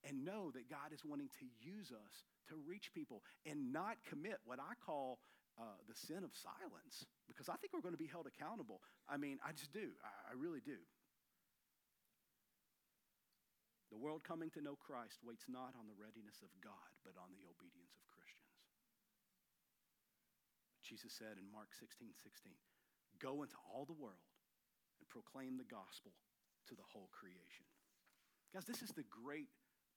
and 0.07 0.23
know 0.23 0.51
that 0.55 0.69
God 0.69 0.93
is 0.93 1.03
wanting 1.03 1.29
to 1.39 1.45
use 1.59 1.91
us 1.91 2.23
to 2.47 2.55
reach 2.63 2.93
people 2.93 3.23
and 3.43 3.73
not 3.73 3.99
commit 4.07 4.39
what 4.45 4.59
I 4.59 4.77
call 4.79 5.19
uh, 5.57 5.75
the 5.89 5.97
sin 5.97 6.23
of 6.23 6.31
silence 6.38 7.03
because 7.27 7.49
I 7.49 7.57
think 7.57 7.73
we're 7.73 7.83
going 7.83 7.97
to 7.97 7.99
be 7.99 8.07
held 8.07 8.29
accountable. 8.29 8.79
I 9.09 9.17
mean, 9.17 9.41
I 9.41 9.51
just 9.51 9.73
do. 9.73 9.89
I, 10.05 10.31
I 10.31 10.33
really 10.38 10.61
do. 10.61 10.77
The 13.89 13.97
world 13.97 14.21
coming 14.21 14.51
to 14.53 14.61
know 14.61 14.77
Christ 14.77 15.23
waits 15.23 15.47
not 15.47 15.73
on 15.79 15.88
the 15.88 15.97
readiness 15.97 16.43
of 16.43 16.51
God, 16.59 16.91
but 17.01 17.15
on 17.17 17.31
the 17.33 17.41
obedience 17.47 17.95
of 17.97 18.03
Christians. 18.11 18.53
Jesus 20.83 21.15
said 21.15 21.39
in 21.39 21.47
Mark 21.49 21.73
16 21.75 22.13
16, 22.15 22.53
Go 23.17 23.41
into 23.41 23.57
all 23.65 23.88
the 23.89 23.97
world 23.97 24.29
and 25.01 25.09
proclaim 25.09 25.57
the 25.57 25.67
gospel 25.67 26.13
to 26.70 26.76
the 26.76 26.86
whole 26.93 27.09
creation. 27.11 27.65
Guys, 28.53 28.65
this 28.65 28.82
is 28.82 28.91
the 28.91 29.07
great 29.07 29.49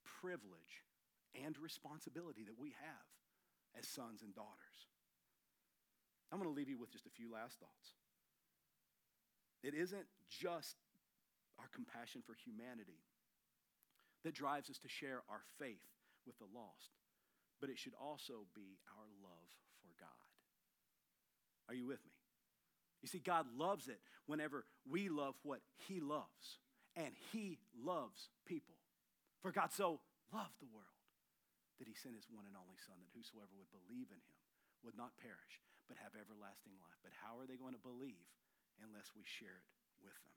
privilege 0.05 0.87
and 1.35 1.59
responsibility 1.59 2.43
that 2.45 2.59
we 2.59 2.75
have 2.83 3.09
as 3.79 3.87
sons 3.87 4.23
and 4.23 4.35
daughters. 4.35 4.79
I'm 6.31 6.39
going 6.39 6.51
to 6.51 6.57
leave 6.57 6.69
you 6.69 6.79
with 6.79 6.91
just 6.91 7.07
a 7.07 7.15
few 7.15 7.31
last 7.31 7.59
thoughts. 7.59 7.95
It 9.63 9.75
isn't 9.75 10.07
just 10.31 10.77
our 11.59 11.69
compassion 11.75 12.23
for 12.25 12.35
humanity 12.35 13.03
that 14.25 14.35
drives 14.35 14.71
us 14.71 14.79
to 14.79 14.89
share 14.89 15.23
our 15.29 15.43
faith 15.59 15.85
with 16.27 16.39
the 16.39 16.49
lost, 16.55 16.97
but 17.61 17.71
it 17.71 17.79
should 17.79 17.95
also 17.99 18.47
be 18.55 18.79
our 18.97 19.09
love 19.23 19.51
for 19.83 19.93
God. 19.99 20.25
Are 21.69 21.75
you 21.75 21.87
with 21.87 22.03
me? 22.05 22.20
You 23.01 23.09
see, 23.09 23.21
God 23.21 23.49
loves 23.57 23.89
it 23.89 24.01
whenever 24.29 24.69
we 24.85 25.09
love 25.09 25.35
what 25.43 25.65
He 25.89 26.01
loves, 26.01 26.61
and 26.97 27.17
He 27.33 27.59
loves 27.73 28.29
people. 28.45 28.77
For 29.41 29.53
God 29.53 29.73
so 29.73 30.05
loved 30.33 30.61
the 30.61 30.69
world 30.69 31.01
that 31.81 31.89
He 31.89 31.97
sent 31.97 32.15
His 32.15 32.29
one 32.29 32.45
and 32.45 32.57
only 32.57 32.77
Son, 32.85 33.01
that 33.01 33.17
whosoever 33.17 33.57
would 33.57 33.73
believe 33.73 34.13
in 34.13 34.21
Him 34.21 34.39
would 34.85 35.01
not 35.01 35.17
perish, 35.17 35.61
but 35.89 35.97
have 35.97 36.13
everlasting 36.13 36.77
life. 36.77 37.01
But 37.01 37.17
how 37.17 37.41
are 37.41 37.49
they 37.49 37.57
going 37.57 37.73
to 37.73 37.81
believe 37.81 38.29
unless 38.85 39.17
we 39.17 39.25
share 39.25 39.57
it 39.57 39.69
with 40.05 40.17
them? 40.29 40.37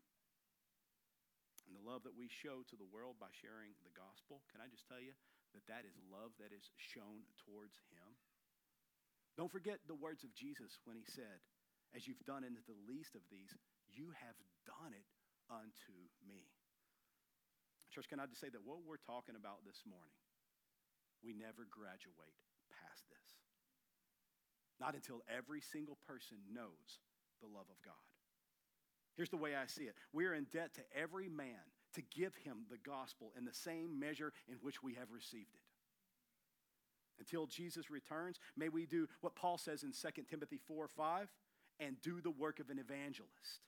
And 1.68 1.76
the 1.76 1.84
love 1.84 2.03
that 2.07 2.16
we 2.16 2.28
show 2.28 2.64
to 2.68 2.80
the 2.80 2.88
world 2.88 3.20
by 3.20 3.32
sharing 3.32 3.76
the 3.84 3.95
gospel, 3.95 4.43
can 4.51 4.59
I 4.64 4.72
just 4.72 4.88
tell 4.88 4.99
you 4.99 5.16
that 5.55 5.68
that 5.68 5.88
is 5.88 5.95
love 6.11 6.36
that 6.39 6.55
is 6.55 6.72
shown 6.76 7.28
towards 7.43 7.80
Him? 7.91 8.07
Don't 9.36 9.51
forget 9.51 9.84
the 9.88 9.99
words 9.99 10.24
of 10.24 10.36
Jesus 10.36 10.80
when 10.88 10.95
He 10.95 11.07
said, 11.07 11.43
as 11.96 12.08
you've 12.10 12.26
done 12.26 12.44
unto 12.44 12.62
the 12.66 12.78
least 12.89 13.16
of 13.16 13.22
these, 13.30 13.54
you 13.89 14.10
have 14.18 14.38
done 14.66 14.94
it 14.94 15.06
unto 15.50 15.94
me. 16.26 16.50
Church, 17.94 18.10
can 18.10 18.20
I 18.20 18.26
just 18.26 18.41
say 18.41 18.50
that 18.50 18.66
what 18.66 18.82
we're 18.82 19.02
talking 19.02 19.38
about 19.38 19.62
this 19.62 19.86
morning, 19.86 20.18
we 21.22 21.34
never 21.34 21.70
graduate 21.70 22.34
past 22.74 23.06
this. 23.14 23.30
Not 24.82 24.98
until 24.98 25.22
every 25.30 25.62
single 25.62 25.98
person 26.10 26.41
knows 26.50 27.00
the 27.39 27.48
love 27.48 27.70
of 27.70 27.78
God. 27.86 28.10
Here's 29.16 29.30
the 29.30 29.38
way 29.38 29.56
I 29.56 29.68
see 29.68 29.84
it 29.84 29.96
we 30.12 30.26
are 30.26 30.34
in 30.34 30.48
debt 30.52 30.74
to 30.76 30.82
every 30.98 31.30
man 31.30 31.62
to 31.94 32.02
give 32.02 32.34
him 32.44 32.66
the 32.70 32.82
gospel 32.82 33.32
in 33.38 33.46
the 33.46 33.54
same 33.54 34.00
measure 34.00 34.34
in 34.50 34.58
which 34.62 34.82
we 34.82 34.96
have 34.96 35.12
received 35.12 35.54
it. 35.54 35.62
Until 37.20 37.46
Jesus 37.46 37.91
returns, 37.91 38.39
may 38.58 38.70
we 38.70 38.88
do 38.88 39.08
what 39.22 39.36
Paul 39.36 39.60
says 39.60 39.84
in 39.84 39.91
2 39.91 40.24
Timothy 40.30 40.60
4 40.68 40.88
5 40.88 41.30
and 41.80 41.99
do 42.01 42.21
the 42.21 42.32
work 42.32 42.59
of 42.59 42.69
an 42.69 42.80
evangelist. 42.80 43.61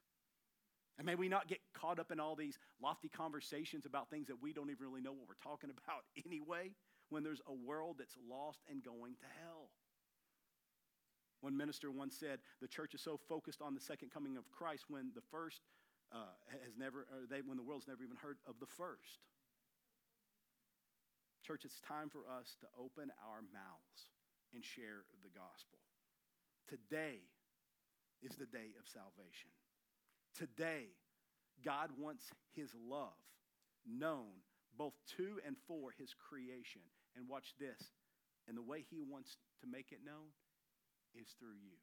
And 0.98 1.06
may 1.06 1.16
we 1.16 1.28
not 1.28 1.48
get 1.48 1.60
caught 1.74 2.00
up 2.00 2.12
in 2.12 2.20
all 2.20 2.36
these 2.36 2.58
lofty 2.82 3.10
conversations 3.10 3.86
about 3.86 4.10
things 4.10 4.28
that 4.28 4.42
we 4.42 4.54
don't 4.54 4.70
even 4.70 4.86
really 4.86 5.02
know 5.02 5.12
what 5.12 5.28
we're 5.28 5.44
talking 5.44 5.70
about 5.86 6.04
anyway, 6.26 6.72
when 7.10 7.24
there's 7.24 7.42
a 7.48 7.54
world 7.54 7.98
that's 8.00 8.18
lost 8.30 8.60
and 8.70 8.84
going 8.84 9.14
to 9.16 9.28
hell. 9.42 9.70
One 11.42 11.56
minister 11.56 11.92
once 11.92 12.16
said, 12.18 12.40
The 12.62 12.68
church 12.68 12.96
is 12.96 13.02
so 13.02 13.20
focused 13.30 13.62
on 13.62 13.76
the 13.76 13.82
second 13.82 14.12
coming 14.12 14.38
of 14.38 14.50
Christ 14.52 14.86
when 14.88 15.12
the 15.14 15.22
first 15.22 15.62
uh, 16.12 16.34
has 16.64 16.78
never, 16.78 17.06
they, 17.30 17.42
when 17.42 17.58
the 17.58 17.64
world's 17.64 17.88
never 17.88 18.04
even 18.04 18.18
heard 18.18 18.38
of 18.48 18.56
the 18.60 18.66
first. 18.66 19.20
Church, 21.46 21.62
it's 21.66 21.80
time 21.82 22.10
for 22.10 22.26
us 22.26 22.58
to 22.62 22.68
open 22.80 23.12
our 23.22 23.46
mouths 23.54 24.10
and 24.54 24.66
share 24.66 25.06
the 25.22 25.30
gospel. 25.30 25.78
Today, 26.66 27.22
is 28.24 28.36
the 28.36 28.46
day 28.46 28.74
of 28.80 28.88
salvation. 28.88 29.50
Today, 30.38 30.92
God 31.64 31.90
wants 31.98 32.26
his 32.56 32.72
love 32.76 33.16
known 33.88 34.44
both 34.78 34.94
to 35.18 35.40
and 35.46 35.56
for 35.68 35.92
his 35.98 36.14
creation. 36.14 36.82
And 37.16 37.30
watch 37.30 37.56
this. 37.60 37.80
And 38.48 38.58
the 38.58 38.66
way 38.66 38.84
he 38.84 39.02
wants 39.02 39.38
to 39.62 39.68
make 39.68 39.92
it 39.92 40.04
known 40.04 40.36
is 41.16 41.32
through 41.40 41.56
you. 41.64 41.80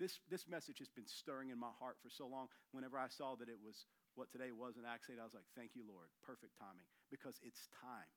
This, 0.00 0.20
this 0.28 0.48
message 0.48 0.78
has 0.80 0.88
been 0.88 1.06
stirring 1.06 1.50
in 1.50 1.60
my 1.60 1.72
heart 1.80 1.96
for 2.02 2.08
so 2.08 2.26
long. 2.26 2.48
Whenever 2.72 2.98
I 2.98 3.08
saw 3.08 3.36
that 3.36 3.48
it 3.48 3.60
was 3.60 3.84
what 4.16 4.32
today 4.32 4.52
was 4.52 4.76
an 4.76 4.88
accident, 4.88 5.20
I 5.20 5.28
was 5.28 5.36
like, 5.36 5.48
thank 5.56 5.76
you, 5.76 5.84
Lord. 5.84 6.08
Perfect 6.24 6.56
timing 6.56 6.88
because 7.10 7.36
it's 7.44 7.68
time. 7.80 8.08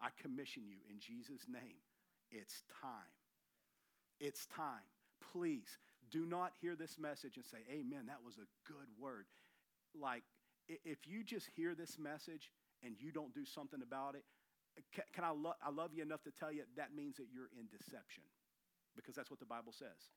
I 0.00 0.14
commission 0.22 0.62
you 0.66 0.78
in 0.88 0.98
Jesus' 0.98 1.46
name. 1.50 1.82
It's 2.30 2.62
time. 2.80 3.14
It's 4.18 4.46
time. 4.46 4.86
Please 5.32 5.78
do 6.10 6.26
not 6.26 6.52
hear 6.60 6.76
this 6.76 6.98
message 6.98 7.36
and 7.36 7.44
say, 7.44 7.58
Amen, 7.70 8.06
that 8.06 8.24
was 8.24 8.36
a 8.36 8.48
good 8.66 8.88
word. 8.98 9.26
Like, 9.94 10.22
if 10.68 11.06
you 11.06 11.24
just 11.24 11.48
hear 11.56 11.74
this 11.74 11.98
message 11.98 12.50
and 12.82 12.94
you 12.98 13.10
don't 13.10 13.34
do 13.34 13.44
something 13.44 13.80
about 13.82 14.14
it, 14.14 14.24
can, 15.12 15.24
I, 15.24 15.30
lo- 15.30 15.58
I 15.62 15.70
love 15.70 15.90
you 15.94 16.02
enough 16.02 16.22
to 16.24 16.30
tell 16.30 16.52
you 16.52 16.62
that 16.76 16.94
means 16.94 17.16
that 17.16 17.26
you're 17.32 17.50
in 17.58 17.66
deception 17.66 18.22
because 18.94 19.14
that's 19.14 19.30
what 19.30 19.40
the 19.40 19.46
Bible 19.46 19.72
says. 19.72 20.14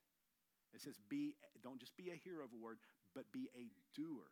It 0.74 0.82
says, 0.82 0.98
be, 1.10 1.36
don't 1.62 1.80
just 1.80 1.96
be 1.98 2.10
a 2.10 2.18
hearer 2.18 2.44
of 2.44 2.50
a 2.54 2.58
word, 2.58 2.78
but 3.14 3.26
be 3.32 3.50
a 3.54 3.70
doer. 3.96 4.30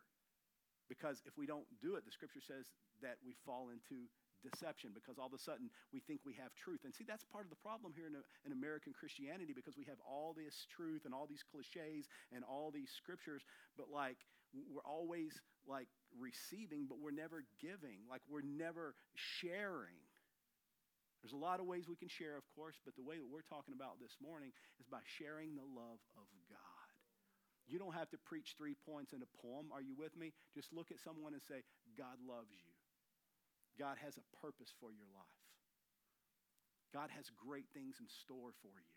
Because 0.88 1.22
if 1.26 1.38
we 1.38 1.46
don't 1.46 1.66
do 1.80 1.94
it, 1.94 2.04
the 2.04 2.10
scripture 2.10 2.42
says 2.42 2.66
that 3.00 3.16
we 3.24 3.34
fall 3.46 3.70
into 3.70 4.10
deception 4.42 4.90
because 4.92 5.18
all 5.18 5.30
of 5.30 5.32
a 5.32 5.40
sudden 5.40 5.70
we 5.94 6.00
think 6.02 6.20
we 6.26 6.34
have 6.36 6.52
truth. 6.54 6.82
And 6.84 6.92
see, 6.92 7.06
that's 7.06 7.24
part 7.24 7.46
of 7.46 7.50
the 7.50 7.62
problem 7.62 7.94
here 7.94 8.06
in, 8.06 8.14
in 8.44 8.52
American 8.52 8.92
Christianity 8.92 9.54
because 9.54 9.78
we 9.78 9.86
have 9.86 9.98
all 10.02 10.34
this 10.36 10.66
truth 10.68 11.06
and 11.06 11.14
all 11.14 11.26
these 11.26 11.46
cliches 11.46 12.10
and 12.34 12.44
all 12.44 12.70
these 12.70 12.90
scriptures, 12.90 13.42
but 13.78 13.86
like 13.88 14.18
we're 14.52 14.84
always 14.84 15.40
like 15.64 15.88
receiving, 16.18 16.84
but 16.84 16.98
we're 16.98 17.14
never 17.14 17.44
giving, 17.62 18.04
like 18.10 18.20
we're 18.28 18.44
never 18.44 18.94
sharing. 19.14 19.96
There's 21.22 21.32
a 21.32 21.40
lot 21.40 21.62
of 21.62 21.70
ways 21.70 21.86
we 21.86 21.94
can 21.94 22.10
share, 22.10 22.34
of 22.34 22.42
course, 22.58 22.82
but 22.82 22.98
the 22.98 23.06
way 23.06 23.14
that 23.14 23.30
we're 23.30 23.46
talking 23.46 23.78
about 23.78 24.02
this 24.02 24.18
morning 24.18 24.50
is 24.82 24.90
by 24.90 24.98
sharing 25.06 25.54
the 25.54 25.62
love 25.62 26.02
of 26.18 26.26
God. 26.50 26.90
You 27.70 27.78
don't 27.78 27.94
have 27.94 28.10
to 28.10 28.18
preach 28.18 28.58
three 28.58 28.74
points 28.74 29.14
in 29.14 29.22
a 29.22 29.30
poem. 29.38 29.70
Are 29.70 29.80
you 29.80 29.94
with 29.94 30.18
me? 30.18 30.34
Just 30.50 30.74
look 30.74 30.90
at 30.90 30.98
someone 30.98 31.32
and 31.32 31.42
say, 31.46 31.62
God 31.94 32.18
loves 32.26 32.50
you. 32.50 32.71
God 33.78 33.96
has 34.04 34.18
a 34.18 34.26
purpose 34.38 34.72
for 34.80 34.92
your 34.92 35.08
life. 35.14 35.42
God 36.92 37.08
has 37.16 37.32
great 37.32 37.68
things 37.72 37.96
in 38.00 38.06
store 38.06 38.52
for 38.60 38.76
you. 38.76 38.96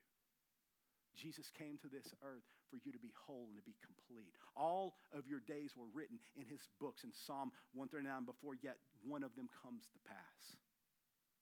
Jesus 1.16 1.48
came 1.48 1.80
to 1.80 1.88
this 1.88 2.12
earth 2.20 2.44
for 2.68 2.76
you 2.84 2.92
to 2.92 3.00
be 3.00 3.16
whole 3.16 3.48
and 3.48 3.56
to 3.56 3.64
be 3.64 3.80
complete. 3.80 4.36
All 4.52 5.00
of 5.16 5.24
your 5.24 5.40
days 5.48 5.72
were 5.80 5.88
written 5.96 6.20
in 6.36 6.44
his 6.44 6.68
books 6.76 7.08
in 7.08 7.16
Psalm 7.16 7.56
139 7.72 8.28
before 8.28 8.60
yet 8.60 8.76
one 9.00 9.24
of 9.24 9.32
them 9.40 9.48
comes 9.64 9.88
to 9.96 10.00
pass. 10.04 10.60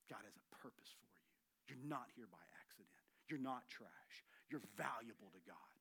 God 0.06 0.22
has 0.22 0.38
a 0.38 0.46
purpose 0.62 0.94
for 0.94 1.10
you. 1.10 1.26
You're 1.74 1.90
not 1.90 2.06
here 2.14 2.30
by 2.30 2.44
accident. 2.62 2.94
You're 3.26 3.42
not 3.42 3.66
trash. 3.66 4.16
You're 4.54 4.62
valuable 4.78 5.34
to 5.34 5.42
God. 5.50 5.74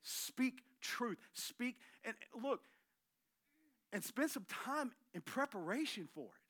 Speak 0.00 0.64
truth. 0.80 1.20
Speak 1.36 1.76
and 2.04 2.16
look 2.40 2.64
and 3.92 4.02
spend 4.02 4.30
some 4.30 4.46
time 4.48 4.92
in 5.12 5.20
preparation 5.20 6.08
for 6.14 6.24
it. 6.24 6.43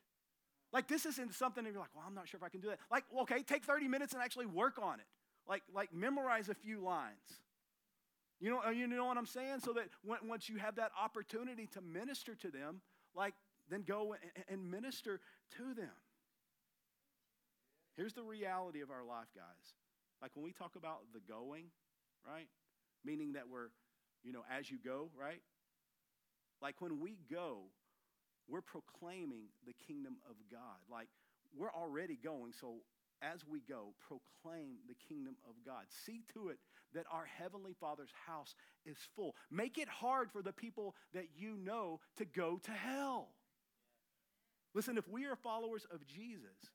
Like 0.75 0.89
this 0.89 1.07
isn't 1.07 1.33
something 1.35 1.63
that 1.63 1.71
you're 1.71 1.81
like, 1.81 1.95
well, 1.95 2.05
I'm 2.05 2.17
not 2.17 2.27
sure 2.27 2.37
if 2.37 2.43
I 2.43 2.49
can 2.49 2.61
do 2.61 2.67
that. 2.67 2.81
Like, 2.91 3.05
okay, 3.21 3.45
take 3.45 3.63
30 3.63 3.87
minutes 3.87 4.13
and 4.13 4.21
actually 4.21 4.47
work 4.47 4.75
on 4.83 4.99
it. 4.99 5.07
Like, 5.49 5.63
like 5.73 5.95
memorize 5.95 6.49
a 6.49 6.55
few 6.55 6.81
lines. 6.81 7.41
You 8.41 8.51
know, 8.51 8.61
uh, 8.67 8.71
you 8.71 8.89
know 8.89 9.05
what 9.05 9.17
I'm 9.17 9.25
saying? 9.25 9.61
So 9.65 9.73
that 9.75 9.85
when, 10.03 10.19
once 10.27 10.49
you 10.49 10.57
have 10.59 10.75
that 10.75 10.91
opportunity 11.01 11.69
to 11.75 11.81
minister 11.81 12.35
to 12.35 12.51
them, 12.51 12.81
like 13.15 13.35
then 13.71 13.85
go 13.87 14.17
and, 14.35 14.45
and 14.49 14.71
minister 14.71 15.21
to 15.59 15.75
them. 15.75 15.95
Here's 17.97 18.15
the 18.15 18.25
reality 18.25 18.81
of 18.81 18.91
our 18.91 19.05
life, 19.05 19.29
guys. 19.33 19.75
Like 20.21 20.33
when 20.35 20.45
we 20.45 20.51
talk 20.51 20.75
about 20.75 21.03
the 21.13 21.21
going, 21.21 21.67
right? 22.27 22.49
Meaning 23.05 23.35
that 23.35 23.45
we're, 23.49 23.69
you 24.25 24.33
know, 24.33 24.43
as 24.51 24.73
you 24.73 24.79
go, 24.85 25.11
right? 25.17 25.41
Like 26.61 26.81
when 26.81 26.99
we 26.99 27.17
go, 27.31 27.59
we're 28.49 28.63
proclaiming 28.63 29.45
the 29.67 29.75
kingdom 29.87 30.17
of 30.29 30.37
God. 30.51 30.79
Like 30.91 31.09
we're 31.57 31.73
already 31.73 32.19
going, 32.23 32.53
so 32.53 32.77
as 33.23 33.45
we 33.47 33.61
go, 33.61 33.95
proclaim 34.07 34.77
the 34.89 34.95
kingdom 35.09 35.37
of 35.49 35.55
God. 35.65 35.85
See 35.89 36.23
to 36.35 36.49
it 36.49 36.59
that 36.95 37.07
our 37.11 37.25
Heavenly 37.25 37.75
Father's 37.81 38.13
house 38.27 38.55
is 38.85 38.97
full. 39.17 39.35
Make 39.51 39.79
it 39.79 39.89
hard 39.89 40.31
for 40.31 40.43
the 40.43 40.53
people 40.53 40.95
that 41.15 41.29
you 41.37 41.57
know 41.57 42.01
to 42.19 42.25
go 42.25 42.59
to 42.65 42.71
hell. 42.71 43.29
Listen, 44.75 44.99
if 44.99 45.09
we 45.09 45.25
are 45.25 45.37
followers 45.37 45.87
of 45.93 46.07
Jesus, 46.07 46.71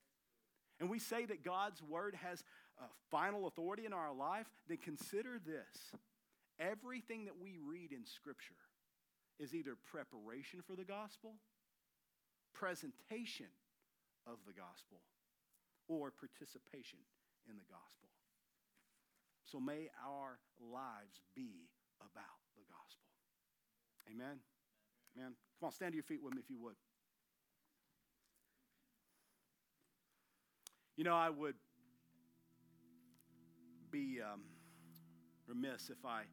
and 0.80 0.90
we 0.90 1.00
say 1.00 1.26
that 1.26 1.44
God's 1.44 1.84
word 1.84 2.16
has 2.16 2.44
final 3.12 3.48
authority 3.48 3.86
in 3.86 3.94
our 3.94 4.14
life, 4.14 4.48
then 4.68 4.78
consider 4.78 5.40
this. 5.46 5.94
Everything 6.60 7.26
that 7.26 7.38
we 7.40 7.58
read 7.64 7.92
in 7.92 8.06
Scripture 8.06 8.56
is 9.40 9.54
either 9.54 9.76
preparation 9.92 10.62
for 10.66 10.76
the 10.76 10.84
gospel, 10.84 11.36
presentation 12.54 13.52
of 14.28 14.38
the 14.46 14.54
gospel, 14.54 15.02
or 15.88 16.12
participation 16.12 17.00
in 17.50 17.58
the 17.58 17.66
gospel. 17.70 18.10
So 19.46 19.60
may 19.60 19.90
our 20.06 20.38
lives 20.62 21.22
be 21.36 21.68
about 22.00 22.40
the 22.56 22.64
gospel. 22.70 23.10
Amen. 24.12 24.38
Amen. 25.18 25.34
Come 25.60 25.68
on, 25.68 25.72
stand 25.72 25.94
to 25.94 25.96
your 25.96 26.04
feet 26.04 26.22
with 26.24 26.34
me 26.34 26.42
if 26.44 26.50
you 26.50 26.60
would. 26.62 26.76
You 30.96 31.04
know, 31.04 31.16
I 31.16 31.30
would 31.30 31.56
be 33.90 34.20
um, 34.22 34.42
remiss 35.48 35.90
if 35.90 36.06
I 36.06 36.24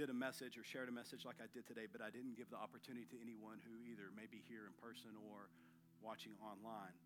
did 0.00 0.08
a 0.08 0.16
message 0.16 0.56
or 0.56 0.64
shared 0.64 0.88
a 0.88 0.92
message 0.92 1.28
like 1.28 1.36
I 1.44 1.48
did 1.52 1.68
today, 1.68 1.84
but 1.84 2.00
I 2.00 2.08
didn't 2.08 2.32
give 2.32 2.48
the 2.48 2.56
opportunity 2.56 3.04
to 3.12 3.20
anyone 3.20 3.60
who 3.68 3.84
either 3.84 4.08
may 4.16 4.24
be 4.24 4.40
here 4.48 4.64
in 4.64 4.72
person 4.80 5.12
or 5.28 5.52
watching 6.00 6.32
online 6.40 6.96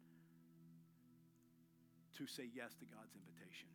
to 2.15 2.23
say 2.31 2.47
yes 2.55 2.71
to 2.79 2.87
God's 2.87 3.11
invitation, 3.19 3.67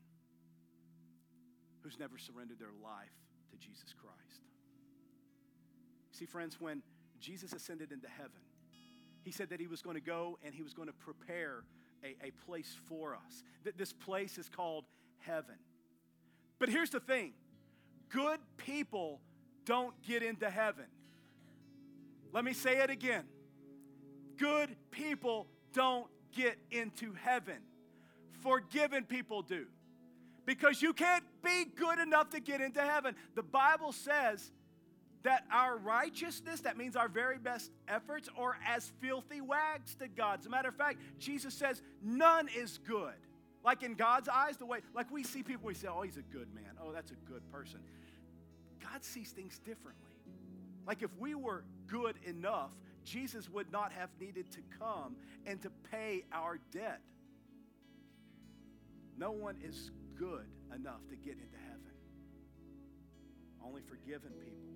who's 1.83 1.99
never 1.99 2.17
surrendered 2.17 2.63
their 2.63 2.71
life 2.81 3.11
to 3.51 3.57
Jesus 3.59 3.91
Christ. 3.91 4.47
See, 6.15 6.25
friends, 6.25 6.55
when 6.55 6.81
Jesus 7.19 7.51
ascended 7.51 7.91
into 7.91 8.07
heaven, 8.07 8.39
he 9.21 9.31
said 9.31 9.49
that 9.49 9.59
he 9.59 9.67
was 9.67 9.81
going 9.81 9.99
to 9.99 10.01
go 10.01 10.39
and 10.45 10.55
he 10.55 10.63
was 10.63 10.71
going 10.71 10.87
to 10.87 10.95
prepare 10.95 11.67
a, 12.07 12.15
a 12.23 12.31
place 12.47 12.79
for 12.87 13.15
us. 13.15 13.43
That 13.65 13.77
this 13.77 13.91
place 13.91 14.37
is 14.37 14.47
called 14.47 14.85
heaven. 15.17 15.59
But 16.57 16.69
here's 16.69 16.91
the 16.91 17.01
thing 17.01 17.33
good 18.07 18.39
people 18.69 19.19
don't 19.65 19.99
get 20.03 20.21
into 20.21 20.49
heaven. 20.49 20.85
Let 22.31 22.45
me 22.45 22.53
say 22.53 22.77
it 22.77 22.89
again. 22.89 23.23
Good 24.37 24.75
people 24.91 25.47
don't 25.73 26.07
get 26.35 26.57
into 26.71 27.13
heaven. 27.13 27.57
Forgiven 28.41 29.05
people 29.05 29.41
do. 29.41 29.65
Because 30.45 30.81
you 30.81 30.93
can't 30.93 31.23
be 31.43 31.65
good 31.75 31.99
enough 31.99 32.29
to 32.31 32.39
get 32.39 32.61
into 32.61 32.81
heaven. 32.81 33.15
The 33.35 33.43
Bible 33.43 33.91
says 33.91 34.51
that 35.23 35.43
our 35.51 35.77
righteousness, 35.77 36.61
that 36.61 36.77
means 36.77 36.95
our 36.95 37.09
very 37.09 37.37
best 37.37 37.71
efforts, 37.87 38.29
are 38.37 38.55
as 38.65 38.91
filthy 39.01 39.41
wags 39.41 39.95
to 39.95 40.07
God. 40.07 40.39
As 40.39 40.45
a 40.45 40.49
matter 40.49 40.69
of 40.69 40.75
fact, 40.75 40.99
Jesus 41.17 41.53
says 41.53 41.81
none 42.01 42.47
is 42.55 42.79
good. 42.87 43.13
Like 43.63 43.83
in 43.83 43.95
God's 43.95 44.29
eyes, 44.29 44.57
the 44.57 44.65
way, 44.65 44.79
like 44.95 45.11
we 45.11 45.23
see 45.23 45.43
people, 45.43 45.67
we 45.67 45.73
say, 45.73 45.87
oh, 45.87 46.01
he's 46.01 46.17
a 46.17 46.21
good 46.21 46.53
man. 46.53 46.71
Oh, 46.81 46.91
that's 46.93 47.11
a 47.11 47.15
good 47.29 47.41
person. 47.51 47.79
God 48.81 49.03
sees 49.03 49.31
things 49.31 49.59
differently. 49.59 50.15
Like 50.87 51.01
if 51.01 51.11
we 51.19 51.35
were 51.35 51.63
good 51.87 52.15
enough, 52.25 52.71
Jesus 53.03 53.49
would 53.49 53.71
not 53.71 53.91
have 53.91 54.09
needed 54.19 54.51
to 54.51 54.59
come 54.77 55.15
and 55.45 55.61
to 55.61 55.69
pay 55.91 56.25
our 56.31 56.59
debt. 56.71 57.01
No 59.17 59.31
one 59.31 59.57
is 59.63 59.91
good 60.17 60.45
enough 60.73 61.01
to 61.09 61.15
get 61.15 61.33
into 61.33 61.57
heaven. 61.67 61.93
Only 63.63 63.81
forgiven 63.81 64.31
people 64.39 64.71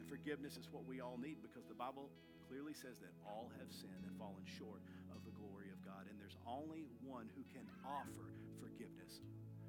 And 0.00 0.08
forgiveness 0.08 0.56
is 0.56 0.68
what 0.72 0.86
we 0.86 1.00
all 1.00 1.18
need 1.20 1.42
because 1.42 1.66
the 1.68 1.74
Bible 1.74 2.08
clearly 2.48 2.74
says 2.74 2.98
that 2.98 3.12
all 3.26 3.52
have 3.58 3.70
sinned 3.70 4.02
and 4.02 4.16
fallen 4.18 4.42
short 4.44 4.82
of 5.14 5.22
the 5.24 5.30
glory 5.38 5.70
of 5.70 5.78
God. 5.84 6.08
And 6.08 6.18
there's 6.18 6.36
only 6.46 6.88
one 7.04 7.30
who 7.36 7.44
can 7.54 7.62
offer 7.86 8.34
forgiveness, 8.58 9.22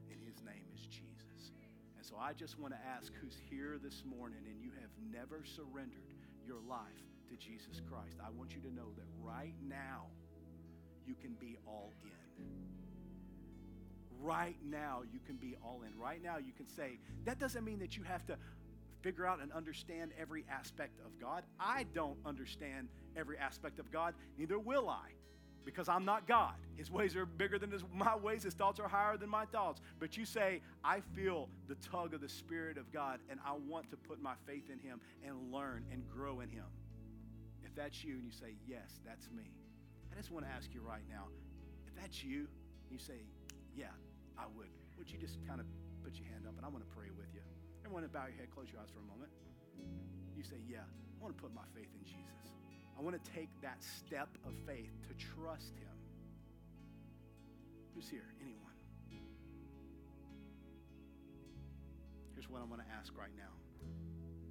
and 0.10 0.18
his 0.26 0.41
name 0.41 0.66
is 0.74 0.82
Jesus. 0.88 1.20
So 2.12 2.18
I 2.20 2.34
just 2.34 2.59
want 2.59 2.74
to 2.74 2.80
ask 2.86 3.14
who's 3.22 3.38
here 3.49 3.80
this 3.82 4.03
morning 4.05 4.39
and 4.45 4.62
you 4.62 4.72
have 4.82 4.89
never 5.14 5.45
surrendered 5.45 6.12
your 6.45 6.57
life 6.70 7.07
to 7.30 7.38
Jesus 7.38 7.80
Christ. 7.89 8.18
I 8.22 8.30
want 8.38 8.53
you 8.53 8.59
to 8.59 8.76
know 8.76 8.91
that 8.97 9.05
right 9.24 9.53
now 9.66 10.07
you 11.07 11.16
can 11.16 11.36
be 11.39 11.57
all 11.66 11.93
in. 12.03 12.12
Right 14.20 14.57
now, 14.70 15.03
you 15.14 15.22
can 15.26 15.38
be 15.38 15.55
all 15.64 15.84
in. 15.88 15.97
Right 15.97 16.22
now, 16.22 16.38
you 16.38 16.51
can 16.51 16.68
say, 16.68 16.99
that 17.24 17.39
doesn't 17.39 17.64
mean 17.64 17.80
that 17.80 17.95
you 17.95 18.03
have 18.03 18.26
to 18.26 18.36
figure 18.99 19.26
out 19.26 19.41
and 19.41 19.49
understand 19.53 20.12
every 20.20 20.43
aspect 20.51 20.99
of 21.05 21.18
God. 21.18 21.43
I 21.62 21.86
don't 21.93 22.18
understand 22.26 22.89
every 23.16 23.38
aspect 23.38 23.80
of 23.80 23.89
God, 23.89 24.16
neither 24.38 24.59
will 24.59 24.89
I. 24.89 25.12
because 25.66 25.89
I'm 25.89 26.05
not 26.05 26.28
God. 26.28 26.53
His 26.76 26.89
ways 26.89 27.16
are 27.16 27.26
bigger 27.26 27.59
than 27.59 27.72
his, 27.72 27.84
my 27.93 28.16
ways, 28.16 28.43
his 28.43 28.53
thoughts 28.53 28.80
are 28.80 28.88
higher 28.88 29.18
than 29.18 29.30
my 29.30 29.45
thoughts. 29.45 29.82
But 29.99 30.18
you 30.18 30.26
say, 30.26 30.62
I 30.84 31.01
feel 31.16 31.49
the 31.68 31.76
tug 31.76 32.14
of 32.14 32.22
the 32.22 32.30
Spirit 32.30 32.78
of 32.78 32.91
God, 32.91 33.20
and 33.30 33.39
I 33.45 33.53
want 33.68 33.89
to 33.91 33.97
put 33.97 34.22
my 34.22 34.34
faith 34.47 34.70
in 34.72 34.80
him 34.80 34.99
and 35.26 35.51
learn 35.51 35.86
and 35.91 36.03
grow 36.09 36.39
in 36.39 36.49
him. 36.49 36.66
If 37.64 37.76
that's 37.76 38.03
you 38.03 38.16
and 38.16 38.26
you 38.26 38.32
say, 38.32 38.55
Yes, 38.68 38.99
that's 39.05 39.30
me, 39.32 39.51
I 40.12 40.16
just 40.16 40.32
want 40.32 40.45
to 40.45 40.51
ask 40.51 40.74
you 40.74 40.82
right 40.82 41.03
now 41.09 41.28
if 41.88 42.01
that's 42.01 42.24
you, 42.24 42.47
you 42.89 42.97
say, 42.97 43.24
Yeah, 43.76 43.93
I 44.38 44.45
would. 44.57 44.70
Would 44.97 45.09
you 45.09 45.18
just 45.18 45.38
kind 45.47 45.59
of 45.59 45.66
put 46.03 46.16
your 46.16 46.28
hand 46.28 46.45
up 46.47 46.53
and 46.57 46.66
I 46.66 46.70
want 46.70 46.84
to 46.88 46.91
pray 46.95 47.07
with 47.16 47.32
you? 47.34 47.41
Everyone, 47.86 48.07
bow 48.12 48.26
your 48.28 48.38
head, 48.38 48.49
close 48.53 48.68
your 48.72 48.82
eyes 48.82 48.89
for 48.91 48.99
a 48.99 49.07
moment. 49.07 49.32
You 50.36 50.43
say, 50.43 50.57
Yeah, 50.68 50.84
I 50.84 51.18
want 51.22 51.36
to 51.36 51.41
put 51.41 51.53
my 51.53 51.66
faith 51.74 51.89
in 51.93 52.03
Jesus. 52.03 52.61
I 52.97 53.01
want 53.01 53.21
to 53.23 53.31
take 53.31 53.49
that 53.61 53.77
step 53.81 54.29
of 54.45 54.53
faith 54.65 54.91
to 55.07 55.13
trust 55.13 55.75
Him. 55.77 55.97
Who's 57.95 58.09
here? 58.09 58.27
Anyone? 58.41 58.71
Here's 62.33 62.49
what 62.49 62.61
I 62.61 62.65
want 62.65 62.81
to 62.81 62.87
ask 62.99 63.13
right 63.17 63.35
now. 63.37 63.53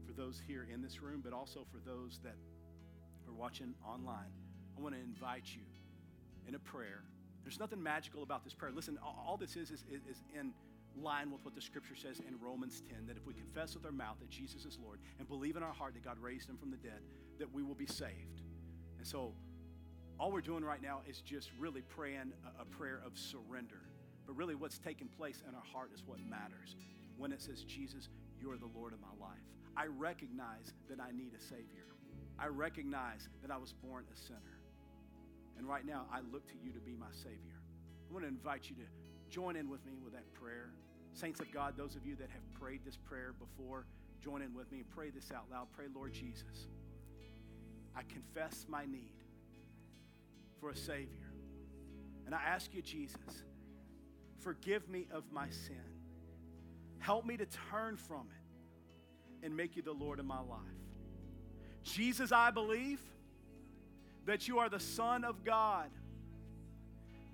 For 0.07 0.13
those 0.13 0.41
here 0.47 0.67
in 0.73 0.83
this 0.83 1.03
room, 1.03 1.21
but 1.25 1.33
also 1.33 1.67
for 1.71 1.79
those 1.89 2.21
that 2.23 2.37
are 3.27 3.35
watching 3.35 3.75
online, 3.87 4.31
I 4.77 4.81
want 4.81 4.95
to 4.95 5.01
invite 5.01 5.47
you 5.47 5.63
in 6.47 6.55
a 6.55 6.59
prayer. 6.59 7.03
There's 7.43 7.59
nothing 7.59 7.83
magical 7.83 8.23
about 8.23 8.45
this 8.45 8.55
prayer. 8.55 8.73
Listen, 8.73 8.99
all 9.03 9.37
this 9.37 9.57
is 9.57 9.71
is, 9.71 9.85
is 10.09 10.23
in 10.39 10.53
line 10.97 11.31
with 11.31 11.45
what 11.45 11.55
the 11.55 11.61
scripture 11.61 11.95
says 11.97 12.21
in 12.21 12.39
Romans 12.41 12.83
10 12.89 13.07
that 13.07 13.17
if 13.17 13.27
we 13.27 13.35
confess 13.35 13.75
with 13.75 13.85
our 13.85 13.93
mouth 13.93 14.17
that 14.21 14.31
Jesus 14.31 14.65
is 14.65 14.79
Lord 14.83 14.99
and 15.19 15.29
believe 15.29 15.57
in 15.57 15.63
our 15.63 15.73
heart 15.73 15.95
that 15.95 16.05
God 16.05 16.19
raised 16.21 16.49
him 16.49 16.57
from 16.57 16.71
the 16.71 16.77
dead, 16.77 17.01
that 17.41 17.53
we 17.53 17.63
will 17.63 17.75
be 17.75 17.87
saved. 17.87 18.43
And 18.99 19.07
so, 19.07 19.33
all 20.19 20.31
we're 20.31 20.43
doing 20.43 20.63
right 20.63 20.83
now 20.83 21.01
is 21.09 21.21
just 21.21 21.51
really 21.59 21.81
praying 21.81 22.33
a, 22.59 22.63
a 22.63 22.65
prayer 22.67 23.01
of 23.05 23.19
surrender. 23.19 23.81
But 24.27 24.37
really, 24.37 24.55
what's 24.55 24.79
taking 24.79 25.09
place 25.09 25.43
in 25.49 25.55
our 25.55 25.65
heart 25.73 25.91
is 25.95 26.03
what 26.07 26.19
matters. 26.21 26.77
When 27.17 27.33
it 27.33 27.43
says, 27.43 27.65
Jesus, 27.65 28.09
you're 28.41 28.57
the 28.57 28.71
Lord 28.75 28.93
of 28.93 29.01
my 29.01 29.27
life, 29.27 29.43
I 29.77 29.87
recognize 29.87 30.73
that 30.89 31.01
I 31.01 31.11
need 31.11 31.33
a 31.37 31.41
Savior. 31.41 31.87
I 32.39 32.47
recognize 32.47 33.29
that 33.43 33.51
I 33.51 33.57
was 33.57 33.73
born 33.73 34.05
a 34.13 34.17
sinner. 34.17 34.61
And 35.59 35.67
right 35.69 35.85
now, 35.85 36.07
I 36.13 36.21
look 36.33 36.47
to 36.49 36.55
you 36.63 36.73
to 36.73 36.81
be 36.81 36.97
my 36.97 37.11
Savior. 37.13 37.61
I 38.09 38.13
want 38.13 38.25
to 38.25 38.29
invite 38.29 38.69
you 38.69 38.77
to 38.77 38.83
join 39.31 39.57
in 39.57 39.69
with 39.69 39.85
me 39.85 39.93
with 40.03 40.13
that 40.13 40.33
prayer. 40.35 40.71
Saints 41.13 41.41
of 41.41 41.51
God, 41.53 41.75
those 41.77 41.97
of 41.97 42.07
you 42.07 42.17
that 42.17 42.31
have 42.31 42.61
prayed 42.61 42.81
this 42.85 42.97
prayer 42.97 43.35
before, 43.39 43.87
join 44.23 44.43
in 44.43 44.55
with 44.55 44.71
me 44.71 44.79
and 44.79 44.91
pray 44.91 45.11
this 45.11 45.31
out 45.33 45.45
loud. 45.51 45.69
Pray, 45.73 45.87
Lord 45.95 46.13
Jesus, 46.13 46.69
I 48.01 48.03
confess 48.11 48.65
my 48.67 48.87
need 48.87 49.13
for 50.59 50.71
a 50.71 50.77
Savior. 50.77 51.29
And 52.25 52.35
I 52.35 52.41
ask 52.47 52.73
you, 52.73 52.81
Jesus, 52.81 53.43
forgive 54.39 54.89
me 54.89 55.07
of 55.13 55.25
my 55.31 55.51
sin. 55.51 55.77
Help 56.99 57.27
me 57.27 57.37
to 57.37 57.45
turn 57.71 57.99
from 57.99 58.29
it 58.31 59.45
and 59.45 59.55
make 59.55 59.77
you 59.77 59.83
the 59.83 59.93
Lord 59.93 60.19
of 60.19 60.25
my 60.25 60.41
life. 60.41 60.61
Jesus, 61.83 62.33
I 62.33 62.51
believe 62.51 63.01
that 64.25 64.49
you 64.49 64.61
are 64.61 64.71
the 64.71 64.81
Son 64.81 65.23
of 65.23 65.45
God 65.45 65.91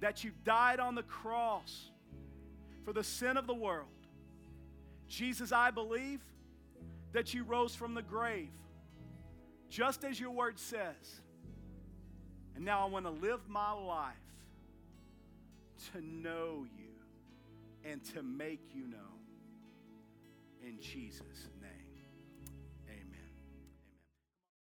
that 0.00 0.24
you 0.24 0.32
died 0.44 0.80
on 0.80 0.96
the 0.96 1.02
cross 1.04 1.90
for 2.84 2.92
the 2.92 3.04
sin 3.04 3.36
of 3.36 3.46
the 3.46 3.54
world. 3.54 3.86
Jesus, 5.08 5.52
I 5.52 5.70
believe 5.70 6.20
that 7.12 7.32
you 7.32 7.44
rose 7.44 7.74
from 7.74 7.94
the 7.94 8.02
grave, 8.02 8.50
just 9.68 10.04
as 10.04 10.18
your 10.18 10.30
word 10.30 10.58
says. 10.58 11.20
And 12.54 12.64
now 12.64 12.82
I 12.82 12.88
want 12.88 13.04
to 13.04 13.10
live 13.10 13.40
my 13.48 13.72
life 13.72 14.14
to 15.92 16.00
know 16.00 16.66
you 16.76 17.90
and 17.90 18.02
to 18.14 18.22
make 18.22 18.60
you 18.74 18.86
known 18.86 19.00
in 20.64 20.80
Jesus' 20.80 21.48